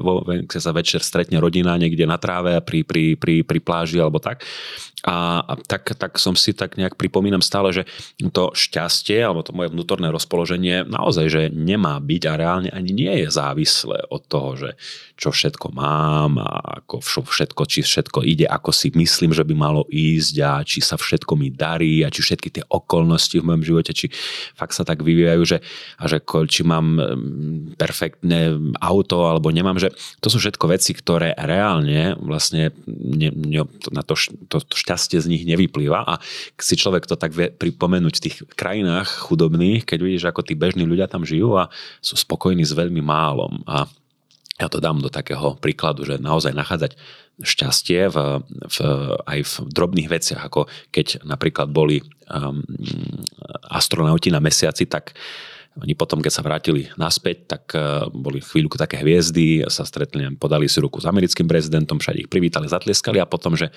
keď 0.47 0.61
sa 0.61 0.71
večer 0.77 1.01
stretne 1.01 1.41
rodina 1.41 1.75
niekde 1.81 2.05
na 2.05 2.21
tráve 2.21 2.61
pri, 2.63 2.85
pri, 2.85 3.17
pri, 3.19 3.43
pri 3.43 3.59
pláži 3.59 3.99
alebo 3.99 4.21
tak. 4.21 4.45
A, 5.03 5.43
tak, 5.67 5.99
tak 5.99 6.15
som 6.23 6.39
si 6.39 6.55
tak 6.55 6.79
nejak 6.79 6.95
pripomínam 6.95 7.43
stále, 7.43 7.75
že 7.75 7.83
to 8.31 8.55
šťastie 8.55 9.19
alebo 9.19 9.43
to 9.43 9.51
moje 9.51 9.75
vnútorné 9.75 10.07
rozpoloženie 10.15 10.87
naozaj, 10.87 11.27
že 11.27 11.43
nemá 11.51 11.99
byť 11.99 12.23
a 12.31 12.39
reálne 12.39 12.71
ani 12.71 12.95
nie 12.95 13.13
je 13.27 13.29
závislé 13.35 14.07
od 14.15 14.23
toho, 14.31 14.55
že 14.55 14.71
čo 15.23 15.31
všetko 15.31 15.71
mám 15.71 16.43
a 16.43 16.83
ako 16.83 16.99
všetko, 17.23 17.63
či 17.71 17.87
všetko 17.87 18.27
ide, 18.27 18.51
ako 18.51 18.75
si 18.75 18.91
myslím, 18.91 19.31
že 19.31 19.47
by 19.47 19.55
malo 19.55 19.87
ísť 19.87 20.35
a 20.43 20.67
či 20.67 20.83
sa 20.83 20.99
všetko 20.99 21.39
mi 21.39 21.55
darí 21.55 22.03
a 22.03 22.11
či 22.11 22.27
všetky 22.27 22.51
tie 22.51 22.65
okolnosti 22.67 23.39
v 23.39 23.47
mojom 23.47 23.63
živote, 23.63 23.95
či 23.95 24.11
fakt 24.59 24.75
sa 24.75 24.83
tak 24.83 25.07
vyvíjajú, 25.07 25.43
že, 25.47 25.59
a 26.03 26.11
že 26.11 26.19
či 26.51 26.67
mám 26.67 26.99
perfektné 27.79 28.59
auto 28.83 29.31
alebo 29.31 29.55
nemám, 29.55 29.79
že 29.79 29.95
to 30.19 30.27
sú 30.27 30.43
všetko 30.43 30.75
veci, 30.75 30.91
ktoré 30.91 31.39
reálne 31.39 32.19
vlastne 32.19 32.75
ne, 32.91 33.31
ne, 33.31 33.63
na 33.95 34.03
to, 34.03 34.19
to, 34.51 34.59
to 34.59 34.75
šťastie 34.75 35.23
z 35.23 35.31
nich 35.31 35.47
nevyplýva 35.47 36.03
a 36.03 36.19
si 36.59 36.75
človek 36.75 37.07
to 37.07 37.15
tak 37.15 37.31
vie 37.31 37.47
pripomenúť 37.47 38.15
v 38.19 38.25
tých 38.27 38.37
krajinách 38.59 39.31
chudobných, 39.31 39.87
keď 39.87 39.99
vidíš, 40.03 40.25
ako 40.27 40.43
tí 40.43 40.59
bežní 40.59 40.83
ľudia 40.83 41.07
tam 41.07 41.23
žijú 41.23 41.55
a 41.55 41.71
sú 42.03 42.19
spokojní 42.19 42.67
s 42.67 42.75
veľmi 42.75 42.99
málom 42.99 43.63
a 43.71 43.87
ja 44.61 44.69
to 44.69 44.79
dám 44.79 45.03
do 45.03 45.11
takého 45.11 45.59
príkladu, 45.59 46.07
že 46.07 46.23
naozaj 46.23 46.55
nachádzať 46.55 46.95
šťastie 47.43 48.13
v, 48.13 48.17
v, 48.47 48.79
aj 49.27 49.39
v 49.43 49.53
drobných 49.73 50.09
veciach, 50.13 50.43
ako 50.45 50.71
keď 50.93 51.25
napríklad 51.27 51.73
boli 51.73 52.05
um, 52.31 52.63
astronauti 53.73 54.29
na 54.31 54.39
mesiaci, 54.39 54.87
tak 54.87 55.17
oni 55.81 55.97
potom, 55.97 56.21
keď 56.21 56.33
sa 56.37 56.45
vrátili 56.45 56.93
naspäť, 57.01 57.37
tak 57.49 57.65
uh, 57.73 58.07
boli 58.13 58.45
chvíľku 58.45 58.77
také 58.77 59.01
hviezdy, 59.01 59.65
sa 59.73 59.89
stretli, 59.89 60.29
podali 60.37 60.69
si 60.69 60.79
ruku 60.85 61.01
s 61.01 61.09
americkým 61.09 61.49
prezidentom, 61.49 61.97
všade 61.97 62.29
ich 62.29 62.31
privítali, 62.31 62.69
zatlieskali 62.69 63.19
a 63.19 63.27
potom, 63.27 63.57
že 63.57 63.73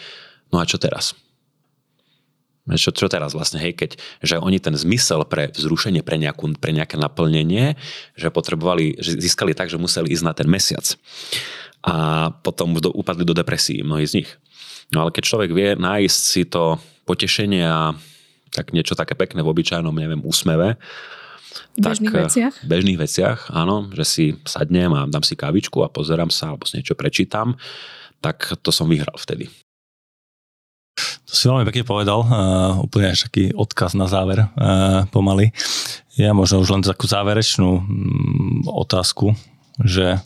No 0.53 0.61
a 0.61 0.65
čo 0.67 0.77
teraz? 0.77 1.15
Čo, 2.65 2.89
čo 2.89 3.05
teraz 3.05 3.37
vlastne, 3.37 3.61
hej, 3.61 3.77
keď, 3.77 4.01
že 4.25 4.41
oni 4.41 4.57
ten 4.57 4.73
zmysel 4.73 5.21
pre 5.29 5.53
vzrušenie, 5.53 6.01
pre, 6.01 6.17
nejakú, 6.17 6.57
pre 6.57 6.73
nejaké 6.73 6.97
naplnenie, 6.97 7.77
že 8.17 8.33
potrebovali, 8.33 8.97
že 8.97 9.21
získali 9.21 9.53
tak, 9.53 9.69
že 9.69 9.77
museli 9.77 10.09
ísť 10.09 10.25
na 10.25 10.33
ten 10.33 10.49
mesiac. 10.49 10.81
A 11.85 12.33
potom 12.41 12.73
do, 12.81 12.89
upadli 12.89 13.21
do 13.21 13.37
depresí 13.37 13.85
mnohí 13.85 14.09
z 14.09 14.25
nich. 14.25 14.29
No 14.89 15.05
ale 15.05 15.13
keď 15.13 15.23
človek 15.29 15.51
vie 15.53 15.69
nájsť 15.77 16.21
si 16.25 16.41
to 16.49 16.81
potešenie 17.05 17.61
a 17.61 17.93
tak 18.49 18.73
niečo 18.73 18.97
také 18.97 19.13
pekné 19.13 19.45
v 19.45 19.51
obyčajnom, 19.53 19.93
neviem, 19.93 20.25
úsmeve, 20.25 20.81
bežných 21.77 22.13
tak, 22.13 22.21
veciach? 22.25 22.53
V 22.63 22.67
bežných 22.67 22.99
veciach, 22.99 23.39
áno, 23.53 23.93
že 23.93 24.05
si 24.07 24.25
sadnem 24.47 24.89
a 24.95 25.05
dám 25.05 25.21
si 25.21 25.37
kávičku 25.37 25.85
a 25.85 25.91
pozerám 25.91 26.33
sa 26.33 26.49
alebo 26.49 26.65
si 26.65 26.81
niečo 26.81 26.97
prečítam, 26.97 27.59
tak 28.23 28.57
to 28.65 28.73
som 28.73 28.89
vyhral 28.89 29.13
vtedy. 29.19 29.51
To 31.25 31.33
si 31.33 31.49
veľmi 31.49 31.65
pekne 31.65 31.83
povedal, 31.85 32.21
uh, 32.21 32.77
úplne 32.85 33.13
až 33.13 33.25
taký 33.29 33.49
odkaz 33.53 33.97
na 33.97 34.05
záver 34.05 34.45
uh, 34.45 35.09
pomaly. 35.09 35.49
Ja 36.15 36.31
možno 36.37 36.61
už 36.61 36.69
len 36.69 36.83
takú 36.85 37.09
záverečnú 37.09 37.69
um, 37.81 37.83
otázku, 38.69 39.33
že 39.81 40.21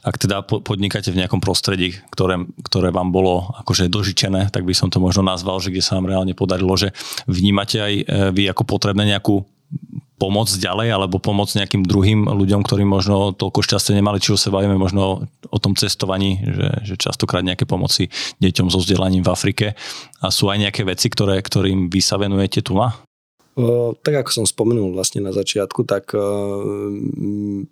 ak 0.00 0.16
teda 0.16 0.42
podnikáte 0.42 1.12
v 1.12 1.20
nejakom 1.22 1.38
prostredí, 1.38 2.00
ktoré, 2.10 2.40
ktoré 2.64 2.88
vám 2.90 3.12
bolo 3.12 3.52
akože 3.60 3.92
dožičené, 3.92 4.48
tak 4.48 4.64
by 4.64 4.72
som 4.72 4.88
to 4.88 4.98
možno 4.98 5.20
nazval, 5.22 5.60
že 5.60 5.70
kde 5.70 5.84
sa 5.84 6.00
vám 6.00 6.08
reálne 6.08 6.32
podarilo, 6.32 6.72
že 6.74 6.96
vnímate 7.28 7.78
aj 7.78 7.92
e, 8.00 8.04
vy 8.32 8.48
ako 8.48 8.64
potrebné 8.64 9.04
nejakú 9.12 9.44
pomoc 10.20 10.52
ďalej 10.52 10.92
alebo 10.92 11.16
pomoc 11.16 11.48
nejakým 11.56 11.80
druhým 11.80 12.28
ľuďom, 12.28 12.60
ktorí 12.60 12.84
možno 12.84 13.32
toľko 13.32 13.64
šťastie 13.64 13.96
nemali, 13.96 14.20
či 14.20 14.36
sa 14.36 14.52
bavíme 14.52 14.76
možno 14.76 15.24
o 15.48 15.58
tom 15.58 15.72
cestovaní, 15.72 16.44
že, 16.44 16.92
že 16.92 16.94
častokrát 17.00 17.40
nejaké 17.40 17.64
pomoci 17.64 18.12
deťom 18.44 18.68
so 18.68 18.84
vzdelaním 18.84 19.24
v 19.24 19.32
Afrike 19.32 19.66
a 20.20 20.28
sú 20.28 20.52
aj 20.52 20.68
nejaké 20.68 20.84
veci, 20.84 21.08
ktoré, 21.08 21.40
ktorým 21.40 21.88
vy 21.88 22.00
sa 22.04 22.20
venujete 22.20 22.60
tu 22.60 22.76
na? 22.76 22.92
Tak 24.04 24.14
ako 24.24 24.30
som 24.30 24.46
spomenul 24.46 24.92
vlastne 24.92 25.24
na 25.24 25.32
začiatku, 25.32 25.88
tak 25.88 26.12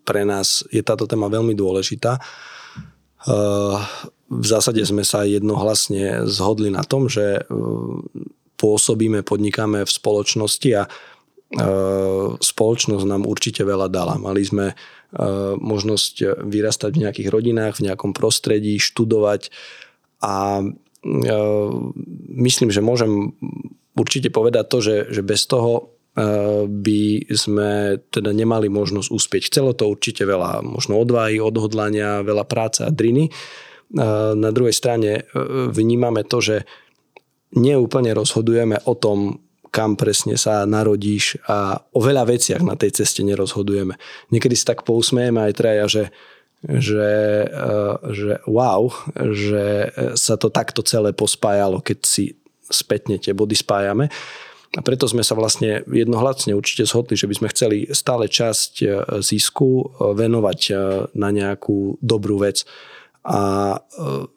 pre 0.03 0.23
nás 0.25 0.65
je 0.73 0.81
táto 0.81 1.05
téma 1.05 1.29
veľmi 1.29 1.53
dôležitá. 1.53 2.19
V 4.29 4.47
zásade 4.49 4.81
sme 4.89 5.05
sa 5.05 5.25
jednohlasne 5.29 6.25
zhodli 6.29 6.73
na 6.73 6.85
tom, 6.85 7.13
že 7.13 7.45
pôsobíme, 8.59 9.23
podnikáme 9.23 9.87
v 9.87 9.91
spoločnosti 9.91 10.71
a 10.75 10.91
spoločnosť 12.39 13.05
nám 13.09 13.25
určite 13.25 13.65
veľa 13.65 13.89
dala. 13.89 14.21
Mali 14.21 14.45
sme 14.45 14.77
možnosť 15.57 16.45
vyrastať 16.45 16.91
v 16.93 17.03
nejakých 17.09 17.29
rodinách, 17.33 17.81
v 17.81 17.89
nejakom 17.89 18.13
prostredí, 18.13 18.77
študovať 18.77 19.49
a 20.21 20.61
myslím, 22.37 22.69
že 22.69 22.85
môžem 22.85 23.33
určite 23.97 24.29
povedať 24.29 24.65
to, 24.69 24.79
že, 24.85 24.97
že 25.09 25.23
bez 25.25 25.49
toho 25.49 25.97
by 26.67 27.31
sme 27.31 28.03
teda 28.11 28.35
nemali 28.35 28.67
možnosť 28.67 29.09
uspieť. 29.09 29.43
Chcelo 29.49 29.73
to 29.73 29.87
určite 29.87 30.27
veľa 30.27 30.67
možno 30.67 30.99
odvahy, 30.99 31.39
odhodlania, 31.39 32.27
veľa 32.27 32.43
práce 32.45 32.83
a 32.83 32.91
driny. 32.91 33.31
Na 34.35 34.51
druhej 34.51 34.75
strane 34.75 35.25
vnímame 35.73 36.27
to, 36.27 36.43
že 36.43 36.57
neúplne 37.57 38.13
rozhodujeme 38.13 38.83
o 38.85 38.99
tom, 38.99 39.41
kam 39.71 39.95
presne 39.95 40.41
sa 40.41 40.65
narodíš 40.65 41.39
a 41.47 41.81
o 41.93 42.01
veľa 42.01 42.29
veciach 42.29 42.63
na 42.65 42.75
tej 42.75 43.03
ceste 43.03 43.21
nerozhodujeme. 43.25 43.95
Niekedy 44.33 44.55
si 44.57 44.65
tak 44.65 44.83
pousmejeme 44.85 45.49
aj 45.49 45.53
traja, 45.57 45.85
že, 45.87 46.05
že, 46.65 47.13
že 48.13 48.33
wow, 48.49 48.91
že 49.15 49.93
sa 50.17 50.35
to 50.41 50.49
takto 50.49 50.81
celé 50.83 51.13
pospájalo, 51.13 51.85
keď 51.85 51.99
si 52.05 52.37
spätne 52.69 53.17
tie 53.17 53.33
body 53.33 53.57
spájame. 53.57 54.13
A 54.77 54.85
preto 54.85 55.09
sme 55.09 55.25
sa 55.25 55.33
vlastne 55.33 55.81
jednohlasne 55.89 56.53
určite 56.53 56.85
zhodli, 56.85 57.17
že 57.17 57.25
by 57.25 57.35
sme 57.41 57.53
chceli 57.57 57.79
stále 57.89 58.29
časť 58.29 58.73
e, 58.85 58.87
zisku 59.25 59.97
venovať 59.97 60.61
na 61.17 61.33
nejakú 61.33 61.97
dobrú 62.05 62.37
vec. 62.45 62.69
A 63.27 63.75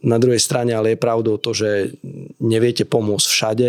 na 0.03 0.17
druhej 0.19 0.41
strane 0.41 0.75
ale 0.75 0.97
je 0.97 1.03
pravdou 1.03 1.37
to, 1.37 1.55
že 1.55 1.95
neviete 2.41 2.83
pomôcť 2.83 3.27
všade, 3.29 3.67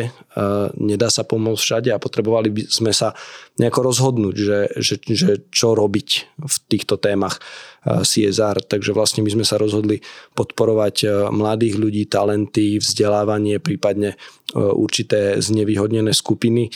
nedá 0.81 1.09
sa 1.13 1.23
pomôcť 1.23 1.63
všade 1.63 1.91
a 1.95 2.03
potrebovali 2.03 2.49
by 2.51 2.63
sme 2.67 2.91
sa 2.91 3.15
nejako 3.61 3.93
rozhodnúť, 3.93 4.35
že, 4.35 4.61
že, 4.81 4.95
že 5.05 5.33
čo 5.53 5.79
robiť 5.79 6.09
v 6.43 6.57
týchto 6.67 6.99
témach. 6.99 7.39
CSR, 7.83 8.63
takže 8.63 8.95
vlastne 8.95 9.27
my 9.27 9.31
sme 9.35 9.43
sa 9.43 9.59
rozhodli 9.59 9.99
podporovať 10.39 10.97
e, 11.03 11.07
mladých 11.35 11.83
ľudí, 11.83 12.07
talenty, 12.07 12.79
vzdelávanie, 12.79 13.59
prípadne 13.59 14.15
e, 14.15 14.17
určité 14.55 15.43
znevýhodnené 15.43 16.15
skupiny. 16.15 16.71
E, 16.71 16.73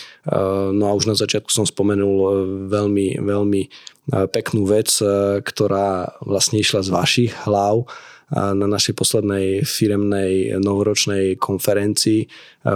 no 0.74 0.90
a 0.90 0.96
už 0.98 1.06
na 1.06 1.14
začiatku 1.14 1.46
som 1.54 1.62
spomenul 1.62 2.26
veľmi, 2.66 3.22
veľmi 3.22 3.62
peknú 4.06 4.66
vec, 4.70 5.02
ktorá 5.42 6.18
vlastne 6.22 6.62
išla 6.62 6.86
z 6.86 6.90
vašich 6.94 7.32
hlav 7.42 7.86
na 8.34 8.66
našej 8.66 8.98
poslednej 8.98 9.62
firemnej 9.62 10.58
novoročnej 10.58 11.38
konferencii 11.38 12.26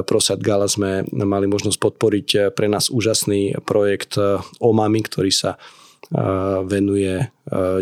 Prosad 0.07 0.39
Gala 0.39 0.71
sme 0.71 1.03
mali 1.11 1.51
možnosť 1.51 1.79
podporiť 1.79 2.29
pre 2.55 2.71
nás 2.71 2.87
úžasný 2.87 3.59
projekt 3.67 4.15
OMAMI, 4.63 5.01
ktorý 5.11 5.35
sa 5.35 5.59
venuje 6.67 7.31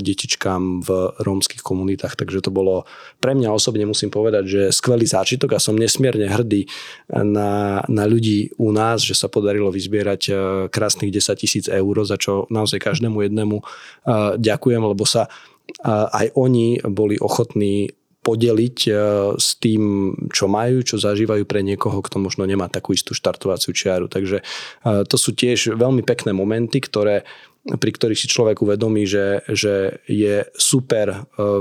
detičkám 0.01 0.85
v 0.85 0.89
rómskych 1.17 1.65
komunitách. 1.65 2.13
Takže 2.17 2.45
to 2.45 2.53
bolo 2.53 2.85
pre 3.25 3.33
mňa 3.33 3.53
osobne 3.53 3.89
musím 3.89 4.13
povedať, 4.13 4.45
že 4.45 4.63
skvelý 4.69 5.09
zážitok 5.09 5.57
a 5.57 5.63
som 5.63 5.77
nesmierne 5.77 6.29
hrdý 6.29 6.69
na, 7.09 7.81
na 7.89 8.05
ľudí 8.05 8.53
u 8.61 8.69
nás, 8.69 9.01
že 9.01 9.17
sa 9.17 9.33
podarilo 9.33 9.73
vyzbierať 9.73 10.33
krásnych 10.69 11.13
10 11.13 11.41
tisíc 11.41 11.65
eur, 11.73 11.97
za 12.05 12.21
čo 12.21 12.45
naozaj 12.53 12.81
každému 12.81 13.29
jednému 13.29 13.65
ďakujem, 14.37 14.83
lebo 14.85 15.05
sa 15.09 15.33
aj 15.89 16.35
oni 16.35 16.81
boli 16.83 17.21
ochotní 17.21 17.93
podeliť 18.19 18.79
s 19.39 19.49
tým, 19.57 20.13
čo 20.29 20.51
majú, 20.51 20.85
čo 20.85 21.01
zažívajú 21.01 21.49
pre 21.49 21.65
niekoho, 21.65 22.05
kto 22.05 22.21
možno 22.21 22.45
nemá 22.45 22.69
takú 22.69 22.93
istú 22.93 23.17
štartovaciu 23.17 23.73
čiaru. 23.73 24.11
Takže 24.11 24.45
to 24.85 25.17
sú 25.17 25.33
tiež 25.33 25.73
veľmi 25.79 26.05
pekné 26.05 26.37
momenty, 26.37 26.83
ktoré 26.83 27.25
pri 27.77 27.91
ktorých 27.93 28.17
si 28.17 28.33
človek 28.33 28.65
uvedomí, 28.65 29.05
že, 29.05 29.45
že 29.45 30.01
je 30.09 30.49
super 30.57 31.13
e, 31.13 31.19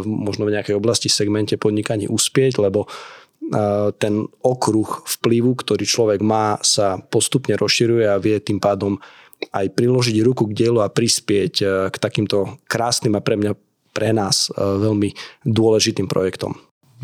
možno 0.08 0.48
v 0.48 0.56
nejakej 0.56 0.80
oblasti, 0.80 1.12
segmente 1.12 1.60
podnikaní 1.60 2.08
uspieť, 2.08 2.64
lebo 2.64 2.88
e, 2.88 2.90
ten 4.00 4.24
okruh 4.40 5.04
vplyvu, 5.04 5.52
ktorý 5.60 5.84
človek 5.84 6.24
má, 6.24 6.56
sa 6.64 6.96
postupne 7.04 7.60
rozširuje 7.60 8.08
a 8.08 8.22
vie 8.22 8.40
tým 8.40 8.64
pádom 8.64 8.96
aj 9.52 9.70
priložiť 9.76 10.18
ruku 10.24 10.50
k 10.50 10.58
dielu 10.64 10.80
a 10.80 10.88
prispieť 10.88 11.54
e, 11.60 11.66
k 11.92 11.96
takýmto 12.00 12.64
krásnym 12.72 13.20
a 13.20 13.22
pre 13.26 13.36
mňa, 13.36 13.52
pre 13.98 14.14
nás 14.14 14.54
veľmi 14.54 15.18
dôležitým 15.42 16.06
projektom. 16.06 16.54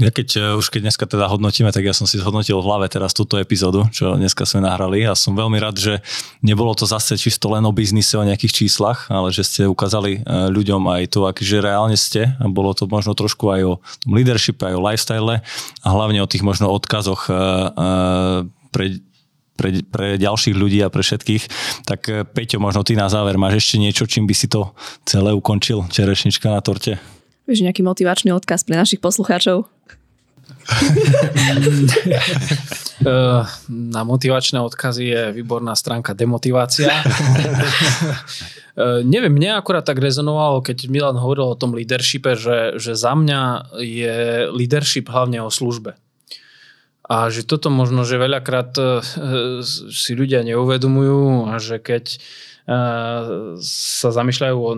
Ja 0.01 0.09
keď 0.09 0.27
e, 0.33 0.41
už 0.57 0.73
keď 0.73 0.89
dneska 0.89 1.05
teda 1.05 1.29
hodnotíme, 1.29 1.69
tak 1.69 1.85
ja 1.85 1.93
som 1.93 2.09
si 2.09 2.17
zhodnotil 2.17 2.57
v 2.57 2.65
hlave 2.65 2.89
teraz 2.89 3.13
túto 3.13 3.37
epizódu, 3.37 3.85
čo 3.93 4.17
dneska 4.17 4.41
sme 4.41 4.65
nahrali 4.65 5.05
a 5.05 5.13
som 5.13 5.37
veľmi 5.37 5.61
rád, 5.61 5.77
že 5.77 5.93
nebolo 6.41 6.73
to 6.73 6.89
zase 6.89 7.13
čisto 7.13 7.53
len 7.53 7.61
o 7.61 7.69
biznise, 7.69 8.17
o 8.17 8.25
nejakých 8.25 8.65
číslach, 8.65 9.05
ale 9.13 9.29
že 9.29 9.45
ste 9.45 9.61
ukázali 9.69 10.17
e, 10.17 10.49
ľuďom 10.49 10.81
aj 10.89 11.13
to, 11.13 11.29
aký 11.29 11.45
že 11.45 11.61
reálne 11.61 11.93
ste 11.93 12.33
a 12.41 12.45
bolo 12.49 12.73
to 12.73 12.89
možno 12.89 13.13
trošku 13.13 13.53
aj 13.53 13.61
o 13.69 13.73
tom 14.01 14.17
leadership, 14.17 14.57
aj 14.65 14.73
o 14.73 14.81
lifestyle 14.81 15.29
a 15.85 15.87
hlavne 15.93 16.25
o 16.25 16.29
tých 16.29 16.41
možno 16.41 16.73
odkazoch 16.73 17.29
e, 17.29 17.33
pre 18.73 18.97
pre, 19.63 19.79
pre 19.87 20.07
ďalších 20.19 20.59
ľudí 20.59 20.83
a 20.83 20.91
pre 20.91 20.99
všetkých. 20.99 21.43
Tak 21.87 22.27
Peťo, 22.35 22.59
možno 22.59 22.83
ty 22.83 22.99
na 22.99 23.07
záver 23.07 23.39
máš 23.39 23.63
ešte 23.63 23.79
niečo, 23.79 24.03
čím 24.03 24.27
by 24.27 24.35
si 24.35 24.51
to 24.51 24.75
celé 25.07 25.31
ukončil, 25.31 25.87
čerešnička 25.87 26.51
na 26.51 26.59
torte? 26.59 26.99
Vieš, 27.47 27.63
nejaký 27.63 27.87
motivačný 27.87 28.35
odkaz 28.35 28.67
pre 28.67 28.75
našich 28.75 28.99
poslucháčov? 28.99 29.71
Na 33.67 34.01
motivačné 34.07 34.63
odkazy 34.63 35.11
je 35.11 35.35
výborná 35.35 35.75
stránka 35.75 36.15
demotivácia. 36.15 36.87
Neviem, 39.05 39.29
mne 39.29 39.53
akurát 39.59 39.85
tak 39.85 40.01
rezonovalo, 40.01 40.65
keď 40.65 40.89
Milan 40.89 41.19
hovoril 41.19 41.53
o 41.53 41.59
tom 41.59 41.77
leadershipe, 41.77 42.33
že, 42.33 42.81
že 42.81 42.97
za 42.97 43.13
mňa 43.13 43.69
je 43.77 44.49
leadership 44.49 45.13
hlavne 45.13 45.45
o 45.45 45.53
službe. 45.53 45.93
A 47.03 47.27
že 47.27 47.43
toto 47.43 47.67
možno, 47.67 48.07
že 48.07 48.15
veľakrát 48.15 48.71
e, 48.79 48.83
si 49.91 50.11
ľudia 50.15 50.39
neuvedomujú 50.47 51.51
a 51.51 51.59
že 51.59 51.79
keď 51.83 52.23
sa 53.59 54.09
zamýšľajú 54.15 54.55
o, 54.55 54.73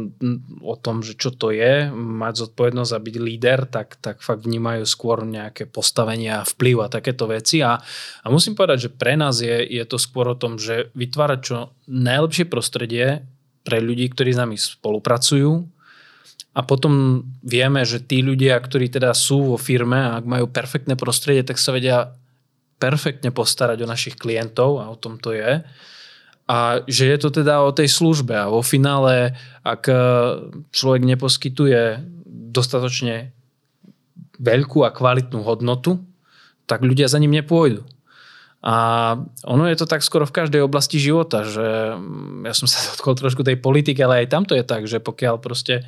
o 0.65 0.75
tom, 0.75 1.05
že 1.05 1.13
čo 1.13 1.29
to 1.29 1.53
je, 1.53 1.93
mať 1.93 2.33
zodpovednosť 2.49 2.91
a 2.97 3.03
byť 3.05 3.15
líder, 3.21 3.59
tak, 3.69 4.01
tak 4.01 4.25
fakt 4.25 4.41
vnímajú 4.41 4.89
skôr 4.89 5.21
nejaké 5.21 5.69
postavenia, 5.69 6.41
vplyv 6.49 6.81
a 6.81 6.87
takéto 6.89 7.29
veci. 7.29 7.61
A, 7.61 7.77
a 8.25 8.27
musím 8.33 8.57
povedať, 8.57 8.89
že 8.89 8.93
pre 8.93 9.13
nás 9.13 9.37
je, 9.37 9.61
je 9.61 9.85
to 9.85 10.01
skôr 10.01 10.25
o 10.33 10.39
tom, 10.39 10.57
že 10.57 10.89
vytvárať 10.97 11.39
čo 11.45 11.77
najlepšie 11.85 12.49
prostredie 12.49 13.21
pre 13.61 13.77
ľudí, 13.77 14.09
ktorí 14.09 14.33
s 14.33 14.41
nami 14.41 14.57
spolupracujú, 14.57 15.74
a 16.55 16.63
potom 16.63 17.23
vieme, 17.43 17.83
že 17.83 17.99
tí 17.99 18.23
ľudia, 18.23 18.55
ktorí 18.55 18.87
teda 18.87 19.11
sú 19.11 19.53
vo 19.53 19.57
firme 19.59 19.99
a 19.99 20.23
ak 20.23 20.25
majú 20.25 20.47
perfektné 20.47 20.95
prostredie, 20.95 21.43
tak 21.43 21.59
sa 21.59 21.75
vedia 21.75 22.15
perfektne 22.79 23.35
postarať 23.35 23.83
o 23.83 23.91
našich 23.91 24.15
klientov 24.15 24.79
a 24.79 24.87
o 24.87 24.95
tom 24.95 25.19
to 25.19 25.35
je 25.35 25.63
a 26.45 26.85
že 26.85 27.09
je 27.09 27.17
to 27.17 27.29
teda 27.33 27.65
o 27.65 27.73
tej 27.73 27.89
službe 27.89 28.37
a 28.37 28.53
vo 28.53 28.61
finále, 28.61 29.33
ak 29.65 29.89
e, 29.89 29.95
človek 30.69 31.01
neposkytuje 31.01 32.05
dostatočne 32.53 33.33
veľkú 34.37 34.85
a 34.85 34.93
kvalitnú 34.93 35.41
hodnotu, 35.41 36.05
tak 36.69 36.85
ľudia 36.85 37.09
za 37.09 37.17
ním 37.17 37.33
nepôjdu. 37.33 37.81
A 38.65 38.75
ono 39.45 39.69
je 39.69 39.77
to 39.77 39.89
tak 39.89 40.05
skoro 40.05 40.25
v 40.25 40.37
každej 40.37 40.61
oblasti 40.61 41.01
života, 41.01 41.45
že 41.45 41.97
mm, 41.97 42.45
ja 42.45 42.53
som 42.53 42.69
sa 42.69 42.77
dotkol 42.93 43.17
trošku 43.17 43.41
tej 43.41 43.57
politiky, 43.57 43.97
ale 44.05 44.25
aj 44.25 44.27
tam 44.29 44.45
to 44.45 44.53
je 44.53 44.61
tak, 44.61 44.85
že 44.85 45.01
pokiaľ 45.01 45.41
proste 45.41 45.81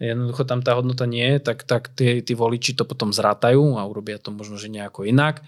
jednoducho 0.00 0.48
tam 0.48 0.64
tá 0.64 0.72
hodnota 0.74 1.04
nie 1.04 1.36
je, 1.36 1.52
tak, 1.52 1.68
tak 1.68 1.92
tí, 1.92 2.24
tí 2.24 2.32
voliči 2.32 2.72
to 2.72 2.88
potom 2.88 3.12
zrátajú 3.12 3.76
a 3.76 3.84
urobia 3.84 4.16
to 4.16 4.32
možno, 4.32 4.56
že 4.56 4.72
nejako 4.72 5.04
inak. 5.04 5.44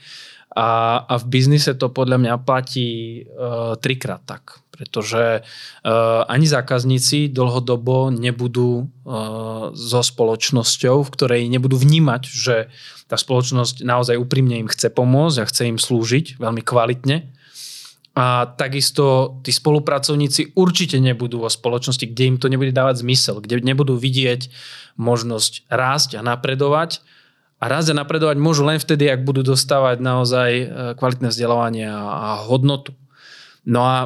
A, 0.52 1.00
a 1.08 1.14
v 1.16 1.24
biznise 1.32 1.72
to 1.72 1.88
podľa 1.88 2.20
mňa 2.20 2.34
platí 2.44 3.24
uh, 3.24 3.72
trikrát 3.80 4.20
tak, 4.28 4.60
pretože 4.68 5.40
uh, 5.40 6.28
ani 6.28 6.44
zákazníci 6.44 7.32
dlhodobo 7.32 8.12
nebudú 8.12 8.84
uh, 8.84 9.72
so 9.72 10.04
spoločnosťou, 10.04 11.08
v 11.08 11.12
ktorej 11.16 11.42
nebudú 11.48 11.80
vnímať, 11.80 12.22
že 12.28 12.68
tá 13.08 13.16
spoločnosť 13.16 13.80
naozaj 13.80 14.20
úprimne 14.20 14.60
im 14.60 14.68
chce 14.68 14.92
pomôcť 14.92 15.36
a 15.40 15.48
chce 15.48 15.72
im 15.72 15.80
slúžiť 15.80 16.36
veľmi 16.36 16.60
kvalitne. 16.60 17.32
A 18.12 18.44
takisto 18.44 19.38
tí 19.40 19.56
spolupracovníci 19.56 20.52
určite 20.52 21.00
nebudú 21.00 21.40
vo 21.40 21.48
spoločnosti, 21.48 22.04
kde 22.04 22.24
im 22.28 22.36
to 22.36 22.52
nebude 22.52 22.76
dávať 22.76 23.00
zmysel, 23.00 23.40
kde 23.40 23.64
nebudú 23.64 23.96
vidieť 23.96 24.52
možnosť 25.00 25.64
rásť 25.72 26.20
a 26.20 26.22
napredovať, 26.22 27.00
a 27.62 27.64
rásť 27.70 27.94
a 27.94 28.04
napredovať 28.04 28.36
môžu 28.42 28.66
len 28.66 28.76
vtedy, 28.76 29.06
ak 29.08 29.22
budú 29.24 29.54
dostávať 29.54 30.02
naozaj 30.02 30.50
e, 30.50 30.64
kvalitné 30.98 31.30
vzdelávanie 31.30 31.86
a 31.88 32.42
hodnotu. 32.42 32.90
No 33.62 33.86
a 33.86 33.96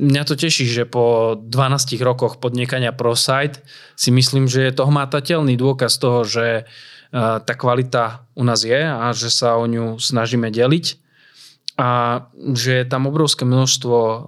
mňa 0.00 0.22
to 0.24 0.34
teší, 0.34 0.64
že 0.64 0.88
po 0.88 1.36
12 1.36 2.00
rokoch 2.00 2.40
podnikania 2.40 2.90
ProSite 2.90 3.60
si 3.94 4.08
myslím, 4.10 4.48
že 4.48 4.64
je 4.64 4.72
to 4.72 4.88
hmatateľný 4.88 5.54
dôkaz 5.60 6.00
toho, 6.00 6.24
že 6.24 6.64
tá 7.12 7.52
kvalita 7.52 8.24
u 8.32 8.40
nás 8.40 8.64
je 8.64 8.80
a 8.80 9.12
že 9.12 9.28
sa 9.28 9.60
o 9.60 9.68
ňu 9.68 10.00
snažíme 10.00 10.48
deliť 10.48 11.01
a 11.72 12.20
že 12.52 12.84
je 12.84 12.86
tam 12.86 13.08
obrovské 13.08 13.48
množstvo 13.48 13.96
uh, 13.96 14.20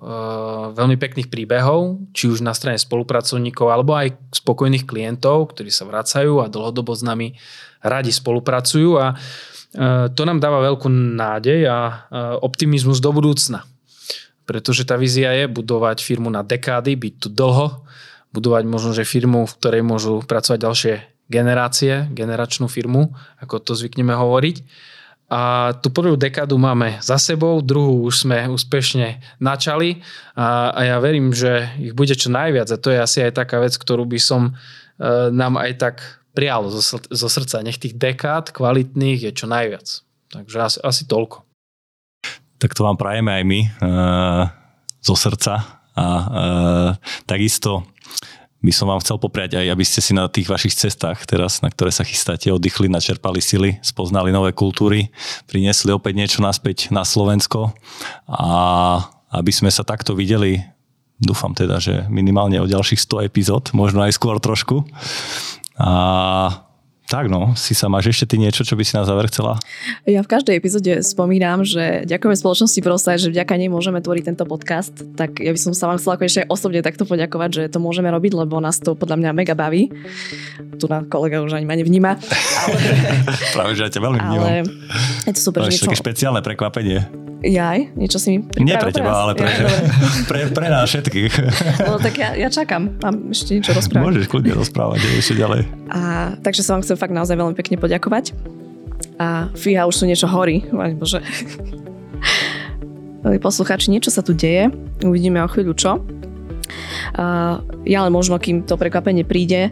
veľmi 0.72 0.97
pekných 0.97 1.28
príbehov, 1.28 2.01
či 2.16 2.32
už 2.32 2.40
na 2.40 2.57
strane 2.57 2.80
spolupracovníkov, 2.80 3.68
alebo 3.68 3.92
aj 3.92 4.16
spokojných 4.32 4.88
klientov, 4.88 5.53
ktorí 5.53 5.68
sa 5.68 5.84
vracajú 5.84 6.40
a 6.40 6.49
dlhodobo 6.49 6.97
s 6.97 7.05
nami 7.05 7.36
radi 7.84 8.16
spolupracujú 8.16 8.97
a 8.97 9.12
uh, 9.12 10.09
to 10.09 10.24
nám 10.24 10.40
dáva 10.40 10.64
veľkú 10.64 10.88
nádej 10.88 11.68
a 11.68 11.78
uh, 11.78 11.95
optimizmus 12.40 13.05
do 13.05 13.12
budúcna. 13.12 13.68
Pretože 14.49 14.88
tá 14.88 14.97
vízia 14.97 15.36
je 15.36 15.45
budovať 15.45 16.01
firmu 16.01 16.32
na 16.32 16.40
dekády, 16.40 16.97
byť 16.97 17.14
tu 17.20 17.28
dlho, 17.28 17.84
budovať 18.32 18.64
možno, 18.64 18.97
že 18.97 19.05
firmu, 19.05 19.45
v 19.45 19.57
ktorej 19.61 19.82
môžu 19.84 20.24
pracovať 20.24 20.59
ďalšie 20.64 20.95
generácie, 21.28 22.09
generačnú 22.12 22.72
firmu, 22.72 23.12
ako 23.40 23.61
to 23.61 23.72
zvykneme 23.76 24.16
hovoriť 24.16 24.57
a 25.24 25.72
tú 25.80 25.88
prvú 25.88 26.20
dekádu 26.20 26.60
máme 26.60 27.00
za 27.00 27.16
sebou, 27.16 27.64
druhú 27.64 28.04
už 28.04 28.28
sme 28.28 28.44
úspešne 28.44 29.24
načali 29.40 30.04
a, 30.36 30.68
a 30.76 30.80
ja 30.84 30.96
verím, 31.00 31.32
že 31.32 31.72
ich 31.80 31.96
bude 31.96 32.12
čo 32.12 32.28
najviac 32.28 32.68
a 32.68 32.80
to 32.80 32.92
je 32.92 33.00
asi 33.00 33.24
aj 33.24 33.40
taká 33.40 33.58
vec, 33.64 33.72
ktorú 33.74 34.04
by 34.04 34.20
som 34.20 34.52
e, 34.52 35.32
nám 35.32 35.56
aj 35.56 35.72
tak 35.80 35.96
prijal 36.36 36.68
zo, 36.68 37.00
zo 37.00 37.28
srdca. 37.30 37.64
Nech 37.64 37.80
tých 37.80 37.96
dekád 37.96 38.52
kvalitných 38.52 39.30
je 39.30 39.32
čo 39.32 39.48
najviac. 39.48 39.86
Takže 40.28 40.56
asi, 40.60 40.78
asi 40.84 41.02
toľko. 41.08 41.46
Tak 42.60 42.76
to 42.76 42.84
vám 42.84 43.00
prajeme 43.00 43.32
aj 43.32 43.44
my 43.48 43.60
e, 43.64 43.68
zo 45.00 45.14
srdca 45.16 45.82
a 45.94 46.04
e, 46.04 46.24
takisto 47.24 47.86
by 48.64 48.72
som 48.72 48.88
vám 48.88 49.04
chcel 49.04 49.20
popriať 49.20 49.60
aj, 49.60 49.66
aby 49.68 49.84
ste 49.84 50.00
si 50.00 50.16
na 50.16 50.24
tých 50.24 50.48
vašich 50.48 50.72
cestách 50.72 51.28
teraz, 51.28 51.60
na 51.60 51.68
ktoré 51.68 51.92
sa 51.92 52.00
chystáte, 52.00 52.48
oddychli, 52.48 52.88
načerpali 52.88 53.44
sily, 53.44 53.76
spoznali 53.84 54.32
nové 54.32 54.56
kultúry, 54.56 55.12
priniesli 55.44 55.92
opäť 55.92 56.16
niečo 56.16 56.40
naspäť 56.40 56.88
na 56.88 57.04
Slovensko 57.04 57.76
a 58.24 58.48
aby 59.36 59.52
sme 59.52 59.68
sa 59.68 59.84
takto 59.84 60.16
videli, 60.16 60.64
dúfam 61.20 61.52
teda, 61.52 61.76
že 61.76 62.08
minimálne 62.08 62.56
o 62.64 62.70
ďalších 62.70 63.04
100 63.04 63.28
epizód, 63.28 63.64
možno 63.76 64.00
aj 64.00 64.16
skôr 64.16 64.40
trošku. 64.40 64.88
A 65.76 66.63
tak 67.14 67.30
no, 67.30 67.54
si 67.54 67.78
sa 67.78 67.86
máš 67.86 68.10
ešte 68.10 68.34
ty 68.34 68.42
niečo, 68.42 68.66
čo 68.66 68.74
by 68.74 68.82
si 68.82 68.98
na 68.98 69.06
záver 69.06 69.30
chcela? 69.30 69.54
Ja 70.02 70.26
v 70.26 70.28
každej 70.34 70.58
epizóde 70.58 70.98
spomínam, 71.06 71.62
že 71.62 72.02
ďakujeme 72.10 72.34
spoločnosti 72.34 72.80
Prostaj, 72.82 73.22
že 73.22 73.30
vďaka 73.30 73.54
nej 73.54 73.70
môžeme 73.70 74.02
tvoriť 74.02 74.34
tento 74.34 74.42
podcast. 74.50 74.90
Tak 75.14 75.38
ja 75.38 75.54
by 75.54 75.60
som 75.62 75.78
sa 75.78 75.86
vám 75.86 76.02
chcela 76.02 76.18
ešte 76.18 76.42
osobne 76.50 76.82
takto 76.82 77.06
poďakovať, 77.06 77.50
že 77.54 77.62
to 77.70 77.78
môžeme 77.78 78.10
robiť, 78.10 78.34
lebo 78.34 78.58
nás 78.58 78.82
to 78.82 78.98
podľa 78.98 79.22
mňa 79.22 79.30
mega 79.30 79.54
baví. 79.54 79.94
Tu 80.74 80.90
na 80.90 81.06
kolega 81.06 81.38
už 81.38 81.54
ani 81.54 81.70
ma 81.70 81.78
nevníma. 81.78 82.18
Ale... 82.18 82.78
Práve, 83.54 83.78
že 83.78 83.86
ja 83.86 83.90
ťa 83.94 84.00
veľmi 84.02 84.18
vnímam. 84.18 84.50
Ale 84.50 84.66
je 85.30 85.32
to 85.38 85.40
super. 85.40 85.70
Je 85.70 85.78
také 85.78 85.94
špeciálne 85.94 86.42
prekvapenie. 86.42 87.30
Jaj, 87.45 87.92
niečo 87.92 88.16
si 88.16 88.40
mi 88.40 88.64
Nie 88.64 88.80
pre 88.80 88.88
teba, 88.88 89.12
ale 89.12 89.36
pre, 89.36 89.53
ja, 89.53 89.68
pre, 90.30 90.49
pre 90.49 90.66
nás 90.72 90.88
všetkých. 90.88 91.32
No 91.84 92.01
tak 92.01 92.16
ja, 92.16 92.32
ja 92.32 92.49
čakám, 92.49 92.97
mám 93.05 93.28
ešte 93.28 93.61
niečo 93.61 93.76
rozprávať. 93.76 94.05
Môžeš 94.09 94.24
kľudne 94.32 94.53
rozprávať 94.57 95.01
ešte 95.20 95.36
ďalej. 95.36 95.68
A, 95.92 96.32
takže 96.40 96.64
sa 96.64 96.72
vám 96.72 96.82
chcem 96.88 96.97
fakt 96.97 97.12
naozaj 97.12 97.36
veľmi 97.36 97.53
pekne 97.53 97.76
poďakovať. 97.76 98.32
A 99.20 99.53
fíha, 99.53 99.84
už 99.84 99.92
sú 99.92 100.05
niečo 100.09 100.24
horí. 100.24 100.64
Bože. 100.72 101.20
Poslucháči, 103.45 103.92
niečo 103.92 104.09
sa 104.09 104.24
tu 104.24 104.32
deje. 104.32 104.72
Uvidíme 105.05 105.45
o 105.45 105.49
chvíľu 105.49 105.76
čo. 105.76 106.01
Uh, 107.14 107.61
ja 107.84 108.09
len 108.09 108.12
možno, 108.12 108.40
kým 108.40 108.64
to 108.64 108.80
prekvapenie 108.80 109.28
príde, 109.28 109.68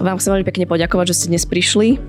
vám 0.00 0.16
chcem 0.16 0.32
veľmi 0.32 0.46
pekne 0.48 0.64
poďakovať, 0.64 1.12
že 1.12 1.16
ste 1.18 1.26
dnes 1.34 1.44
prišli. 1.44 2.00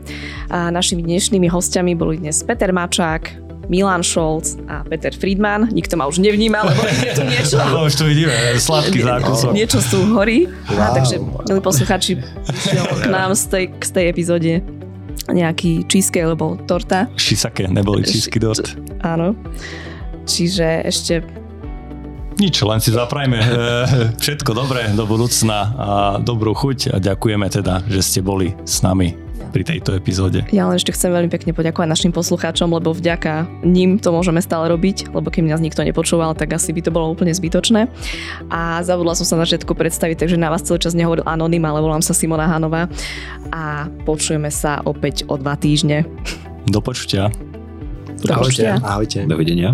A 0.47 0.69
našimi 0.72 1.01
dnešnými 1.03 1.49
hostiami 1.51 1.91
boli 1.97 2.22
dnes 2.22 2.39
Peter 2.45 2.72
Mačák, 2.72 3.50
Milan 3.72 4.03
Scholz 4.03 4.59
a 4.67 4.84
Peter 4.84 5.15
Friedman. 5.15 5.72
Nikto 5.72 5.95
ma 5.95 6.03
už 6.11 6.19
nevníma, 6.19 6.67
lebo 6.67 6.84
je 6.84 7.15
tu 7.15 7.24
niečo. 7.24 7.55
No, 7.72 7.88
už 7.88 7.95
tu 7.95 8.03
vidíme, 8.03 8.36
sladký 8.59 8.99
zákusok. 8.99 9.55
Niečo 9.55 9.80
tu 9.88 10.03
horí. 10.11 10.51
Wow. 10.67 10.76
A, 10.76 10.86
takže, 10.91 11.15
milí 11.24 11.61
posluchači, 11.63 12.19
k 13.03 13.07
nám 13.07 13.32
z 13.32 13.43
tej, 13.47 13.65
z 13.80 13.89
tej 13.95 14.05
epizóde 14.11 14.51
nejaký 15.32 15.88
cheesecake 15.88 16.28
alebo 16.28 16.59
torta. 16.67 17.07
Šisake, 17.15 17.72
neboli 17.72 18.03
cheesecake 18.03 18.43
dort. 18.43 18.76
Áno. 19.07 19.39
Čiže 20.28 20.84
ešte 20.84 21.24
nič, 22.41 22.57
len 22.65 22.82
si 22.82 22.89
zaprajme 22.89 23.38
eh, 23.38 23.47
všetko 24.17 24.51
dobré 24.57 24.89
do 24.97 25.05
budúcna 25.05 25.57
a 25.78 25.89
dobrú 26.17 26.57
chuť 26.57 26.95
a 26.95 26.97
ďakujeme 26.97 27.47
teda, 27.53 27.86
že 27.86 28.01
ste 28.01 28.19
boli 28.26 28.57
s 28.65 28.82
nami 28.82 29.13
pri 29.49 29.63
tejto 29.65 29.97
epizóde. 29.97 30.45
Ja 30.53 30.69
len 30.69 30.77
ešte 30.77 30.93
chcem 30.93 31.09
veľmi 31.09 31.33
pekne 31.33 31.51
poďakovať 31.57 31.87
našim 31.89 32.11
poslucháčom, 32.13 32.69
lebo 32.69 32.93
vďaka 32.93 33.49
ním 33.65 33.97
to 33.97 34.13
môžeme 34.13 34.39
stále 34.39 34.69
robiť, 34.69 35.09
lebo 35.11 35.33
keby 35.33 35.49
nás 35.49 35.63
nikto 35.63 35.81
nepočúval, 35.81 36.37
tak 36.37 36.53
asi 36.53 36.69
by 36.71 36.81
to 36.85 36.93
bolo 36.93 37.09
úplne 37.09 37.33
zbytočné. 37.33 37.89
A 38.53 38.85
zabudla 38.85 39.17
som 39.17 39.25
sa 39.25 39.39
na 39.39 39.49
začiatku 39.49 39.73
predstaviť, 39.73 40.21
takže 40.21 40.37
na 40.37 40.53
vás 40.53 40.61
celý 40.61 40.79
čas 40.83 40.93
nehovoril 40.93 41.25
anonym, 41.25 41.65
ale 41.65 41.81
volám 41.81 42.05
sa 42.05 42.13
Simona 42.13 42.45
Hanová 42.45 42.85
a 43.49 43.89
počujeme 44.05 44.53
sa 44.53 44.83
opäť 44.85 45.25
o 45.25 45.39
dva 45.39 45.57
týždne. 45.57 46.05
Do 46.69 46.83
počutia. 46.83 47.33
Do 48.21 48.37
počutia. 48.37 48.77
Ahojte. 48.85 49.25
Dovidenia. 49.25 49.73